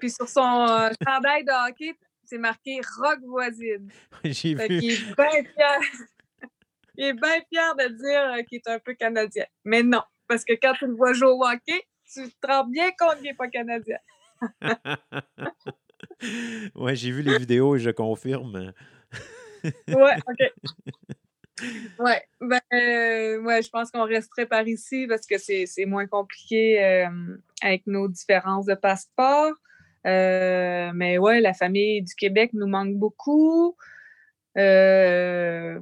Puis 0.00 0.10
sur 0.10 0.28
son 0.28 0.66
euh, 0.68 0.90
chandail 1.06 1.44
de 1.44 1.68
hockey, 1.68 1.94
c'est 2.30 2.38
marqué 2.38 2.80
Rock 2.98 3.18
voisine. 3.26 3.90
J'ai 4.24 4.54
vu. 4.54 4.66
Il 4.70 4.92
est 4.92 5.14
bien 5.16 5.44
fier. 5.44 5.80
il 6.96 7.04
est 7.04 7.12
bien 7.12 7.40
fier 7.52 7.76
de 7.76 7.88
dire 7.88 8.38
euh, 8.38 8.42
qu'il 8.44 8.58
est 8.58 8.68
un 8.68 8.78
peu 8.78 8.94
canadien. 8.94 9.44
Mais 9.64 9.82
non, 9.82 10.02
parce 10.28 10.44
que 10.44 10.52
quand 10.52 10.74
tu 10.74 10.86
le 10.86 10.94
vois 10.94 11.12
jouer 11.12 11.30
au 11.30 11.44
hockey, 11.44 11.82
tu 12.12 12.30
te 12.30 12.46
rends 12.46 12.62
bien 12.64 12.92
compte 12.98 13.16
qu'il 13.16 13.24
n'est 13.24 13.34
pas 13.34 13.48
canadien. 13.48 13.98
ouais, 16.76 16.94
j'ai 16.94 17.10
vu 17.10 17.22
les 17.22 17.36
vidéos 17.36 17.74
et 17.76 17.80
je 17.80 17.90
confirme. 17.90 18.72
ouais, 19.64 20.16
OK. 20.28 20.52
Ouais, 21.98 22.22
ben, 22.40 22.60
euh, 22.72 23.42
ouais, 23.42 23.62
je 23.62 23.68
pense 23.68 23.90
qu'on 23.90 24.04
resterait 24.04 24.46
par 24.46 24.66
ici 24.66 25.06
parce 25.06 25.26
que 25.26 25.36
c'est 25.36 25.84
moins 25.84 26.06
compliqué 26.06 26.82
euh, 26.82 27.36
avec 27.60 27.86
nos 27.86 28.08
différences 28.08 28.64
de 28.66 28.74
passeport. 28.74 29.52
Euh, 30.06 30.92
mais 30.94 31.18
ouais, 31.18 31.40
la 31.40 31.52
famille 31.52 32.02
du 32.02 32.14
Québec 32.14 32.50
nous 32.54 32.66
manque 32.66 32.94
beaucoup. 32.96 33.76
Euh, 34.56 35.80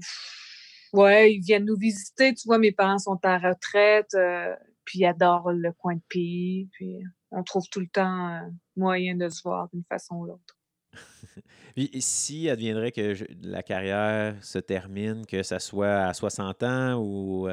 ouais, 0.93 1.35
ils 1.35 1.41
viennent 1.41 1.65
nous 1.65 1.77
visiter. 1.77 2.35
Tu 2.35 2.47
vois, 2.47 2.59
mes 2.59 2.73
parents 2.73 2.99
sont 2.99 3.19
à 3.23 3.39
retraite, 3.39 4.15
euh, 4.15 4.55
puis 4.85 5.01
ils 5.01 5.07
adorent 5.07 5.53
le 5.53 5.73
coin 5.73 5.95
de 5.95 6.03
pays. 6.09 6.69
Puis 6.73 6.99
on 7.31 7.43
trouve 7.43 7.69
tout 7.71 7.81
le 7.81 7.89
temps 7.89 8.41
moyen 8.77 9.15
de 9.15 9.29
se 9.29 9.43
voir 9.43 9.69
d'une 9.73 9.85
façon 9.89 10.17
ou 10.17 10.27
l'autre. 10.27 10.57
Et 11.77 12.01
si 12.01 12.51
adviendrait 12.51 12.91
que 12.91 13.15
la 13.41 13.63
carrière 13.63 14.35
se 14.43 14.59
termine, 14.59 15.27
que 15.27 15.45
ça 15.45 15.61
soit 15.61 16.07
à 16.07 16.13
60 16.13 16.63
ans 16.65 16.95
ou, 17.01 17.49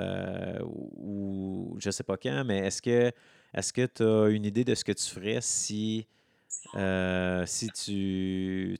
ou 0.66 1.76
je 1.80 1.91
sais 1.91 2.03
pas 2.03 2.18
quand, 2.18 2.43
mais 2.43 2.59
est-ce 2.59 2.82
que 2.82 3.11
est-ce 3.53 3.72
que 3.72 3.86
tu 3.86 4.03
as 4.03 4.30
une 4.30 4.45
idée 4.45 4.66
de 4.66 4.76
ce 4.76 4.84
que 4.84 4.91
tu 4.91 5.05
ferais 5.05 5.39
si 5.41 6.07
euh, 6.76 7.45
si 7.45 7.70
tu, 7.70 8.78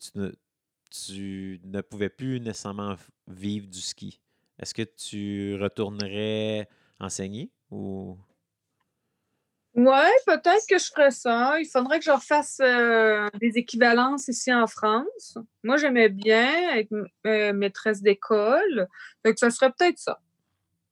tu, 0.92 1.62
ne, 1.64 1.82
pouvais 1.82 2.10
plus 2.10 2.40
nécessairement 2.40 2.96
vivre 3.28 3.68
du 3.68 3.82
ski, 3.82 4.20
est-ce 4.60 4.74
que 4.74 4.84
tu 4.84 5.56
retournerais 5.62 6.68
enseigner 7.00 7.52
ou? 7.72 8.18
Ouais, 9.76 10.10
peut-être 10.26 10.66
que 10.70 10.78
je 10.78 10.86
ferais 10.86 11.12
ça. 11.12 11.60
Il 11.60 11.68
faudrait 11.68 12.00
que 12.00 12.06
je 12.06 12.12
refasse 12.12 12.60
euh, 12.62 13.28
des 13.42 13.58
équivalences 13.58 14.30
ici 14.30 14.54
en 14.54 14.68
France. 14.68 15.38
Moi, 15.64 15.76
j'aimais 15.76 16.08
bien 16.08 16.78
être 16.78 16.94
euh, 17.28 17.52
maîtresse 17.52 18.02
d'école. 18.02 18.88
Donc, 19.26 19.38
ça 19.38 19.50
serait 19.50 19.72
peut-être 19.78 20.00
ça. 20.00 20.22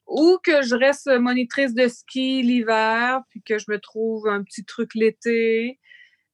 Ou 0.07 0.37
que 0.43 0.63
je 0.63 0.75
reste 0.75 1.07
monitrice 1.07 1.73
de 1.73 1.87
ski 1.87 2.41
l'hiver, 2.41 3.21
puis 3.29 3.41
que 3.41 3.57
je 3.57 3.65
me 3.69 3.79
trouve 3.79 4.27
un 4.27 4.43
petit 4.43 4.65
truc 4.65 4.95
l'été. 4.95 5.79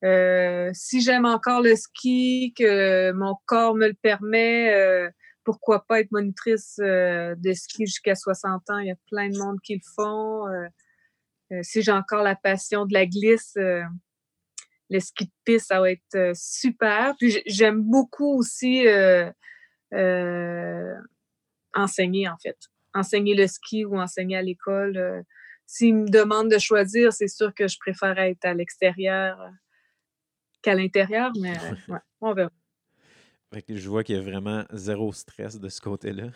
Euh, 0.04 0.70
si 0.74 1.02
j'aime 1.02 1.26
encore 1.26 1.62
le 1.62 1.76
ski, 1.76 2.54
que 2.58 3.12
mon 3.12 3.36
corps 3.46 3.76
me 3.76 3.88
le 3.88 3.94
permet, 3.94 4.74
euh, 4.74 5.10
pourquoi 5.44 5.86
pas 5.86 6.00
être 6.00 6.12
monitrice 6.12 6.78
euh, 6.80 7.36
de 7.38 7.54
ski 7.54 7.86
jusqu'à 7.86 8.16
60 8.16 8.70
ans? 8.70 8.78
Il 8.80 8.88
y 8.88 8.92
a 8.92 8.96
plein 9.10 9.30
de 9.30 9.38
monde 9.38 9.58
qui 9.62 9.76
le 9.76 9.82
font. 9.96 10.46
si 11.64 11.82
j'ai 11.82 11.92
encore 11.92 12.24
la 12.24 12.36
passion 12.36 12.86
de 12.86 12.94
la 12.94 13.06
glisse, 13.06 13.54
le 13.56 15.00
ski 15.00 15.26
de 15.26 15.32
piste, 15.46 15.68
ça 15.68 15.82
va 15.82 15.92
être 15.92 16.32
super. 16.36 17.16
Puis 17.18 17.42
j'aime 17.46 17.82
beaucoup 17.82 18.38
aussi 18.38 18.86
enseigner, 21.76 22.30
en 22.30 22.38
fait. 22.38 22.58
Enseigner 22.94 23.36
le 23.36 23.48
ski 23.48 23.86
ou 23.86 24.00
enseigner 24.00 24.38
à 24.38 24.42
l'école. 24.42 25.26
S'ils 25.66 25.96
me 25.96 26.10
demandent 26.10 26.52
de 26.52 26.58
choisir, 26.58 27.12
c'est 27.14 27.28
sûr 27.28 27.54
que 27.54 27.68
je 27.68 27.78
préfère 27.80 28.18
être 28.20 28.46
à 28.46 28.54
l'extérieur 28.54 29.40
qu'à 30.62 30.76
l'intérieur, 30.76 31.32
mais 31.40 31.54
ouais, 31.90 32.00
on 32.22 32.34
verra. 32.34 32.52
je 33.68 33.90
vois 33.90 34.04
qu'il 34.04 34.16
y 34.16 34.20
a 34.20 34.22
vraiment 34.22 34.64
zéro 34.72 35.12
stress 35.14 35.60
de 35.60 35.70
ce 35.70 35.82
côté-là. 35.82 36.28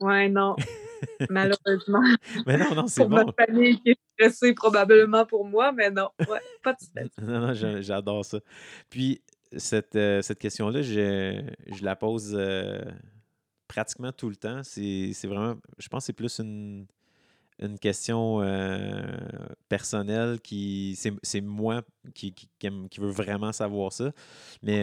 Ouais, 0.00 0.28
non. 0.28 0.56
Malheureusement. 1.30 2.02
Mais 2.46 2.56
non, 2.56 2.74
non, 2.74 2.86
c'est 2.86 3.04
bon. 3.06 3.24
Pour 3.24 3.34
ma 3.38 3.46
famille 3.46 3.80
qui 3.80 3.90
est 3.90 3.98
stressée, 4.14 4.54
probablement 4.54 5.26
pour 5.26 5.44
moi, 5.44 5.72
mais 5.72 5.90
non. 5.90 6.08
Ouais, 6.20 6.40
pas 6.62 6.72
de 6.72 6.80
stress. 6.80 7.10
non, 7.20 7.40
non, 7.40 7.80
j'adore 7.80 8.24
ça. 8.24 8.38
Puis, 8.88 9.22
cette, 9.56 9.96
euh, 9.96 10.22
cette 10.22 10.38
question-là, 10.38 10.82
je, 10.82 11.42
je, 11.66 11.84
la 11.84 11.96
pose 11.96 12.34
euh, 12.34 12.80
pratiquement 13.68 14.12
tout 14.12 14.28
le 14.28 14.36
temps. 14.36 14.62
C'est 14.62 15.12
vraiment, 15.24 15.56
je 15.78 15.88
pense 15.88 16.02
que 16.02 16.06
c'est 16.06 16.12
plus 16.12 16.38
une, 16.38 16.86
une 17.60 17.78
question 17.78 18.40
euh, 18.42 19.00
personnelle 19.68 20.40
qui. 20.40 20.98
C'est 21.22 21.40
moi 21.40 21.82
qui, 22.14 22.32
qui, 22.32 22.48
qui, 22.58 23.00
veut 23.00 23.10
vraiment 23.10 23.52
savoir 23.52 23.92
ça. 23.92 24.12
Mais 24.62 24.80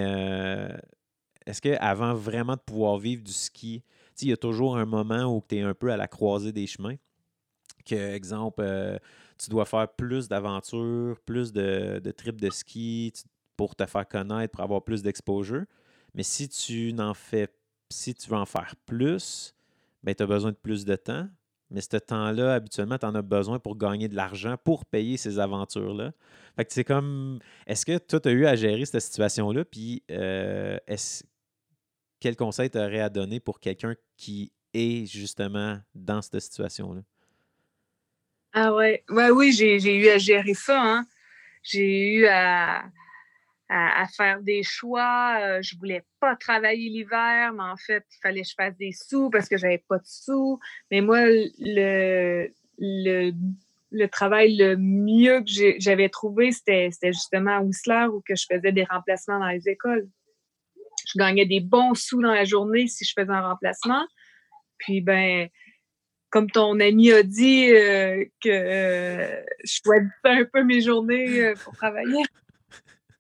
est-ce 1.47 1.61
qu'avant 1.61 2.13
vraiment 2.13 2.55
de 2.55 2.61
pouvoir 2.61 2.97
vivre 2.97 3.23
du 3.23 3.32
ski, 3.32 3.82
il 4.21 4.30
y 4.30 4.34
a 4.34 4.38
toujours 4.38 4.78
un 4.78 4.86
moment 4.86 5.25
où 5.25 5.41
tu 5.47 5.57
es 5.57 5.61
un 5.61 5.73
peu 5.73 5.91
à 5.91 5.97
la 5.97 6.07
croisée 6.07 6.51
des 6.51 6.67
chemins? 6.67 6.95
Que, 7.86 7.95
exemple, 7.95 8.61
euh, 8.61 8.97
tu 9.38 9.49
dois 9.49 9.65
faire 9.65 9.88
plus 9.88 10.28
d'aventures, 10.28 11.17
plus 11.25 11.53
de, 11.53 12.01
de 12.03 12.11
trips 12.11 12.41
de 12.41 12.49
ski 12.49 13.13
pour 13.55 13.75
te 13.75 13.86
faire 13.86 14.07
connaître, 14.07 14.51
pour 14.51 14.63
avoir 14.63 14.84
plus 14.84 15.01
d'exposure. 15.01 15.63
Mais 16.13 16.23
si 16.23 16.49
tu 16.49 16.91
n'en 16.91 17.13
fais, 17.13 17.47
si 17.89 18.13
tu 18.13 18.30
veux 18.30 18.36
en 18.36 18.45
faire 18.45 18.75
plus, 18.86 19.55
ben, 20.03 20.13
tu 20.13 20.23
as 20.23 20.28
besoin 20.28 20.51
de 20.51 20.57
plus 20.57 20.84
de 20.84 20.95
temps. 20.97 21.30
Mais 21.70 21.82
ce 21.82 21.97
temps-là, 21.97 22.53
habituellement, 22.53 22.97
tu 22.97 23.05
en 23.05 23.15
as 23.15 23.22
besoin 23.22 23.59
pour 23.59 23.78
gagner 23.78 24.07
de 24.07 24.15
l'argent, 24.15 24.55
pour 24.63 24.86
payer 24.86 25.18
ces 25.18 25.38
aventures-là. 25.39 26.11
Fait 26.55 26.65
que 26.65 26.74
c'est 26.74 26.86
comme. 26.86 27.39
Est-ce 27.65 27.86
que 27.86 27.97
toi, 27.97 28.20
tu 28.20 28.30
as 28.30 28.32
eu 28.32 28.45
à 28.45 28.55
gérer 28.55 28.86
cette 28.86 29.01
situation-là? 29.01 29.65
Puis, 29.65 30.03
euh, 30.11 30.78
est-ce 30.88 31.24
quel 32.20 32.36
conseil 32.36 32.70
tu 32.70 32.78
aurais 32.78 33.01
à 33.01 33.09
donner 33.09 33.39
pour 33.39 33.59
quelqu'un 33.59 33.95
qui 34.15 34.51
est 34.74 35.05
justement 35.05 35.80
dans 35.93 36.22
cette 36.22 36.39
situation-là? 36.39 37.01
Ah 38.53 38.74
ouais, 38.74 39.03
ouais 39.09 39.30
oui, 39.30 39.51
j'ai 39.51 39.95
eu 39.95 40.09
à 40.09 40.18
gérer 40.18 40.53
ça. 40.53 40.82
Hein. 40.82 41.05
J'ai 41.63 42.13
eu 42.13 42.28
à, 42.28 42.86
à, 43.70 44.05
faire 44.15 44.41
des 44.41 44.63
choix. 44.63 45.38
Euh, 45.41 45.61
je 45.61 45.78
voulais 45.78 46.03
pas 46.20 46.36
travailler 46.36 46.89
l'hiver, 46.89 47.53
mais 47.53 47.63
en 47.63 47.78
fait, 47.78 48.05
il 48.11 48.20
fallait 48.22 48.41
que 48.41 48.47
je 48.47 48.53
fasse 48.55 48.78
des 48.78 48.91
sous 48.91 49.30
parce 49.30 49.49
que 49.49 49.57
j'avais 49.57 49.84
pas 49.88 49.97
de 49.97 50.05
sous. 50.05 50.59
Mais 50.91 51.01
moi, 51.01 51.20
le, 51.26 52.49
le, 52.78 53.32
le 53.91 54.07
travail 54.07 54.55
le 54.55 54.78
mieux 54.78 55.41
que 55.41 55.80
j'avais 55.80 56.09
trouvé, 56.09 56.51
c'était 56.51 56.91
justement 57.03 57.57
à 57.57 57.61
Whistler 57.61 58.07
où 58.11 58.22
que 58.22 58.36
je 58.36 58.45
faisais 58.49 58.72
des 58.72 58.86
remplacements 58.86 59.39
dans 59.39 59.49
les 59.49 59.68
écoles 59.68 60.07
je 61.07 61.18
gagnais 61.18 61.45
des 61.45 61.59
bons 61.59 61.93
sous 61.93 62.22
dans 62.22 62.34
la 62.34 62.45
journée 62.45 62.88
si 62.88 63.05
je 63.05 63.13
faisais 63.18 63.32
un 63.32 63.41
remplacement. 63.41 64.05
Puis, 64.78 65.01
ben, 65.01 65.47
comme 66.30 66.49
ton 66.49 66.80
ami 66.80 67.11
a 67.11 67.24
dit, 67.24 67.72
euh, 67.72 68.26
que 68.43 68.49
euh, 68.49 69.41
je 69.63 69.80
choisissais 69.84 70.11
un 70.24 70.45
peu 70.45 70.63
mes 70.63 70.82
journées 70.82 71.39
euh, 71.39 71.53
pour 71.63 71.74
travailler, 71.74 72.24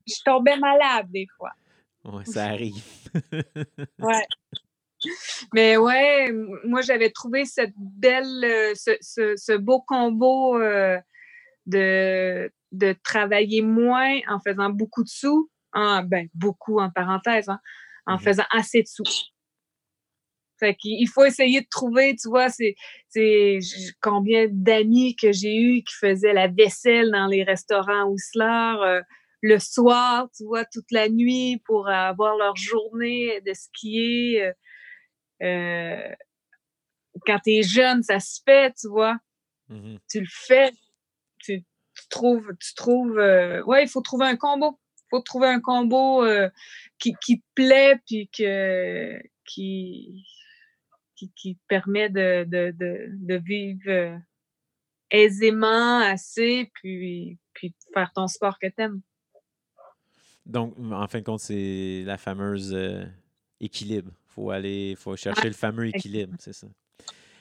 je 0.07 0.23
tombais 0.23 0.57
malade 0.57 1.07
des 1.09 1.27
fois. 1.37 1.51
Oui, 2.05 2.25
ça 2.25 2.45
arrive. 2.45 2.83
ouais. 3.99 4.25
Mais 5.53 5.77
ouais, 5.77 6.31
moi, 6.63 6.81
j'avais 6.81 7.11
trouvé 7.11 7.45
cette 7.45 7.73
belle, 7.77 8.73
ce, 8.75 9.57
beau 9.57 9.81
combo 9.81 10.57
de, 11.67 12.51
de 12.71 12.95
travailler 13.03 13.61
moins 13.61 14.19
en 14.27 14.39
faisant 14.39 14.69
beaucoup 14.69 15.03
de 15.03 15.09
sous, 15.09 15.49
ben, 15.73 16.27
beaucoup 16.33 16.79
en 16.79 16.89
parenthèse, 16.89 17.49
hein, 17.49 17.59
en 18.05 18.13
mhm. 18.13 18.19
faisant 18.19 18.45
assez 18.51 18.81
de 18.81 18.87
sous. 18.87 19.03
Fait 20.59 20.75
qu'il 20.75 21.07
faut 21.07 21.23
essayer 21.23 21.61
de 21.61 21.67
trouver, 21.69 22.15
tu 22.15 22.29
vois, 22.29 22.49
c'est 22.49 22.75
combien 24.01 24.47
d'amis 24.49 25.15
que 25.15 25.31
j'ai 25.31 25.55
eu 25.55 25.83
qui 25.83 25.93
faisaient 25.93 26.33
la 26.33 26.47
vaisselle 26.47 27.11
dans 27.11 27.27
les 27.27 27.43
restaurants 27.43 28.05
Whistler 28.05 28.75
euh, 28.81 29.01
le 29.41 29.59
soir, 29.59 30.29
tu 30.35 30.43
vois, 30.45 30.65
toute 30.65 30.91
la 30.91 31.09
nuit 31.09 31.61
pour 31.65 31.89
avoir 31.89 32.35
leur 32.37 32.55
journée 32.55 33.41
de 33.41 33.53
skier. 33.53 34.43
Euh, 34.43 34.53
euh 35.43 36.15
quand 37.25 37.39
tu 37.39 37.51
es 37.51 37.63
jeune, 37.63 38.03
ça 38.03 38.19
se 38.19 38.41
fait, 38.45 38.73
tu 38.79 38.87
vois. 38.89 39.17
Mhm. 39.69 39.99
Tu 40.09 40.19
le 40.19 40.27
fais. 40.29 40.71
Tu, 41.39 41.63
trouves, 42.09 42.51
tu 42.59 42.75
trouves, 42.75 43.17
euh, 43.17 43.63
ouais, 43.63 43.83
il 43.83 43.89
faut 43.89 44.01
trouver 44.01 44.27
un 44.27 44.35
combo 44.35 44.79
faut 45.09 45.21
trouver 45.21 45.47
un 45.47 45.59
combo 45.59 46.23
euh, 46.23 46.49
qui, 46.99 47.15
qui, 47.21 47.39
te 47.39 47.45
plaît 47.55 47.99
puis 48.05 48.29
que, 48.35 49.19
qui, 49.45 50.25
qui, 51.15 51.31
qui 51.35 51.57
permet 51.67 52.09
de, 52.09 52.43
de, 52.45 52.71
de, 52.71 53.07
de 53.11 53.35
vivre 53.35 53.89
euh, 53.89 54.17
aisément, 55.09 55.99
assez, 55.99 56.69
puis, 56.73 57.39
puis 57.53 57.75
faire 57.93 58.11
ton 58.13 58.27
sport 58.27 58.57
que 58.59 58.67
tu 58.67 58.81
aimes. 58.81 59.01
Donc, 60.47 60.73
en 60.79 61.07
fin 61.07 61.19
de 61.19 61.23
compte, 61.23 61.39
c'est 61.39 62.03
la 62.05 62.17
fameuse 62.17 62.73
euh, 62.73 63.03
équilibre. 63.59 64.11
Il 64.11 64.33
faut 64.33 64.49
aller, 64.51 64.95
faut 64.97 65.15
chercher 65.15 65.47
le 65.47 65.53
fameux 65.53 65.87
équilibre, 65.87 66.35
c'est 66.39 66.53
ça. 66.53 66.67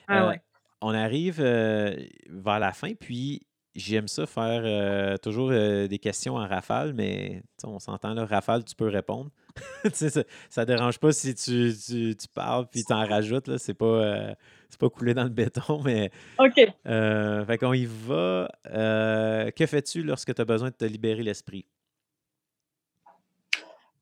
Ah, 0.07 0.27
ouais. 0.27 0.41
On 0.81 0.93
arrive 0.93 1.41
vers 1.41 2.59
la 2.59 2.71
fin, 2.71 2.93
puis 2.93 3.47
J'aime 3.77 4.07
ça 4.07 4.25
faire 4.25 4.63
euh, 4.65 5.17
toujours 5.17 5.51
euh, 5.51 5.85
des 5.87 5.99
questions 5.99 6.35
en 6.35 6.47
rafale, 6.47 6.95
mais 6.95 7.43
on 7.63 7.77
s'entend 7.77 8.15
là, 8.15 8.25
rafale, 8.25 8.63
tu 8.63 8.73
peux 8.73 8.87
répondre. 8.87 9.29
ça, 9.93 10.23
ne 10.61 10.65
dérange 10.65 10.97
pas 10.97 11.11
si 11.11 11.35
tu, 11.35 11.71
tu, 11.75 12.27
parles 12.33 12.65
puis 12.71 12.83
tu 12.83 12.91
en 12.91 13.05
rajoutes. 13.05 13.55
C'est 13.57 13.75
pas, 13.75 13.85
euh, 13.85 14.33
pas 14.79 14.89
coulé 14.89 15.13
dans 15.13 15.25
le 15.25 15.29
béton, 15.29 15.83
mais. 15.85 16.09
OK. 16.39 16.55
fait 16.55 17.57
qu'on 17.59 17.73
y 17.73 17.85
va. 17.85 18.49
que 18.63 19.65
fais-tu 19.67 20.01
lorsque 20.01 20.33
tu 20.33 20.41
as 20.41 20.45
besoin 20.45 20.69
de 20.69 20.75
te 20.75 20.85
libérer 20.85 21.21
l'esprit? 21.21 21.67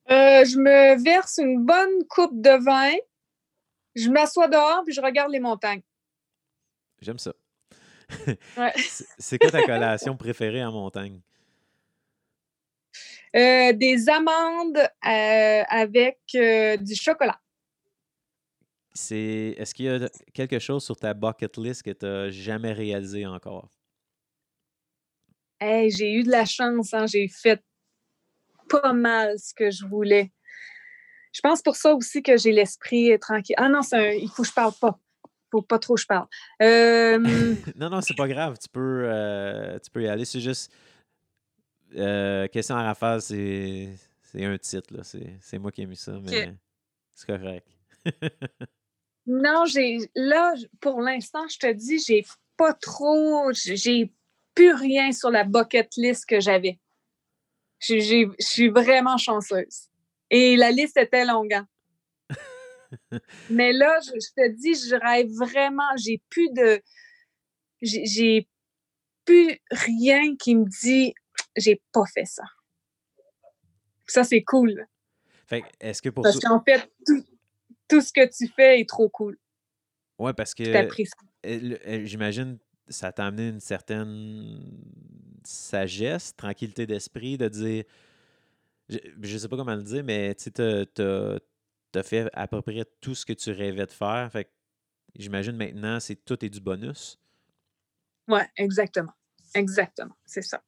Je 0.09 0.57
me 0.57 1.01
verse 1.03 1.37
une 1.37 1.65
bonne 1.65 2.05
coupe 2.09 2.41
de 2.41 2.63
vin, 2.63 2.93
je 3.95 4.09
m'assois 4.09 4.47
dehors 4.47 4.83
puis 4.85 4.93
je 4.93 5.01
regarde 5.01 5.31
les 5.31 5.39
montagnes. 5.39 5.81
J'aime 7.01 7.19
ça. 7.19 7.33
c'est 9.17 9.39
quoi 9.39 9.51
ta 9.51 9.63
collation 9.63 10.15
préférée 10.15 10.63
en 10.63 10.71
montagne? 10.71 11.21
Euh, 13.35 13.73
des 13.73 14.07
amandes 14.07 14.77
euh, 14.77 15.63
avec 15.67 16.19
euh, 16.35 16.77
du 16.77 16.95
chocolat. 16.95 17.39
C'est, 18.93 19.55
est-ce 19.57 19.75
qu'il 19.75 19.85
y 19.85 19.89
a 19.89 20.07
quelque 20.33 20.59
chose 20.59 20.85
sur 20.85 20.95
ta 20.95 21.13
bucket 21.13 21.57
list 21.57 21.83
que 21.83 21.91
tu 21.91 22.05
n'as 22.05 22.29
jamais 22.29 22.71
réalisé 22.71 23.25
encore? 23.25 23.69
j'ai 25.61 26.13
eu 26.13 26.23
de 26.23 26.29
la 26.29 26.45
chance, 26.45 26.93
hein, 26.93 27.07
j'ai 27.07 27.27
fait 27.27 27.61
pas 28.69 28.93
mal 28.93 29.37
ce 29.39 29.53
que 29.53 29.71
je 29.71 29.85
voulais. 29.85 30.31
Je 31.33 31.41
pense 31.41 31.61
pour 31.61 31.75
ça 31.75 31.93
aussi 31.93 32.23
que 32.23 32.37
j'ai 32.37 32.51
l'esprit 32.51 33.17
tranquille. 33.19 33.55
Ah 33.57 33.69
non, 33.69 33.81
il 33.93 34.29
faut 34.33 34.43
que 34.43 34.49
je 34.49 34.53
parle 34.53 34.73
pas 34.79 34.99
pas 35.61 35.79
trop 35.79 35.97
je 35.97 36.05
parle. 36.05 36.27
Euh, 36.61 37.19
non, 37.75 37.89
non, 37.89 38.01
c'est 38.01 38.15
pas 38.15 38.27
grave. 38.27 38.57
Tu 38.61 38.69
peux, 38.69 39.03
euh, 39.05 39.77
tu 39.79 39.91
peux 39.91 40.03
y 40.03 40.07
aller. 40.07 40.25
C'est 40.25 40.39
juste. 40.39 40.71
Euh, 41.95 42.47
question 42.47 42.75
à 42.75 42.83
rafale, 42.83 43.21
c'est, 43.21 43.89
c'est 44.21 44.43
un 44.43 44.57
titre. 44.57 45.01
C'est, 45.03 45.57
moi 45.59 45.71
qui 45.71 45.81
ai 45.81 45.85
mis 45.85 45.95
ça, 45.95 46.13
mais 46.23 46.53
c'est 47.13 47.27
correct. 47.27 47.67
non, 49.27 49.65
j'ai. 49.65 49.99
Là, 50.15 50.53
pour 50.79 51.01
l'instant, 51.01 51.45
je 51.47 51.59
te 51.59 51.71
dis, 51.71 51.99
j'ai 51.99 52.25
pas 52.57 52.73
trop. 52.73 53.51
J'ai 53.53 54.11
plus 54.53 54.73
rien 54.73 55.11
sur 55.11 55.29
la 55.29 55.43
bucket 55.43 55.89
list 55.97 56.25
que 56.25 56.39
j'avais. 56.39 56.79
Je 57.87 58.33
suis 58.39 58.69
vraiment 58.69 59.17
chanceuse. 59.17 59.89
Et 60.29 60.55
la 60.55 60.71
liste 60.71 60.97
était 60.97 61.25
longue. 61.25 61.53
Hein. 61.53 61.67
Mais 63.49 63.73
là, 63.73 63.99
je, 64.03 64.11
te 64.11 64.47
dis, 64.49 64.73
je 64.73 64.95
rêve 64.95 65.29
vraiment. 65.29 65.95
J'ai 65.97 66.21
plus 66.29 66.49
de. 66.51 66.81
J'ai 67.81 68.47
plus 69.25 69.59
rien 69.71 70.35
qui 70.37 70.55
me 70.55 70.65
dit 70.65 71.13
j'ai 71.55 71.81
pas 71.91 72.05
fait 72.05 72.25
ça. 72.25 72.43
Ça, 74.07 74.23
c'est 74.23 74.43
cool. 74.43 74.87
est-ce 75.79 76.01
que 76.01 76.09
pour 76.09 76.23
Parce 76.23 76.39
qu'en 76.39 76.61
fait, 76.63 76.91
tout, 77.87 78.01
ce 78.01 78.11
que 78.13 78.25
tu 78.25 78.47
fais 78.47 78.79
est 78.79 78.89
trop 78.89 79.09
cool. 79.09 79.37
Oui, 80.17 80.31
parce 80.33 80.53
que 80.53 80.63
j'imagine 82.05 82.57
ça 82.87 83.11
t'a 83.11 83.25
amené 83.25 83.49
une 83.49 83.59
certaine 83.59 84.61
sagesse, 85.45 86.35
tranquillité 86.35 86.85
d'esprit, 86.85 87.37
de 87.37 87.47
dire. 87.47 87.83
Je, 88.87 88.97
ne 89.17 89.37
sais 89.37 89.47
pas 89.47 89.57
comment 89.57 89.75
le 89.75 89.83
dire, 89.83 90.03
mais 90.03 90.35
tu 90.35 90.51
as, 90.61 92.03
fait 92.03 92.29
à 92.33 92.47
peu 92.47 92.61
près 92.61 92.85
tout 93.01 93.15
ce 93.15 93.25
que 93.25 93.33
tu 93.33 93.51
rêvais 93.51 93.85
de 93.85 93.91
faire. 93.91 94.29
Fait 94.31 94.49
j'imagine 95.15 95.55
maintenant, 95.55 95.99
c'est 95.99 96.15
tout 96.23 96.43
est 96.45 96.49
du 96.49 96.59
bonus. 96.59 97.19
Oui, 98.27 98.41
exactement. 98.57 99.13
Exactement. 99.53 100.15
C'est 100.25 100.41
ça. 100.41 100.61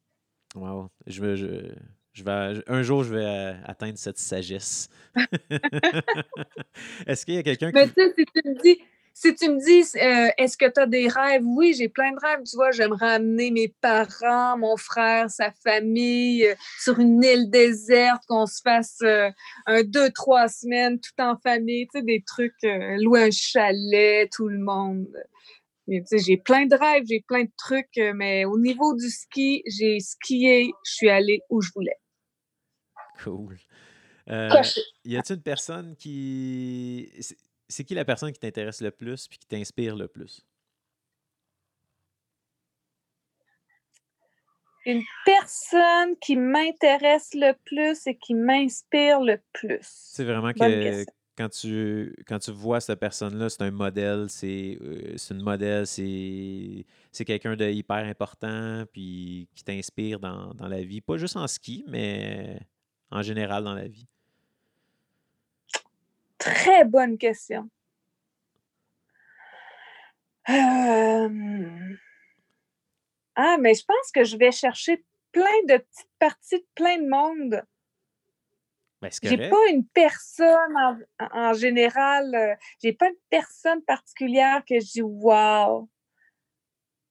Wow. 0.55 0.89
Je, 1.05 1.36
je, 1.36 1.73
je 2.13 2.23
vais, 2.23 2.63
un 2.65 2.82
jour, 2.82 3.03
je 3.03 3.13
vais 3.13 3.25
euh, 3.25 3.53
atteindre 3.65 3.97
cette 3.97 4.17
sagesse. 4.17 4.89
Est-ce 7.05 7.25
qu'il 7.25 7.36
y 7.36 7.38
a 7.38 7.43
quelqu'un 7.43 7.71
qui. 7.71 7.75
Mais 7.75 7.88
tu 7.88 7.93
sais, 7.93 8.13
si 8.17 8.25
tu 8.25 8.49
me 8.49 8.61
dis, 8.61 8.82
si 9.20 9.34
tu 9.34 9.49
me 9.49 9.59
dis 9.59 9.97
euh, 9.97 10.30
est-ce 10.38 10.57
que 10.57 10.70
tu 10.72 10.80
as 10.80 10.86
des 10.86 11.07
rêves? 11.07 11.41
Oui, 11.43 11.74
j'ai 11.74 11.89
plein 11.89 12.11
de 12.11 12.20
rêves. 12.20 12.43
Tu 12.43 12.55
vois, 12.55 12.70
j'aimerais 12.70 13.13
amener 13.13 13.49
mes 13.49 13.70
parents, 13.82 14.57
mon 14.57 14.78
frère, 14.78 15.30
sa 15.32 15.51
famille 15.63 16.45
euh, 16.45 16.53
sur 16.80 16.99
une 16.99 17.24
île 17.24 17.49
déserte, 17.49 18.22
qu'on 18.28 18.45
se 18.45 18.61
fasse 18.63 19.01
un 19.65 19.84
deux, 19.84 20.11
trois 20.11 20.47
semaines 20.47 20.99
tout 20.99 21.20
en 21.20 21.36
famille. 21.38 21.88
Tu 21.88 21.97
sais, 21.99 22.03
des 22.03 22.24
trucs, 22.28 22.53
louer 22.61 23.24
un 23.24 23.32
chalet, 23.32 24.30
tout 24.32 24.47
le 24.47 24.59
monde. 24.59 25.07
J'ai 25.88 26.38
plein 26.38 26.68
de 26.68 26.76
rêves, 26.76 27.05
j'ai 27.09 27.24
plein 27.28 27.43
de 27.43 27.51
trucs, 27.57 27.97
mais 28.13 28.45
au 28.45 28.59
niveau 28.59 28.93
du 28.93 29.09
ski, 29.09 29.63
j'ai 29.65 29.99
skié, 29.99 30.72
je 30.86 30.91
suis 30.91 31.09
allée 31.09 31.41
où 31.49 31.61
je 31.61 31.72
voulais. 31.74 31.97
Cool. 33.24 33.57
Euh, 34.30 34.49
y 35.05 35.15
a-t-il 35.18 35.38
une 35.38 35.41
personne 35.41 35.95
qui. 35.95 37.09
C'est 37.70 37.84
qui 37.84 37.93
la 37.95 38.05
personne 38.05 38.32
qui 38.32 38.39
t'intéresse 38.39 38.82
le 38.82 38.91
plus 38.91 39.28
puis 39.28 39.38
qui 39.39 39.47
t'inspire 39.47 39.95
le 39.95 40.07
plus? 40.07 40.45
Une 44.86 45.03
personne 45.26 46.15
qui 46.22 46.38
m'intéresse 46.38 47.34
le 47.34 47.53
plus 47.65 48.07
et 48.07 48.18
qui 48.18 48.34
m'inspire 48.34 49.20
le 49.20 49.41
plus. 49.51 49.82
C'est 49.82 50.24
vraiment 50.24 50.53
que 50.53 51.03
quand 51.38 51.49
tu, 51.49 52.15
quand 52.26 52.39
tu 52.39 52.51
vois 52.51 52.80
cette 52.80 52.99
personne-là, 52.99 53.49
c'est 53.49 53.61
un 53.61 53.72
modèle, 53.72 54.26
c'est 54.30 54.78
euh, 54.82 55.15
une 55.30 55.41
modèle, 55.41 55.86
c'est 55.86 56.86
quelqu'un 57.26 57.55
de 57.55 57.70
hyper 57.70 57.97
important 57.97 58.86
puis 58.91 59.47
qui 59.55 59.63
t'inspire 59.63 60.20
dans, 60.20 60.53
dans 60.53 60.68
la 60.68 60.82
vie. 60.82 61.01
Pas 61.01 61.18
juste 61.18 61.36
en 61.36 61.47
ski, 61.47 61.84
mais 61.88 62.59
en 63.11 63.22
général 63.22 63.63
dans 63.65 63.76
la 63.76 63.88
vie? 63.88 64.07
Très 66.38 66.86
bonne 66.86 67.18
question. 67.18 67.70
Euh, 70.50 71.96
ah, 73.36 73.58
mais 73.60 73.74
je 73.74 73.84
pense 73.86 74.12
que 74.14 74.24
je 74.24 74.38
vais 74.38 74.52
chercher 74.52 75.04
plein 75.32 75.44
de 75.68 75.78
petites 75.78 76.10
parties 76.20 76.60
de 76.60 76.68
plein 76.76 76.98
de 76.98 77.10
monde. 77.10 77.62
Ben, 79.02 79.12
j'ai 79.22 79.38
pas 79.38 79.70
une 79.70 79.86
personne 79.86 80.98
en, 81.20 81.54
général, 81.54 82.34
euh, 82.34 82.56
j'ai 82.82 82.94
pas 82.94 83.10
une 83.10 83.16
personne 83.30 83.84
particulière 83.84 84.64
que 84.68 84.80
je 84.80 84.86
dis 84.86 85.02
wow. 85.04 85.88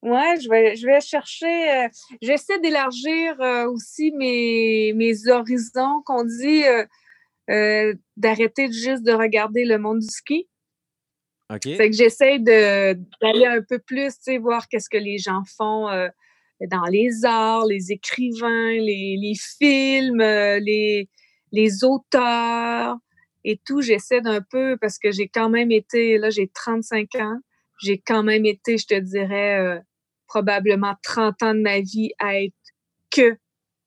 Ouais, 0.01 0.39
je 0.39 0.49
vais, 0.49 0.75
je 0.75 0.85
vais 0.85 0.99
chercher. 0.99 1.71
Euh, 1.71 1.89
j'essaie 2.21 2.59
d'élargir 2.59 3.39
euh, 3.39 3.69
aussi 3.69 4.11
mes, 4.11 4.91
mes 4.93 5.29
horizons, 5.29 6.01
qu'on 6.05 6.25
dit 6.25 6.63
euh, 7.49 7.93
d'arrêter 8.15 8.71
juste 8.71 9.03
de 9.03 9.11
regarder 9.11 9.65
le 9.65 9.77
monde 9.77 9.99
du 9.99 10.07
ski. 10.07 10.47
OK. 11.53 11.63
Fait 11.63 11.89
que 11.89 11.95
j'essaie 11.95 12.39
d'aller 12.39 13.45
un 13.45 13.61
peu 13.61 13.79
plus, 13.79 14.09
tu 14.15 14.23
sais, 14.23 14.37
voir 14.37 14.67
qu'est-ce 14.67 14.89
que 14.89 14.97
les 14.97 15.17
gens 15.17 15.43
font 15.57 15.87
dans 16.59 16.85
les 16.91 17.23
arts, 17.23 17.65
les 17.65 17.91
écrivains, 17.93 18.73
les, 18.73 19.17
les 19.17 19.33
films, 19.57 20.19
les, 20.19 21.07
les 21.53 21.83
auteurs 21.85 22.97
et 23.45 23.61
tout. 23.65 23.81
J'essaie 23.81 24.19
d'un 24.19 24.41
peu 24.41 24.75
parce 24.81 24.99
que 24.99 25.11
j'ai 25.11 25.29
quand 25.29 25.49
même 25.49 25.71
été, 25.71 26.17
là, 26.17 26.29
j'ai 26.29 26.49
35 26.49 27.15
ans 27.15 27.39
j'ai 27.79 27.99
quand 27.99 28.23
même 28.23 28.45
été, 28.45 28.77
je 28.77 28.87
te 28.87 28.99
dirais, 28.99 29.59
euh, 29.59 29.79
probablement 30.27 30.95
30 31.03 31.43
ans 31.43 31.53
de 31.53 31.61
ma 31.61 31.79
vie 31.79 32.11
à 32.19 32.41
être 32.41 32.53
que 33.11 33.37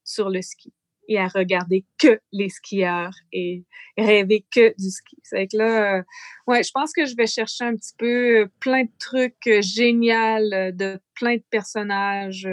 sur 0.04 0.30
le 0.30 0.42
ski 0.42 0.72
et 1.10 1.18
à 1.18 1.26
regarder 1.26 1.84
que 1.98 2.20
les 2.30 2.48
skieurs 2.48 3.12
et 3.32 3.64
rêver 3.98 4.46
que 4.48 4.72
du 4.78 4.90
ski. 4.90 5.16
C'est 5.24 5.48
que 5.48 5.56
là, 5.56 5.96
euh, 5.96 6.02
ouais, 6.46 6.62
je 6.62 6.70
pense 6.72 6.92
que 6.92 7.04
je 7.04 7.16
vais 7.16 7.26
chercher 7.26 7.64
un 7.64 7.74
petit 7.74 7.94
peu 7.98 8.48
plein 8.60 8.84
de 8.84 8.92
trucs 9.00 9.46
euh, 9.48 9.60
géniaux 9.60 10.38
de 10.72 11.00
plein 11.14 11.36
de 11.36 11.44
personnages, 11.50 12.48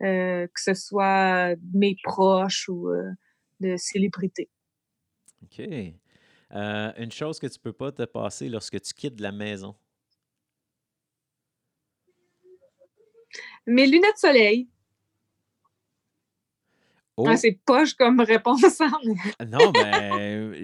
que 0.00 0.48
ce 0.56 0.74
soit 0.74 1.54
mes 1.74 1.96
proches 2.02 2.68
ou 2.68 2.90
de 3.60 3.76
célébrités. 3.76 4.48
OK. 5.44 5.60
une 6.50 7.12
chose 7.12 7.38
que 7.38 7.46
tu 7.46 7.58
peux 7.60 7.72
pas 7.74 7.92
te 7.92 8.02
passer 8.04 8.48
lorsque 8.48 8.80
tu 8.80 8.94
quittes 8.94 9.20
la 9.20 9.32
maison? 9.32 9.76
Mes 13.66 13.86
lunettes 13.86 14.18
soleil. 14.18 14.68
Oh. 17.16 17.26
Ah, 17.26 17.36
c'est 17.36 17.58
poche 17.64 17.94
comme 17.94 18.20
réponse. 18.20 18.80
Hein, 18.80 18.90
non, 19.48 19.72
ben, 19.72 20.54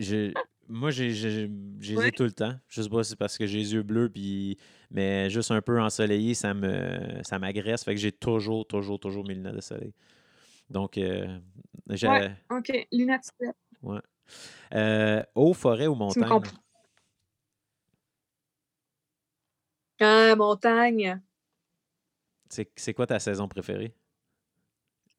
moi, 0.69 0.91
j'ai 0.91 1.09
les 1.09 2.07
ai 2.07 2.13
tout 2.13 2.25
le 2.25 2.33
temps. 2.33 2.55
Je 2.69 2.83
sais 2.83 2.89
pas 2.89 3.03
si 3.03 3.11
c'est 3.11 3.17
parce 3.17 3.39
que 3.39 3.47
j'ai 3.47 3.59
les 3.59 3.75
yeux 3.75 3.83
bleus, 3.83 4.11
puis, 4.11 4.59
mais 4.91 5.31
juste 5.31 5.51
un 5.51 5.63
peu 5.63 5.81
ensoleillé, 5.81 6.35
ça 6.35 6.53
me 6.55 7.23
ça 7.23 7.39
m'agresse. 7.39 7.85
Fait 7.85 7.95
que 7.95 8.01
j'ai 8.01 8.13
toujours, 8.13 8.67
toujours, 8.67 9.01
toujours 9.01 9.27
mes 9.27 9.35
lunettes 9.35 9.57
de 9.57 9.61
soleil. 9.61 9.95
Donc, 10.69 10.99
euh, 10.99 11.39
j'ai. 11.91 12.09
Ouais, 12.09 12.37
OK. 12.51 12.87
Lunettes 12.93 13.25
soleil. 13.39 13.55
Ouais. 13.83 14.01
Euh, 14.75 15.23
eau, 15.35 15.53
forêt 15.55 15.87
ou 15.87 15.95
montagne? 15.95 16.41
Ah, 20.01 20.35
montagne. 20.37 21.21
C'est 22.49 22.93
quoi 22.93 23.07
ta 23.07 23.19
saison 23.19 23.49
préférée? 23.49 23.95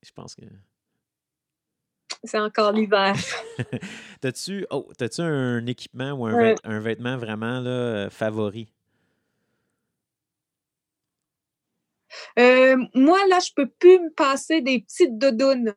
Je 0.03 0.11
pense 0.11 0.35
que. 0.35 0.45
C'est 2.23 2.39
encore 2.39 2.71
l'hiver. 2.71 3.15
T'as-tu 4.21 4.65
oh, 4.69 4.89
as 4.99 5.19
un 5.19 5.65
équipement 5.65 6.11
ou 6.11 6.25
un, 6.25 6.55
un 6.63 6.79
vêtement 6.79 7.17
vraiment 7.17 7.59
là, 7.59 8.09
favori? 8.09 8.69
Euh, 12.39 12.77
moi, 12.93 13.19
là, 13.27 13.39
je 13.39 13.51
peux 13.55 13.67
plus 13.67 13.99
me 13.99 14.13
passer 14.13 14.61
des 14.61 14.81
petites 14.81 15.17
dodounes. 15.17 15.73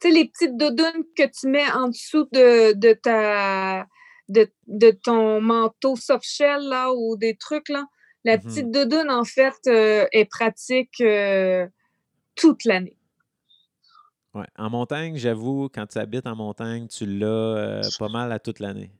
Tu 0.00 0.08
sais, 0.08 0.14
les 0.14 0.28
petites 0.28 0.56
dodounes 0.56 1.04
que 1.16 1.24
tu 1.26 1.48
mets 1.48 1.70
en 1.70 1.88
dessous 1.88 2.28
de, 2.32 2.72
de 2.72 2.92
ta 2.92 3.86
de, 4.28 4.50
de, 4.66 4.90
ton 4.90 5.40
manteau 5.40 5.96
soft 5.96 6.24
shell 6.24 6.60
là, 6.68 6.92
ou 6.92 7.16
des 7.16 7.36
trucs 7.36 7.68
là. 7.68 7.86
La 8.24 8.36
mmh 8.36 8.40
petite 8.40 8.70
doudoune, 8.70 9.10
en 9.10 9.24
fait, 9.24 9.54
euh, 9.68 10.06
est 10.12 10.26
pratique 10.26 11.00
euh, 11.00 11.66
toute 12.34 12.64
l'année. 12.64 12.97
Ouais. 14.34 14.46
En 14.56 14.70
montagne, 14.70 15.16
j'avoue, 15.16 15.68
quand 15.72 15.86
tu 15.86 15.98
habites 15.98 16.26
en 16.26 16.36
montagne, 16.36 16.86
tu 16.86 17.06
l'as 17.06 17.26
euh, 17.26 17.82
pas 17.98 18.08
mal 18.08 18.30
à 18.30 18.38
toute 18.38 18.60
l'année. 18.60 18.90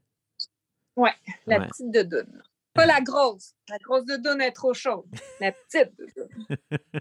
Oui, 0.96 1.10
la 1.46 1.60
petite 1.60 1.92
doudoune. 1.92 2.42
Pas 2.74 2.86
la 2.86 3.00
grosse. 3.02 3.54
La 3.68 3.78
grosse 3.78 4.04
doudoune 4.04 4.40
est 4.40 4.52
trop 4.52 4.74
chaude. 4.74 5.06
La 5.40 5.52
petite 5.52 5.92
doudoune. 5.96 6.56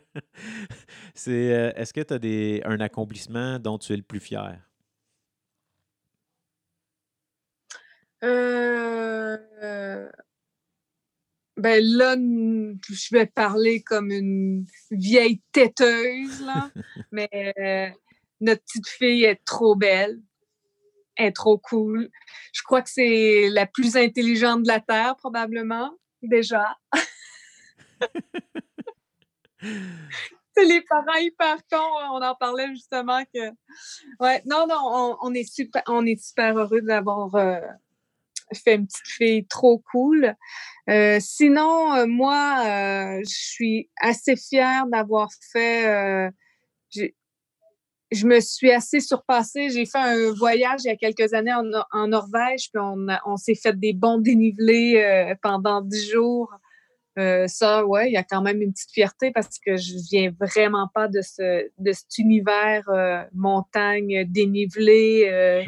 C'est, 1.16 1.74
est-ce 1.76 1.94
que 1.94 2.02
tu 2.02 2.14
as 2.14 2.20
des, 2.20 2.62
un 2.66 2.80
accomplissement 2.80 3.60
dont 3.60 3.78
tu 3.78 3.94
es 3.94 3.98
le 3.98 4.04
plus 4.04 4.20
fier? 4.20 4.60
Euh, 8.24 9.38
ben 11.58 11.84
là, 11.84 12.16
je 12.16 13.16
vais 13.16 13.26
parler 13.26 13.82
comme 13.82 14.12
une 14.12 14.66
vieille 14.92 15.42
têteuse, 15.52 16.42
là. 16.42 16.72
mais 17.12 17.30
euh, 17.34 17.90
notre 18.40 18.62
petite 18.64 18.88
fille 18.88 19.24
est 19.24 19.44
trop 19.46 19.76
belle. 19.76 20.22
Elle 21.16 21.28
est 21.28 21.32
trop 21.32 21.58
cool. 21.58 22.10
Je 22.54 22.62
crois 22.64 22.82
que 22.82 22.90
c'est 22.90 23.50
la 23.50 23.66
plus 23.66 23.98
intelligente 23.98 24.64
de 24.64 24.68
la 24.68 24.80
Terre, 24.80 25.16
probablement, 25.16 25.92
déjà. 26.22 26.78
c'est 29.60 30.66
les 30.66 30.82
parents 30.82 31.16
hyper 31.16 31.58
cons. 31.72 32.12
On 32.12 32.22
en 32.22 32.36
parlait 32.36 32.68
justement 32.70 33.24
que. 33.34 33.50
Ouais, 34.20 34.42
non, 34.46 34.68
non, 34.68 35.18
on, 35.22 35.34
est, 35.34 35.52
super, 35.52 35.82
on 35.88 36.06
est 36.06 36.22
super 36.22 36.58
heureux 36.58 36.82
d'avoir. 36.82 37.34
Euh, 37.36 37.60
fait 38.54 38.76
une 38.76 38.88
petite 38.88 39.08
fille 39.08 39.46
trop 39.46 39.84
cool. 39.92 40.34
Euh, 40.90 41.18
sinon, 41.20 41.94
euh, 41.96 42.06
moi, 42.08 43.20
je 43.20 43.36
suis 43.36 43.90
assez 43.98 44.36
fière 44.36 44.88
d'avoir 44.88 45.30
fait. 45.52 46.30
Je 48.12 48.26
me 48.26 48.40
suis 48.40 48.72
assez 48.72 49.00
surpassée. 49.00 49.70
J'ai 49.70 49.86
fait 49.86 49.98
un 49.98 50.32
voyage 50.34 50.82
il 50.86 50.88
y 50.88 50.92
a 50.92 50.96
quelques 50.96 51.34
années 51.34 51.54
en, 51.54 52.08
Norvège, 52.08 52.70
puis 52.72 52.82
on, 52.82 53.08
on 53.26 53.38
s'est 53.38 53.56
fait 53.56 53.78
des 53.78 53.94
bons 53.94 54.18
dénivelés 54.18 55.36
pendant 55.42 55.82
dix 55.82 56.10
jours. 56.10 56.52
Euh, 57.18 57.48
ça, 57.48 57.84
ouais, 57.86 58.10
il 58.10 58.14
y 58.14 58.18
a 58.18 58.24
quand 58.24 58.44
même 58.44 58.62
une 58.62 58.72
petite 58.72 58.92
fierté 58.92 59.32
parce 59.32 59.58
que 59.58 59.76
je 59.76 59.96
viens 60.12 60.32
vraiment 60.40 60.88
pas 60.94 61.08
de 61.08 61.22
ce 61.22 61.68
de 61.80 61.92
cet 61.92 62.20
univers 62.20 62.88
euh, 62.90 63.24
montagne 63.34 64.24
dénivelé, 64.30 65.28
euh, 65.28 65.64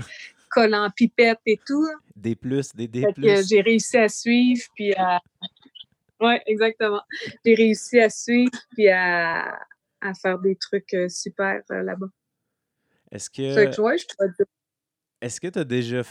collant 0.52 0.90
pipette 0.96 1.40
et 1.48 1.60
tout. 1.66 1.88
Des 2.16 2.36
plus, 2.36 2.76
des 2.76 2.88
des 2.88 3.08
plus. 3.14 3.50
J'ai 3.50 3.62
réussi 3.62 3.98
à 3.98 4.10
suivre 4.10 4.64
puis 4.76 4.94
à 4.96 5.20
Ouais, 6.22 6.42
exactement. 6.46 7.02
J'ai 7.46 7.56
réussi 7.56 8.00
à 8.00 8.10
suivre 8.10 8.52
puis 8.72 8.90
à, 8.90 9.58
à 10.02 10.14
faire 10.14 10.38
des 10.38 10.56
trucs 10.56 10.96
super 11.08 11.62
là-bas. 11.70 12.10
Est-ce 13.12 13.30
que. 13.30 13.42
Est-ce 15.22 15.42
que 15.42 15.48
tu 15.48 15.60
as 15.60 15.64
déjà. 15.64 16.02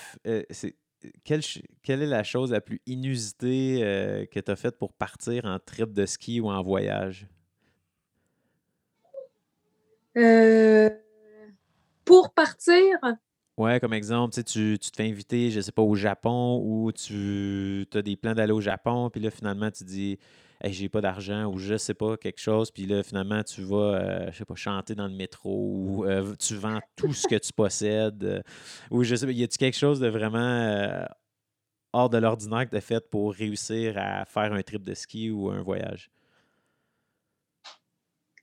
quelle, 1.24 1.40
quelle, 1.82 2.03
est 2.03 2.07
la 2.07 2.24
chose 2.24 2.53
la 2.53 2.61
plus 2.61 2.80
inusitée 2.86 4.28
que 4.30 4.40
tu 4.40 4.51
as 4.51 4.57
faite 4.57 4.78
pour 4.78 4.92
partir 4.92 5.44
en 5.46 5.59
trip 5.59 5.92
de 5.92 6.07
ski 6.07 6.40
ou 6.40 6.51
en 6.51 6.62
voyage? 6.62 7.26
pour 12.05 12.32
partir? 12.34 12.99
Ouais, 13.57 13.80
comme 13.80 13.92
exemple, 13.92 14.34
tu, 14.42 14.78
tu 14.80 14.90
te 14.90 14.96
fais 14.96 15.09
inviter, 15.09 15.51
je 15.51 15.61
sais 15.61 15.72
pas, 15.72 15.82
au 15.82 15.94
Japon 15.94 16.62
ou 16.64 16.92
tu 16.92 17.86
as 17.92 18.03
des 18.03 18.16
plans 18.16 18.34
d'aller 18.34 18.53
au 18.53 18.61
Japon, 18.61 19.11
puis 19.11 19.20
là, 19.20 19.30
finalement, 19.30 19.70
tu 19.70 19.84
dis 19.84 20.18
hey, 20.62 20.72
j'ai 20.72 20.88
pas 20.88 21.00
d'argent 21.00 21.46
ou 21.46 21.59
je 21.59 21.76
sais 21.76 21.94
pas, 21.94 22.16
quelque 22.16 22.40
chose, 22.40 22.70
puis 22.70 22.86
là, 22.86 23.02
finalement, 23.02 23.42
tu 23.42 23.62
vas, 23.62 23.76
euh, 23.76 24.30
je 24.32 24.38
sais 24.38 24.44
pas, 24.44 24.54
chanter 24.54 24.94
dans 24.94 25.06
le 25.06 25.14
métro 25.14 25.50
ou 25.50 26.04
euh, 26.04 26.34
tu 26.36 26.54
vends 26.56 26.80
tout 26.96 27.12
ce 27.12 27.28
que 27.28 27.36
tu 27.36 27.52
possèdes. 27.52 28.24
Euh, 28.24 28.42
ou 28.90 29.04
je 29.04 29.14
sais 29.14 29.26
pas, 29.26 29.32
y 29.32 29.42
a-tu 29.42 29.59
quelque 29.59 29.76
chose 29.76 30.00
de 30.00 30.09
vraiment 30.09 31.06
hors 31.92 32.11
de 32.11 32.18
l'ordinaire 32.18 32.64
que 32.66 32.70
tu 32.70 32.76
as 32.76 32.80
fait 32.80 33.09
pour 33.09 33.32
réussir 33.34 33.96
à 33.96 34.24
faire 34.24 34.52
un 34.52 34.62
trip 34.62 34.82
de 34.82 34.94
ski 34.94 35.30
ou 35.30 35.48
un 35.50 35.62
voyage? 35.62 36.11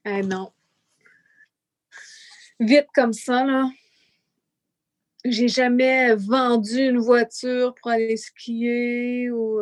Eh 0.04 0.22
non. 0.22 0.52
Vite 2.60 2.86
comme 2.94 3.12
ça, 3.12 3.44
là. 3.44 3.68
J'ai 5.24 5.48
jamais 5.48 6.14
vendu 6.14 6.78
une 6.78 6.98
voiture 6.98 7.74
pour 7.74 7.90
aller 7.90 8.16
skier 8.16 9.30
ou. 9.30 9.60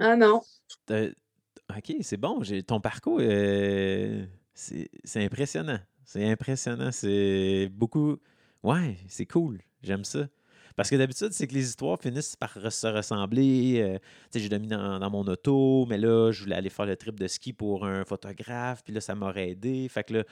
Ah 0.00 0.16
non. 0.16 0.42
OK, 0.90 1.96
c'est 2.00 2.16
bon. 2.16 2.42
Ton 2.66 2.80
parcours, 2.80 3.18
euh, 3.20 4.24
c'est 4.54 4.88
impressionnant. 5.16 5.78
C'est 6.04 6.28
impressionnant. 6.28 6.92
C'est 6.92 7.68
beaucoup. 7.72 8.16
Ouais, 8.62 8.96
c'est 9.08 9.26
cool. 9.26 9.60
J'aime 9.82 10.04
ça. 10.04 10.28
Parce 10.76 10.90
que 10.90 10.96
d'habitude, 10.96 11.32
c'est 11.32 11.46
que 11.46 11.54
les 11.54 11.66
histoires 11.66 11.98
finissent 11.98 12.36
par 12.36 12.52
se 12.52 12.86
ressembler. 12.86 13.80
Euh, 13.80 13.98
tu 13.98 14.04
sais, 14.32 14.40
j'ai 14.40 14.48
dormi 14.48 14.66
dans, 14.68 15.10
mon 15.10 15.26
auto, 15.26 15.86
mais 15.86 15.96
là, 15.96 16.30
je 16.32 16.42
voulais 16.42 16.56
aller 16.56 16.68
faire 16.68 16.84
le 16.84 16.96
trip 16.96 17.18
de 17.18 17.26
ski 17.26 17.54
pour 17.54 17.86
un 17.86 18.04
photographe, 18.04 18.84
puis 18.84 18.92
là, 18.92 19.00
ça 19.00 19.14
m'aurait 19.14 19.50
aidé. 19.50 19.88
Fait 19.88 20.04
que 20.04 20.14
là, 20.14 20.24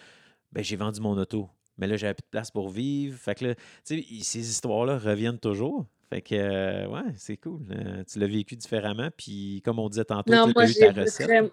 ben, 0.53 0.63
j'ai 0.63 0.77
vendu 0.77 1.01
mon 1.01 1.17
auto. 1.17 1.49
Mais 1.79 1.87
là, 1.87 1.97
j'avais 1.97 2.15
plus 2.15 2.23
de 2.23 2.31
place 2.31 2.51
pour 2.51 2.69
vivre. 2.69 3.19
Fait 3.19 3.35
que 3.35 3.47
là, 3.47 3.55
tu 3.85 4.03
sais, 4.03 4.05
ces 4.23 4.51
histoires-là 4.51 4.99
reviennent 4.99 5.39
toujours. 5.39 5.87
Fait 6.11 6.23
que, 6.23 6.35
euh, 6.35 6.87
ouais, 6.89 7.13
c'est 7.17 7.37
cool. 7.37 7.67
Euh, 7.71 8.05
tu 8.05 8.19
l'as 8.19 8.27
vécu 8.27 8.57
différemment. 8.57 9.11
Puis, 9.17 9.63
comme 9.65 9.79
on 9.79 9.89
disait 9.89 10.05
tantôt, 10.05 10.33
tu 10.33 10.59
as 10.59 10.71
eu 10.71 10.75
ta 10.75 10.93
recette. 10.93 11.53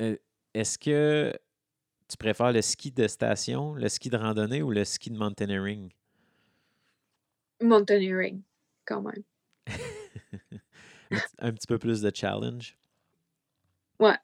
Euh, 0.00 0.16
est-ce 0.54 0.78
que 0.78 1.32
tu 2.08 2.16
préfères 2.16 2.52
le 2.52 2.60
ski 2.60 2.90
de 2.90 3.06
station, 3.06 3.74
le 3.74 3.88
ski 3.88 4.10
de 4.10 4.16
randonnée 4.16 4.62
ou 4.62 4.70
le 4.70 4.84
ski 4.84 5.10
de 5.10 5.16
mountaineering? 5.16 5.90
Mountaineering, 7.62 8.42
quand 8.84 9.02
même. 9.02 9.22
un 11.38 11.52
petit 11.52 11.66
peu 11.66 11.78
plus 11.78 12.02
de 12.02 12.10
challenge. 12.14 12.76
Ouais. 14.00 14.16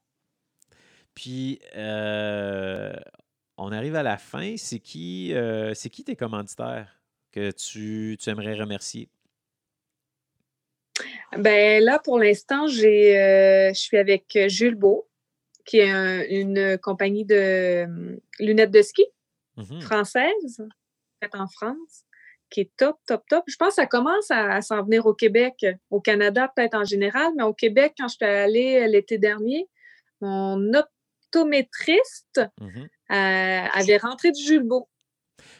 Puis, 1.14 1.60
euh, 1.76 2.92
on 3.58 3.72
arrive 3.72 3.96
à 3.96 4.02
la 4.02 4.16
fin. 4.16 4.56
C'est 4.56 4.78
qui, 4.78 5.34
euh, 5.34 5.74
c'est 5.74 5.90
qui 5.90 6.04
tes 6.04 6.16
commanditaires 6.16 7.00
que 7.32 7.50
tu, 7.50 8.16
aimerais 8.26 8.58
remercier? 8.58 9.08
Ben 11.36 11.82
là, 11.82 11.98
pour 11.98 12.18
l'instant, 12.18 12.66
j'ai, 12.66 13.18
euh, 13.18 13.68
je 13.74 13.78
suis 13.78 13.98
avec 13.98 14.38
Jules 14.48 14.74
Beau, 14.74 15.06
qui 15.66 15.78
est 15.78 16.40
une 16.40 16.78
compagnie 16.78 17.24
de 17.24 18.18
lunettes 18.40 18.70
de 18.70 18.82
ski 18.82 19.04
mmh 19.56 19.80
française, 19.80 20.66
faite 21.20 21.34
en 21.34 21.48
France, 21.48 22.04
qui 22.50 22.62
est 22.62 22.70
top, 22.76 22.98
top, 23.06 23.24
top. 23.28 23.44
Je 23.46 23.56
pense 23.56 23.70
que 23.70 23.74
ça 23.74 23.86
commence 23.86 24.30
à, 24.30 24.62
s'en 24.62 24.82
venir 24.82 25.04
au 25.06 25.14
Québec, 25.14 25.66
au 25.90 26.00
Canada 26.00 26.50
peut-être 26.54 26.74
en 26.74 26.84
général, 26.84 27.32
mais 27.36 27.42
au 27.42 27.54
Québec, 27.54 27.94
quand 27.98 28.08
je 28.08 28.16
suis 28.16 28.24
allée 28.24 28.86
l'été 28.88 29.18
dernier, 29.18 29.68
mon 30.20 30.72
optométriste 30.74 32.40
euh, 32.60 32.86
avait 33.08 33.98
rentré 33.98 34.32
du 34.32 34.42
Jules 34.42 34.64
Beau. 34.64 34.88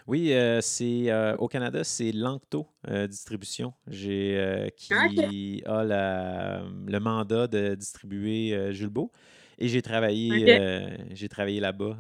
Oui, 0.09 0.33
euh, 0.33 0.63
c'est 0.63 1.11
euh, 1.11 1.37
au 1.37 1.49
Canada, 1.49 1.85
c'est 1.85 2.13
Lancto 2.13 2.67
Distribution 3.09 3.75
j'ai, 3.87 4.73
qui 4.77 5.63
a 5.67 5.85
le 5.85 6.99
mandat 6.99 7.47
de 7.47 7.75
distribuer 7.75 8.73
Jules 8.73 8.89
Beau. 8.89 9.13
Et 9.59 9.69
j'ai 9.69 9.83
travaillé, 9.83 11.07
j'ai 11.11 11.29
travaillé 11.29 11.61
là-bas 11.61 11.97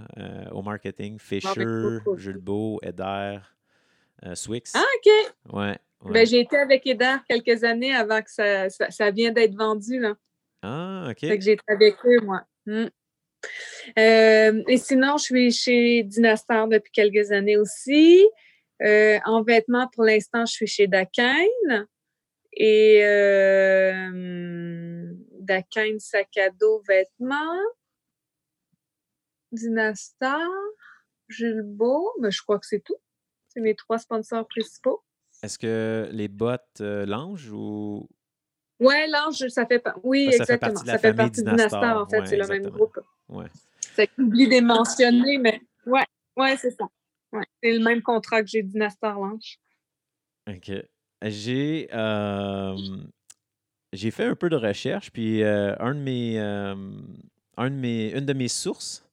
au 0.52 0.62
marketing. 0.62 1.14
Ben, 1.14 1.18
Fisher, 1.18 1.98
Jules 2.16 2.38
Beau, 2.38 2.80
Eder, 2.82 3.40
Swix. 4.34 4.72
Ah, 4.74 4.84
OK. 4.96 5.54
Ouais. 5.54 5.78
Ben, 6.04 6.26
j'ai 6.26 6.40
été 6.40 6.56
avec 6.56 6.86
Eder 6.86 7.16
quelques 7.28 7.64
années 7.64 7.94
avant 7.94 8.22
que 8.22 8.30
ça, 8.30 8.70
ça, 8.70 9.10
vienne 9.10 9.34
d'être 9.34 9.56
vendu. 9.56 9.98
Là. 9.98 10.14
Ah, 10.62 11.08
OK. 11.10 11.20
Fait 11.20 11.36
que 11.36 11.44
j'ai 11.44 11.52
été 11.52 11.64
avec 11.68 11.96
eux, 12.06 12.20
moi. 12.22 12.42
Mmh. 12.66 12.86
Euh, 13.98 14.62
et 14.68 14.76
sinon, 14.76 15.16
je 15.16 15.24
suis 15.24 15.52
chez 15.52 16.02
Dynastar 16.02 16.68
depuis 16.68 16.92
quelques 16.92 17.32
années 17.32 17.56
aussi. 17.56 18.26
Euh, 18.82 19.18
en 19.24 19.42
vêtements, 19.42 19.88
pour 19.94 20.04
l'instant, 20.04 20.46
je 20.46 20.52
suis 20.52 20.66
chez 20.66 20.86
Dakine. 20.86 21.86
Et 22.52 23.04
euh, 23.04 23.98
sac 25.98 26.36
à 26.36 26.50
dos 26.50 26.82
vêtements. 26.86 27.62
Dynastar, 29.52 30.46
Beau, 31.64 32.12
mais 32.20 32.30
je 32.30 32.42
crois 32.42 32.58
que 32.58 32.66
c'est 32.66 32.82
tout. 32.84 32.96
C'est 33.48 33.60
mes 33.60 33.74
trois 33.74 33.98
sponsors 33.98 34.46
principaux. 34.46 35.02
Est-ce 35.42 35.58
que 35.58 36.08
les 36.12 36.28
bottes 36.28 36.80
euh, 36.80 37.06
Lange 37.06 37.50
ou. 37.52 38.08
Ouais, 38.80 39.08
Lange, 39.08 39.48
ça 39.48 39.66
fait, 39.66 39.82
oui, 40.04 40.30
ça 40.32 40.38
exactement. 40.38 40.80
Fait 40.80 40.86
ça 40.86 40.98
fait 40.98 41.14
partie 41.14 41.42
de 41.42 41.50
Dynastar, 41.50 42.02
en 42.02 42.06
fait. 42.06 42.26
c'est 42.26 42.36
le 42.36 42.46
même 42.46 42.68
groupe. 42.68 42.98
Ouais. 43.28 43.46
C'est 43.94 44.10
oublié 44.18 44.60
de 44.60 44.64
mentionner, 44.64 45.38
mais 45.38 45.60
ouais, 45.86 46.06
ouais, 46.36 46.56
c'est 46.56 46.70
ça. 46.70 46.84
Ouais. 47.32 47.44
C'est 47.62 47.72
le 47.72 47.82
même 47.82 48.02
contrat 48.02 48.42
que 48.42 48.48
j'ai 48.48 48.62
Dynastar 48.62 49.18
Lange. 49.18 49.58
OK. 50.48 50.70
J'ai 51.22 51.88
euh, 51.92 52.76
j'ai 53.92 54.10
fait 54.10 54.24
un 54.24 54.36
peu 54.36 54.48
de 54.48 54.56
recherche, 54.56 55.10
puis 55.10 55.42
euh, 55.42 55.74
un 55.80 55.94
de 55.94 56.00
mes, 56.00 56.38
euh, 56.38 56.74
un 57.56 57.70
de 57.70 57.74
mes, 57.74 58.12
une 58.12 58.24
de 58.24 58.32
mes 58.32 58.48
sources 58.48 59.04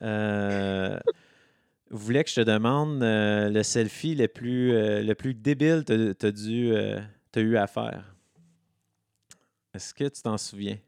voulait 1.90 2.24
que 2.24 2.30
je 2.30 2.36
te 2.36 2.40
demande 2.40 3.00
le 3.02 3.62
selfie 3.62 4.14
le 4.14 4.28
plus, 4.28 4.72
le 4.72 5.12
plus 5.14 5.34
débile 5.34 5.84
que 5.84 6.12
tu 6.12 6.26
as, 6.74 7.38
as 7.38 7.40
eu 7.40 7.56
à 7.56 7.66
faire. 7.66 8.14
Est-ce 9.74 9.94
que 9.94 10.04
tu 10.04 10.20
t'en 10.20 10.36
souviens? 10.36 10.78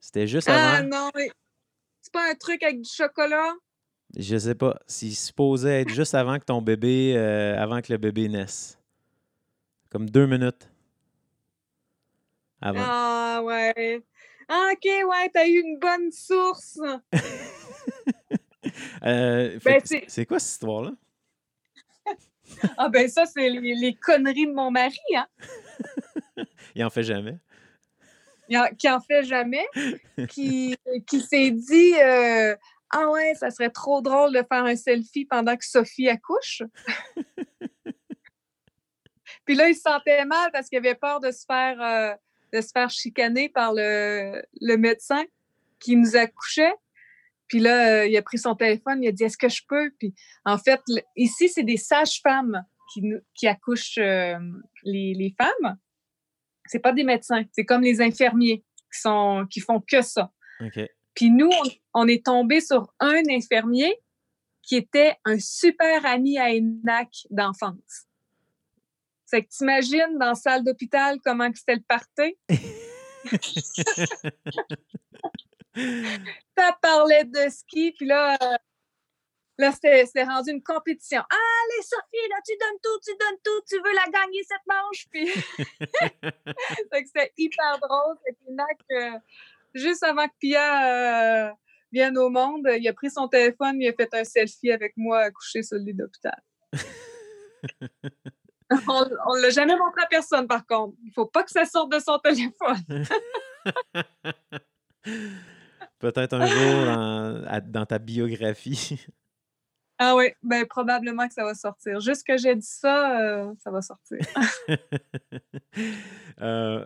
C'était 0.00 0.26
juste 0.26 0.48
ah, 0.48 0.54
avant? 0.54 0.78
Ah 0.78 0.82
non, 0.82 1.10
mais 1.14 1.30
c'est 2.00 2.12
pas 2.12 2.30
un 2.30 2.34
truc 2.34 2.62
avec 2.62 2.80
du 2.80 2.88
chocolat? 2.88 3.54
Je 4.16 4.36
sais 4.36 4.54
pas. 4.54 4.78
S'il 4.86 5.14
supposait 5.14 5.82
être 5.82 5.94
juste 5.94 6.14
avant 6.14 6.38
que 6.38 6.44
ton 6.44 6.62
bébé, 6.62 7.14
euh, 7.16 7.60
avant 7.60 7.80
que 7.82 7.92
le 7.92 7.98
bébé 7.98 8.28
naisse. 8.28 8.78
Comme 9.90 10.10
deux 10.10 10.26
minutes. 10.26 10.68
Avant. 12.60 12.82
Ah 12.82 13.42
ouais. 13.44 14.02
Ah, 14.48 14.70
ok, 14.72 14.84
ouais, 14.84 15.30
t'as 15.32 15.46
eu 15.46 15.60
une 15.60 15.78
bonne 15.78 16.10
source. 16.12 16.80
euh, 19.04 19.58
ben, 19.64 19.82
c'est 20.06 20.26
quoi 20.26 20.38
cette 20.38 20.52
histoire-là? 20.52 20.92
ah 22.78 22.88
ben 22.88 23.08
ça, 23.08 23.26
c'est 23.26 23.50
les, 23.50 23.74
les, 23.74 23.94
conneries 23.94 24.46
de 24.46 24.52
mon 24.52 24.70
mari, 24.70 24.98
hein? 25.16 25.26
Il 26.74 26.84
en 26.84 26.90
fait 26.90 27.02
jamais 27.02 27.38
qui 28.78 28.88
en 28.88 29.00
fait 29.00 29.24
jamais, 29.24 29.66
qui, 30.28 30.76
s'est 31.28 31.50
dit 31.50 31.94
euh, 32.00 32.54
Ah 32.90 33.10
ouais, 33.10 33.34
ça 33.34 33.50
serait 33.50 33.70
trop 33.70 34.00
drôle 34.00 34.32
de 34.32 34.42
faire 34.48 34.64
un 34.64 34.76
selfie 34.76 35.24
pendant 35.24 35.56
que 35.56 35.64
Sophie 35.64 36.08
accouche. 36.08 36.62
Puis 39.44 39.54
là, 39.54 39.68
il 39.68 39.74
se 39.74 39.82
sentait 39.82 40.24
mal 40.24 40.50
parce 40.52 40.68
qu'il 40.68 40.78
avait 40.78 40.94
peur 40.96 41.20
de 41.20 41.30
se 41.30 41.44
faire, 41.46 41.80
euh, 41.80 42.14
chicaner 42.88 43.48
par 43.48 43.72
le, 43.74 44.42
médecin 44.76 45.24
qui 45.78 45.96
nous 45.96 46.16
accouchait. 46.16 46.74
Puis 47.48 47.60
là, 47.60 48.00
euh, 48.00 48.06
il 48.06 48.16
a 48.16 48.22
pris 48.22 48.38
son 48.38 48.56
téléphone, 48.56 49.04
il 49.04 49.08
a 49.08 49.12
dit 49.12 49.22
Est-ce 49.22 49.38
que 49.38 49.48
je 49.48 49.62
peux? 49.68 49.90
Puis 49.98 50.14
en 50.44 50.58
fait, 50.58 50.80
ici, 51.16 51.48
c'est 51.48 51.62
des 51.62 51.76
sages-femmes 51.76 52.64
qui, 52.92 53.02
qui 53.34 53.46
accouchent 53.46 54.00
les, 54.84 55.34
femmes. 55.38 55.78
C'est 56.68 56.78
pas 56.80 56.92
des 56.92 57.04
médecins, 57.04 57.44
c'est 57.52 57.64
comme 57.64 57.82
les 57.82 58.00
infirmiers 58.00 58.64
qui, 58.92 59.00
sont, 59.00 59.46
qui 59.50 59.60
font 59.60 59.80
que 59.80 60.02
ça. 60.02 60.32
Puis 61.14 61.30
nous, 61.30 61.50
on, 61.94 62.06
est 62.08 62.24
tombé 62.24 62.60
sur 62.60 62.92
un 63.00 63.22
infirmier 63.30 63.94
qui 64.62 64.76
était 64.76 65.16
un 65.24 65.38
super 65.38 66.04
ami 66.04 66.38
à 66.38 66.46
ENAC 66.46 67.08
d'enfance. 67.30 68.06
C'est 69.24 69.42
que 69.42 69.48
t'imagines 69.48 70.18
dans 70.18 70.28
la 70.28 70.34
salle 70.34 70.62
d'hôpital 70.64 71.18
comment 71.24 71.50
c'était 71.54 71.76
le 71.76 71.84
party? 71.86 72.36
ça 76.56 76.78
parlait 76.80 77.24
de 77.24 77.48
ski, 77.50 77.92
puis 77.96 78.06
là, 78.06 78.36
euh, 78.40 78.56
là 79.58 79.72
c'était 79.72 80.24
rendu 80.24 80.50
une 80.50 80.62
compétition. 80.62 81.22
Allez, 81.30 81.82
Sophie, 81.82 82.28
là, 82.30 82.36
tu 82.46 82.52
donnes 82.60 82.78
tout, 82.82 83.00
tu 83.04 83.12
donnes 83.18 83.38
tout, 83.42 83.60
tu 83.68 83.76
veux 83.76 83.94
la 83.94 84.04
gagner 84.10 84.42
cette 84.44 84.66
manche? 84.66 85.06
Puis, 85.10 85.28
c'était 87.06 87.32
hyper 87.36 87.78
drôle. 87.80 88.16
Et 88.28 88.32
puis, 88.32 88.54
euh, 88.96 89.18
juste 89.74 90.02
avant 90.02 90.26
que 90.26 90.34
Pia 90.38 91.48
euh, 91.48 91.52
vienne 91.92 92.18
au 92.18 92.28
monde, 92.28 92.68
il 92.78 92.86
a 92.88 92.92
pris 92.92 93.10
son 93.10 93.28
téléphone, 93.28 93.80
il 93.80 93.88
a 93.88 93.92
fait 93.92 94.12
un 94.14 94.24
selfie 94.24 94.72
avec 94.72 94.92
moi 94.96 95.30
couché 95.30 95.62
sur 95.62 95.76
le 95.76 95.84
lit 95.84 95.94
d'hôpital. 95.94 96.42
on 98.70 99.36
ne 99.36 99.42
l'a 99.42 99.50
jamais 99.50 99.76
montré 99.76 100.02
à 100.02 100.06
personne, 100.06 100.46
par 100.46 100.66
contre. 100.66 100.96
Il 101.02 101.08
ne 101.08 101.12
faut 101.12 101.26
pas 101.26 101.42
que 101.44 101.50
ça 101.50 101.64
sorte 101.64 101.92
de 101.92 101.98
son 101.98 102.18
téléphone. 102.18 102.82
Peut-être 105.98 106.34
un 106.34 106.46
jour 106.46 106.84
dans, 107.66 107.86
ta 107.86 107.98
biographie. 107.98 109.06
Ah 109.98 110.14
oui, 110.14 110.26
ben 110.42 110.66
probablement 110.66 111.26
que 111.26 111.32
ça 111.32 111.44
va 111.44 111.54
sortir. 111.54 112.00
Juste 112.00 112.26
que 112.26 112.36
j'ai 112.36 112.54
dit 112.54 112.66
ça, 112.66 113.18
euh, 113.18 113.54
ça 113.58 113.70
va 113.70 113.82
sortir. 113.82 114.18
Euh, 116.42 116.84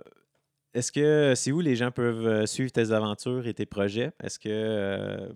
est-ce 0.75 0.93
que 0.93 1.35
c'est 1.35 1.51
où 1.51 1.61
les 1.61 1.75
gens 1.75 1.91
peuvent 1.91 2.27
euh, 2.27 2.47
suivre 2.47 2.71
tes 2.71 2.93
aventures 2.93 3.47
et 3.49 3.55
tes 3.55 3.67
projets? 3.67 4.13
Est-ce 4.23 4.39
que 4.39 5.33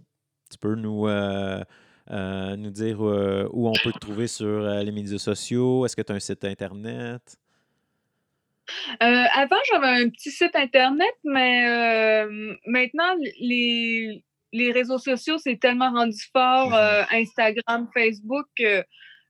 tu 0.50 0.58
peux 0.58 0.76
nous, 0.76 1.08
nous 1.08 2.70
dire 2.70 3.00
où 3.00 3.68
on 3.68 3.72
peut 3.82 3.92
te 3.92 3.98
trouver 3.98 4.28
sur 4.28 4.60
les 4.60 4.92
médias 4.92 5.18
sociaux? 5.18 5.84
Est-ce 5.84 5.96
que 5.96 6.02
tu 6.02 6.12
as 6.12 6.16
un 6.16 6.20
site 6.20 6.44
Internet? 6.44 7.38
Avant, 9.00 9.56
j'avais 9.72 10.04
un 10.04 10.08
petit 10.10 10.30
site 10.30 10.54
Internet, 10.54 11.14
mais 11.24 12.26
maintenant, 12.66 13.16
les, 13.40 14.22
les 14.54 14.72
réseaux 14.72 14.98
sociaux, 14.98 15.36
c'est 15.38 15.58
tellement 15.58 15.90
rendu 15.90 16.18
fort, 16.32 16.68
mhm. 16.68 16.74
euh, 16.74 17.04
Instagram, 17.12 17.88
Facebook, 17.92 18.48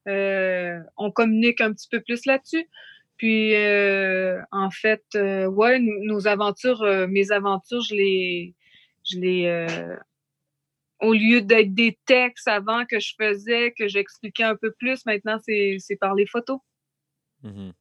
on 0.07 1.11
communique 1.11 1.61
un 1.61 1.73
petit 1.73 1.89
peu 1.91 2.01
plus 2.01 2.27
là-dessus. 2.27 2.69
Puis, 3.17 3.55
en 4.53 4.71
fait, 4.71 5.05
ouais, 5.15 5.79
nos 5.81 6.29
aventures, 6.29 6.85
mes 7.09 7.33
aventures, 7.33 7.81
je 7.81 7.95
les, 7.95 8.55
je 9.05 9.19
les, 9.19 9.67
au 11.01 11.13
lieu 11.13 11.41
d'être 11.41 11.75
des 11.75 11.99
textes 12.07 12.49
avant 12.49 12.85
que 12.85 13.01
je 13.01 13.15
faisais, 13.19 13.73
que 13.79 13.89
j'expliquais 13.89 14.45
un 14.45 14.57
peu 14.57 14.73
plus, 14.73 15.05
maintenant, 15.07 15.39
c'est 15.43 15.97
par 16.01 16.15
les 16.15 16.27
photos. 16.27 16.59
Mhm. 17.43 17.73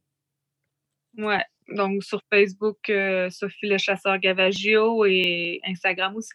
Ouais, 1.18 1.44
donc 1.70 2.04
sur 2.04 2.22
Facebook, 2.32 2.90
euh, 2.90 3.30
Sophie 3.30 3.68
le 3.68 3.78
chasseur 3.78 4.18
Gavagio 4.18 5.06
et 5.06 5.62
Instagram 5.66 6.16
aussi. 6.16 6.34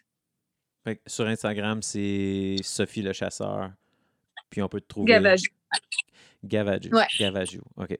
Sur 1.05 1.27
Instagram, 1.27 1.81
c'est 1.81 2.55
Sophie 2.61 3.01
le 3.01 3.13
chasseur. 3.13 3.71
Puis 4.49 4.61
on 4.61 4.67
peut 4.67 4.81
te 4.81 4.87
trouver. 4.87 5.11
Gavagio. 5.11 5.51
Gavagio. 6.43 6.95
Ouais. 6.95 7.07
Gavagio. 7.19 7.61
OK. 7.77 7.97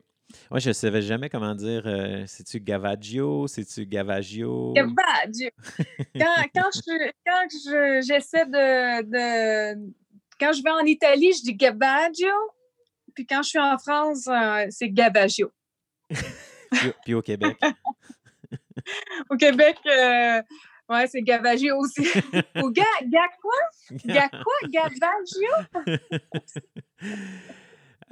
Moi, 0.51 0.59
je 0.59 0.69
ne 0.69 0.73
savais 0.73 1.01
jamais 1.01 1.29
comment 1.29 1.55
dire. 1.55 1.83
Euh, 1.85 2.23
c'est-tu 2.27 2.59
Gavaggio? 2.59 3.47
C'est-tu 3.47 3.85
Gavagio? 3.85 4.73
Gavaggio. 4.73 5.49
quand, 6.15 6.45
quand, 6.53 6.69
je, 6.73 7.11
quand 7.25 8.01
j'essaie 8.05 8.45
de, 8.45 9.01
de, 9.03 9.91
Quand 10.39 10.53
je 10.53 10.63
vais 10.63 10.69
en 10.69 10.85
Italie, 10.85 11.33
je 11.33 11.43
dis 11.43 11.55
Gavaggio. 11.55 12.27
Puis 13.15 13.25
quand 13.25 13.41
je 13.41 13.49
suis 13.49 13.59
en 13.59 13.77
France, 13.77 14.27
euh, 14.27 14.67
c'est 14.69 14.89
Gavaggio. 14.89 15.51
Puis, 17.03 17.13
au 17.13 17.21
Québec. 17.21 17.57
au 19.29 19.35
Québec, 19.35 19.77
euh, 19.87 20.41
ouais, 20.89 21.07
c'est 21.07 21.21
Gavagio 21.21 21.77
aussi. 21.77 22.01
Ou 22.63 22.71
ga, 22.71 22.83
ga 23.03 23.27
quoi? 23.41 23.97
Ga 24.05 24.29
quoi? 24.29 24.69
Gavagio? 24.69 25.97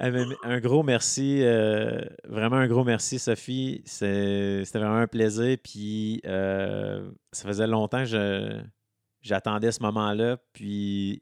Ah, 0.00 0.10
un 0.44 0.60
gros 0.60 0.84
merci, 0.84 1.42
euh, 1.42 2.00
vraiment 2.22 2.54
un 2.54 2.68
gros 2.68 2.84
merci, 2.84 3.18
Sophie. 3.18 3.82
C'était 3.84 4.62
vraiment 4.74 4.98
un 4.98 5.08
plaisir. 5.08 5.56
Puis 5.60 6.20
euh, 6.24 7.10
ça 7.32 7.48
faisait 7.48 7.66
longtemps 7.66 8.04
que 8.04 8.62
j'attendais 9.22 9.72
ce 9.72 9.82
moment-là. 9.82 10.36
Puis 10.52 11.20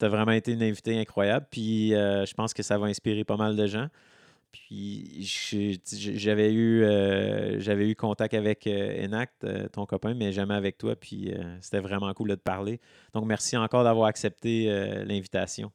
tu 0.00 0.06
as 0.06 0.08
vraiment 0.08 0.32
été 0.32 0.54
une 0.54 0.64
invitée 0.64 0.98
incroyable. 0.98 1.46
Puis 1.52 1.90
je 1.90 2.34
pense 2.34 2.52
que 2.52 2.64
ça 2.64 2.78
va 2.78 2.86
inspirer 2.88 3.22
pas 3.22 3.36
mal 3.36 3.54
de 3.54 3.68
gens. 3.68 3.86
Puis 4.52 5.26
j'avais 5.82 6.52
eu, 6.52 6.82
euh, 6.82 7.60
j'avais 7.60 7.88
eu 7.88 7.94
contact 7.94 8.34
avec 8.34 8.66
euh, 8.66 9.04
Enact, 9.04 9.44
euh, 9.44 9.68
ton 9.68 9.86
copain, 9.86 10.14
mais 10.14 10.32
jamais 10.32 10.54
avec 10.54 10.78
toi. 10.78 10.96
Puis 10.96 11.32
c'était 11.60 11.80
vraiment 11.80 12.12
cool 12.14 12.30
de 12.30 12.34
parler. 12.34 12.80
Donc 13.12 13.26
merci 13.26 13.56
encore 13.56 13.84
d'avoir 13.84 14.06
accepté 14.06 14.66
l'invitation. 15.04 15.70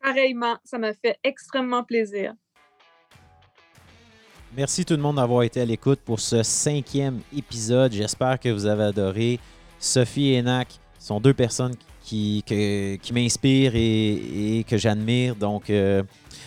Pareillement, 0.00 0.58
ça 0.64 0.78
m'a 0.78 0.92
fait 0.92 1.18
extrêmement 1.24 1.82
plaisir. 1.82 2.34
Merci 4.56 4.84
tout 4.84 4.94
le 4.94 5.02
monde 5.02 5.16
d'avoir 5.16 5.42
été 5.42 5.60
à 5.60 5.64
l'écoute 5.64 6.00
pour 6.04 6.20
ce 6.20 6.42
cinquième 6.42 7.20
épisode. 7.36 7.92
J'espère 7.92 8.38
que 8.38 8.48
vous 8.48 8.66
avez 8.66 8.84
adoré. 8.84 9.40
Sophie 9.80 10.28
et 10.28 10.38
Enac 10.38 10.78
sont 10.98 11.20
deux 11.20 11.34
personnes 11.34 11.76
qui, 11.76 11.86
qui 12.04 13.00
m'inspirent 13.12 13.74
et, 13.74 14.64
que 14.68 14.76
j'admire. 14.76 15.34
Donc, 15.34 15.70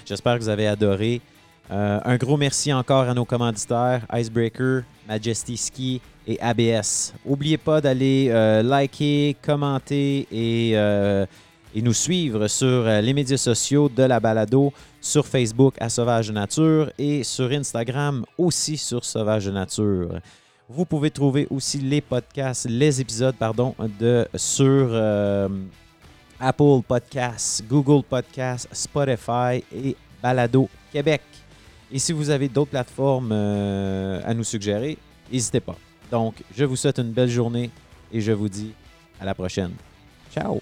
J'espère 0.07 0.37
que 0.37 0.43
vous 0.43 0.49
avez 0.49 0.67
adoré. 0.67 1.19
Euh, 1.69 1.99
un 2.05 2.15
gros 2.15 2.37
merci 2.37 2.71
encore 2.71 3.09
à 3.09 3.13
nos 3.13 3.25
commanditaires 3.25 4.07
Icebreaker, 4.13 4.83
Majesty 5.05 5.57
Ski 5.57 6.01
et 6.25 6.39
ABS. 6.39 7.13
N'oubliez 7.25 7.57
pas 7.57 7.81
d'aller 7.81 8.29
euh, 8.29 8.63
liker, 8.63 9.35
commenter 9.41 10.25
et, 10.31 10.77
euh, 10.77 11.25
et, 11.75 11.81
nous 11.81 11.91
suivre 11.91 12.47
sur 12.47 12.85
les 12.85 13.13
médias 13.13 13.35
sociaux 13.35 13.89
de 13.93 14.03
la 14.03 14.21
balado, 14.21 14.71
sur 15.01 15.27
Facebook 15.27 15.75
à 15.81 15.89
Sauvage 15.89 16.31
Nature 16.31 16.89
et 16.97 17.25
sur 17.25 17.51
Instagram 17.51 18.23
aussi 18.37 18.77
sur 18.77 19.03
Sauvage 19.03 19.49
Nature. 19.49 20.21
Vous 20.69 20.85
pouvez 20.85 21.11
trouver 21.11 21.47
aussi 21.49 21.77
les 21.77 22.01
podcasts, 22.01 22.67
les 22.69 22.99
épisodes, 22.99 23.35
pardon, 23.35 23.73
de, 23.99 24.27
sur 24.35 24.93
Apple 26.39 26.81
Podcasts, 26.87 27.63
Google 27.67 28.03
Podcasts, 28.03 28.67
Spotify 28.73 29.63
et 29.73 29.95
Balado 30.21 30.69
Québec. 30.91 31.21
Et 31.91 31.99
si 31.99 32.11
vous 32.11 32.29
avez 32.29 32.49
d'autres 32.49 32.71
plateformes 32.71 33.31
euh, 33.31 34.21
à 34.25 34.33
nous 34.33 34.43
suggérer, 34.43 34.97
n'hésitez 35.31 35.61
pas. 35.61 35.77
Donc, 36.11 36.35
je 36.55 36.65
vous 36.65 36.75
souhaite 36.75 36.99
une 36.99 37.11
belle 37.11 37.29
journée 37.29 37.69
et 38.11 38.19
je 38.19 38.31
vous 38.31 38.49
dis 38.49 38.73
à 39.19 39.25
la 39.25 39.33
prochaine. 39.33 39.71
Ciao! 40.33 40.61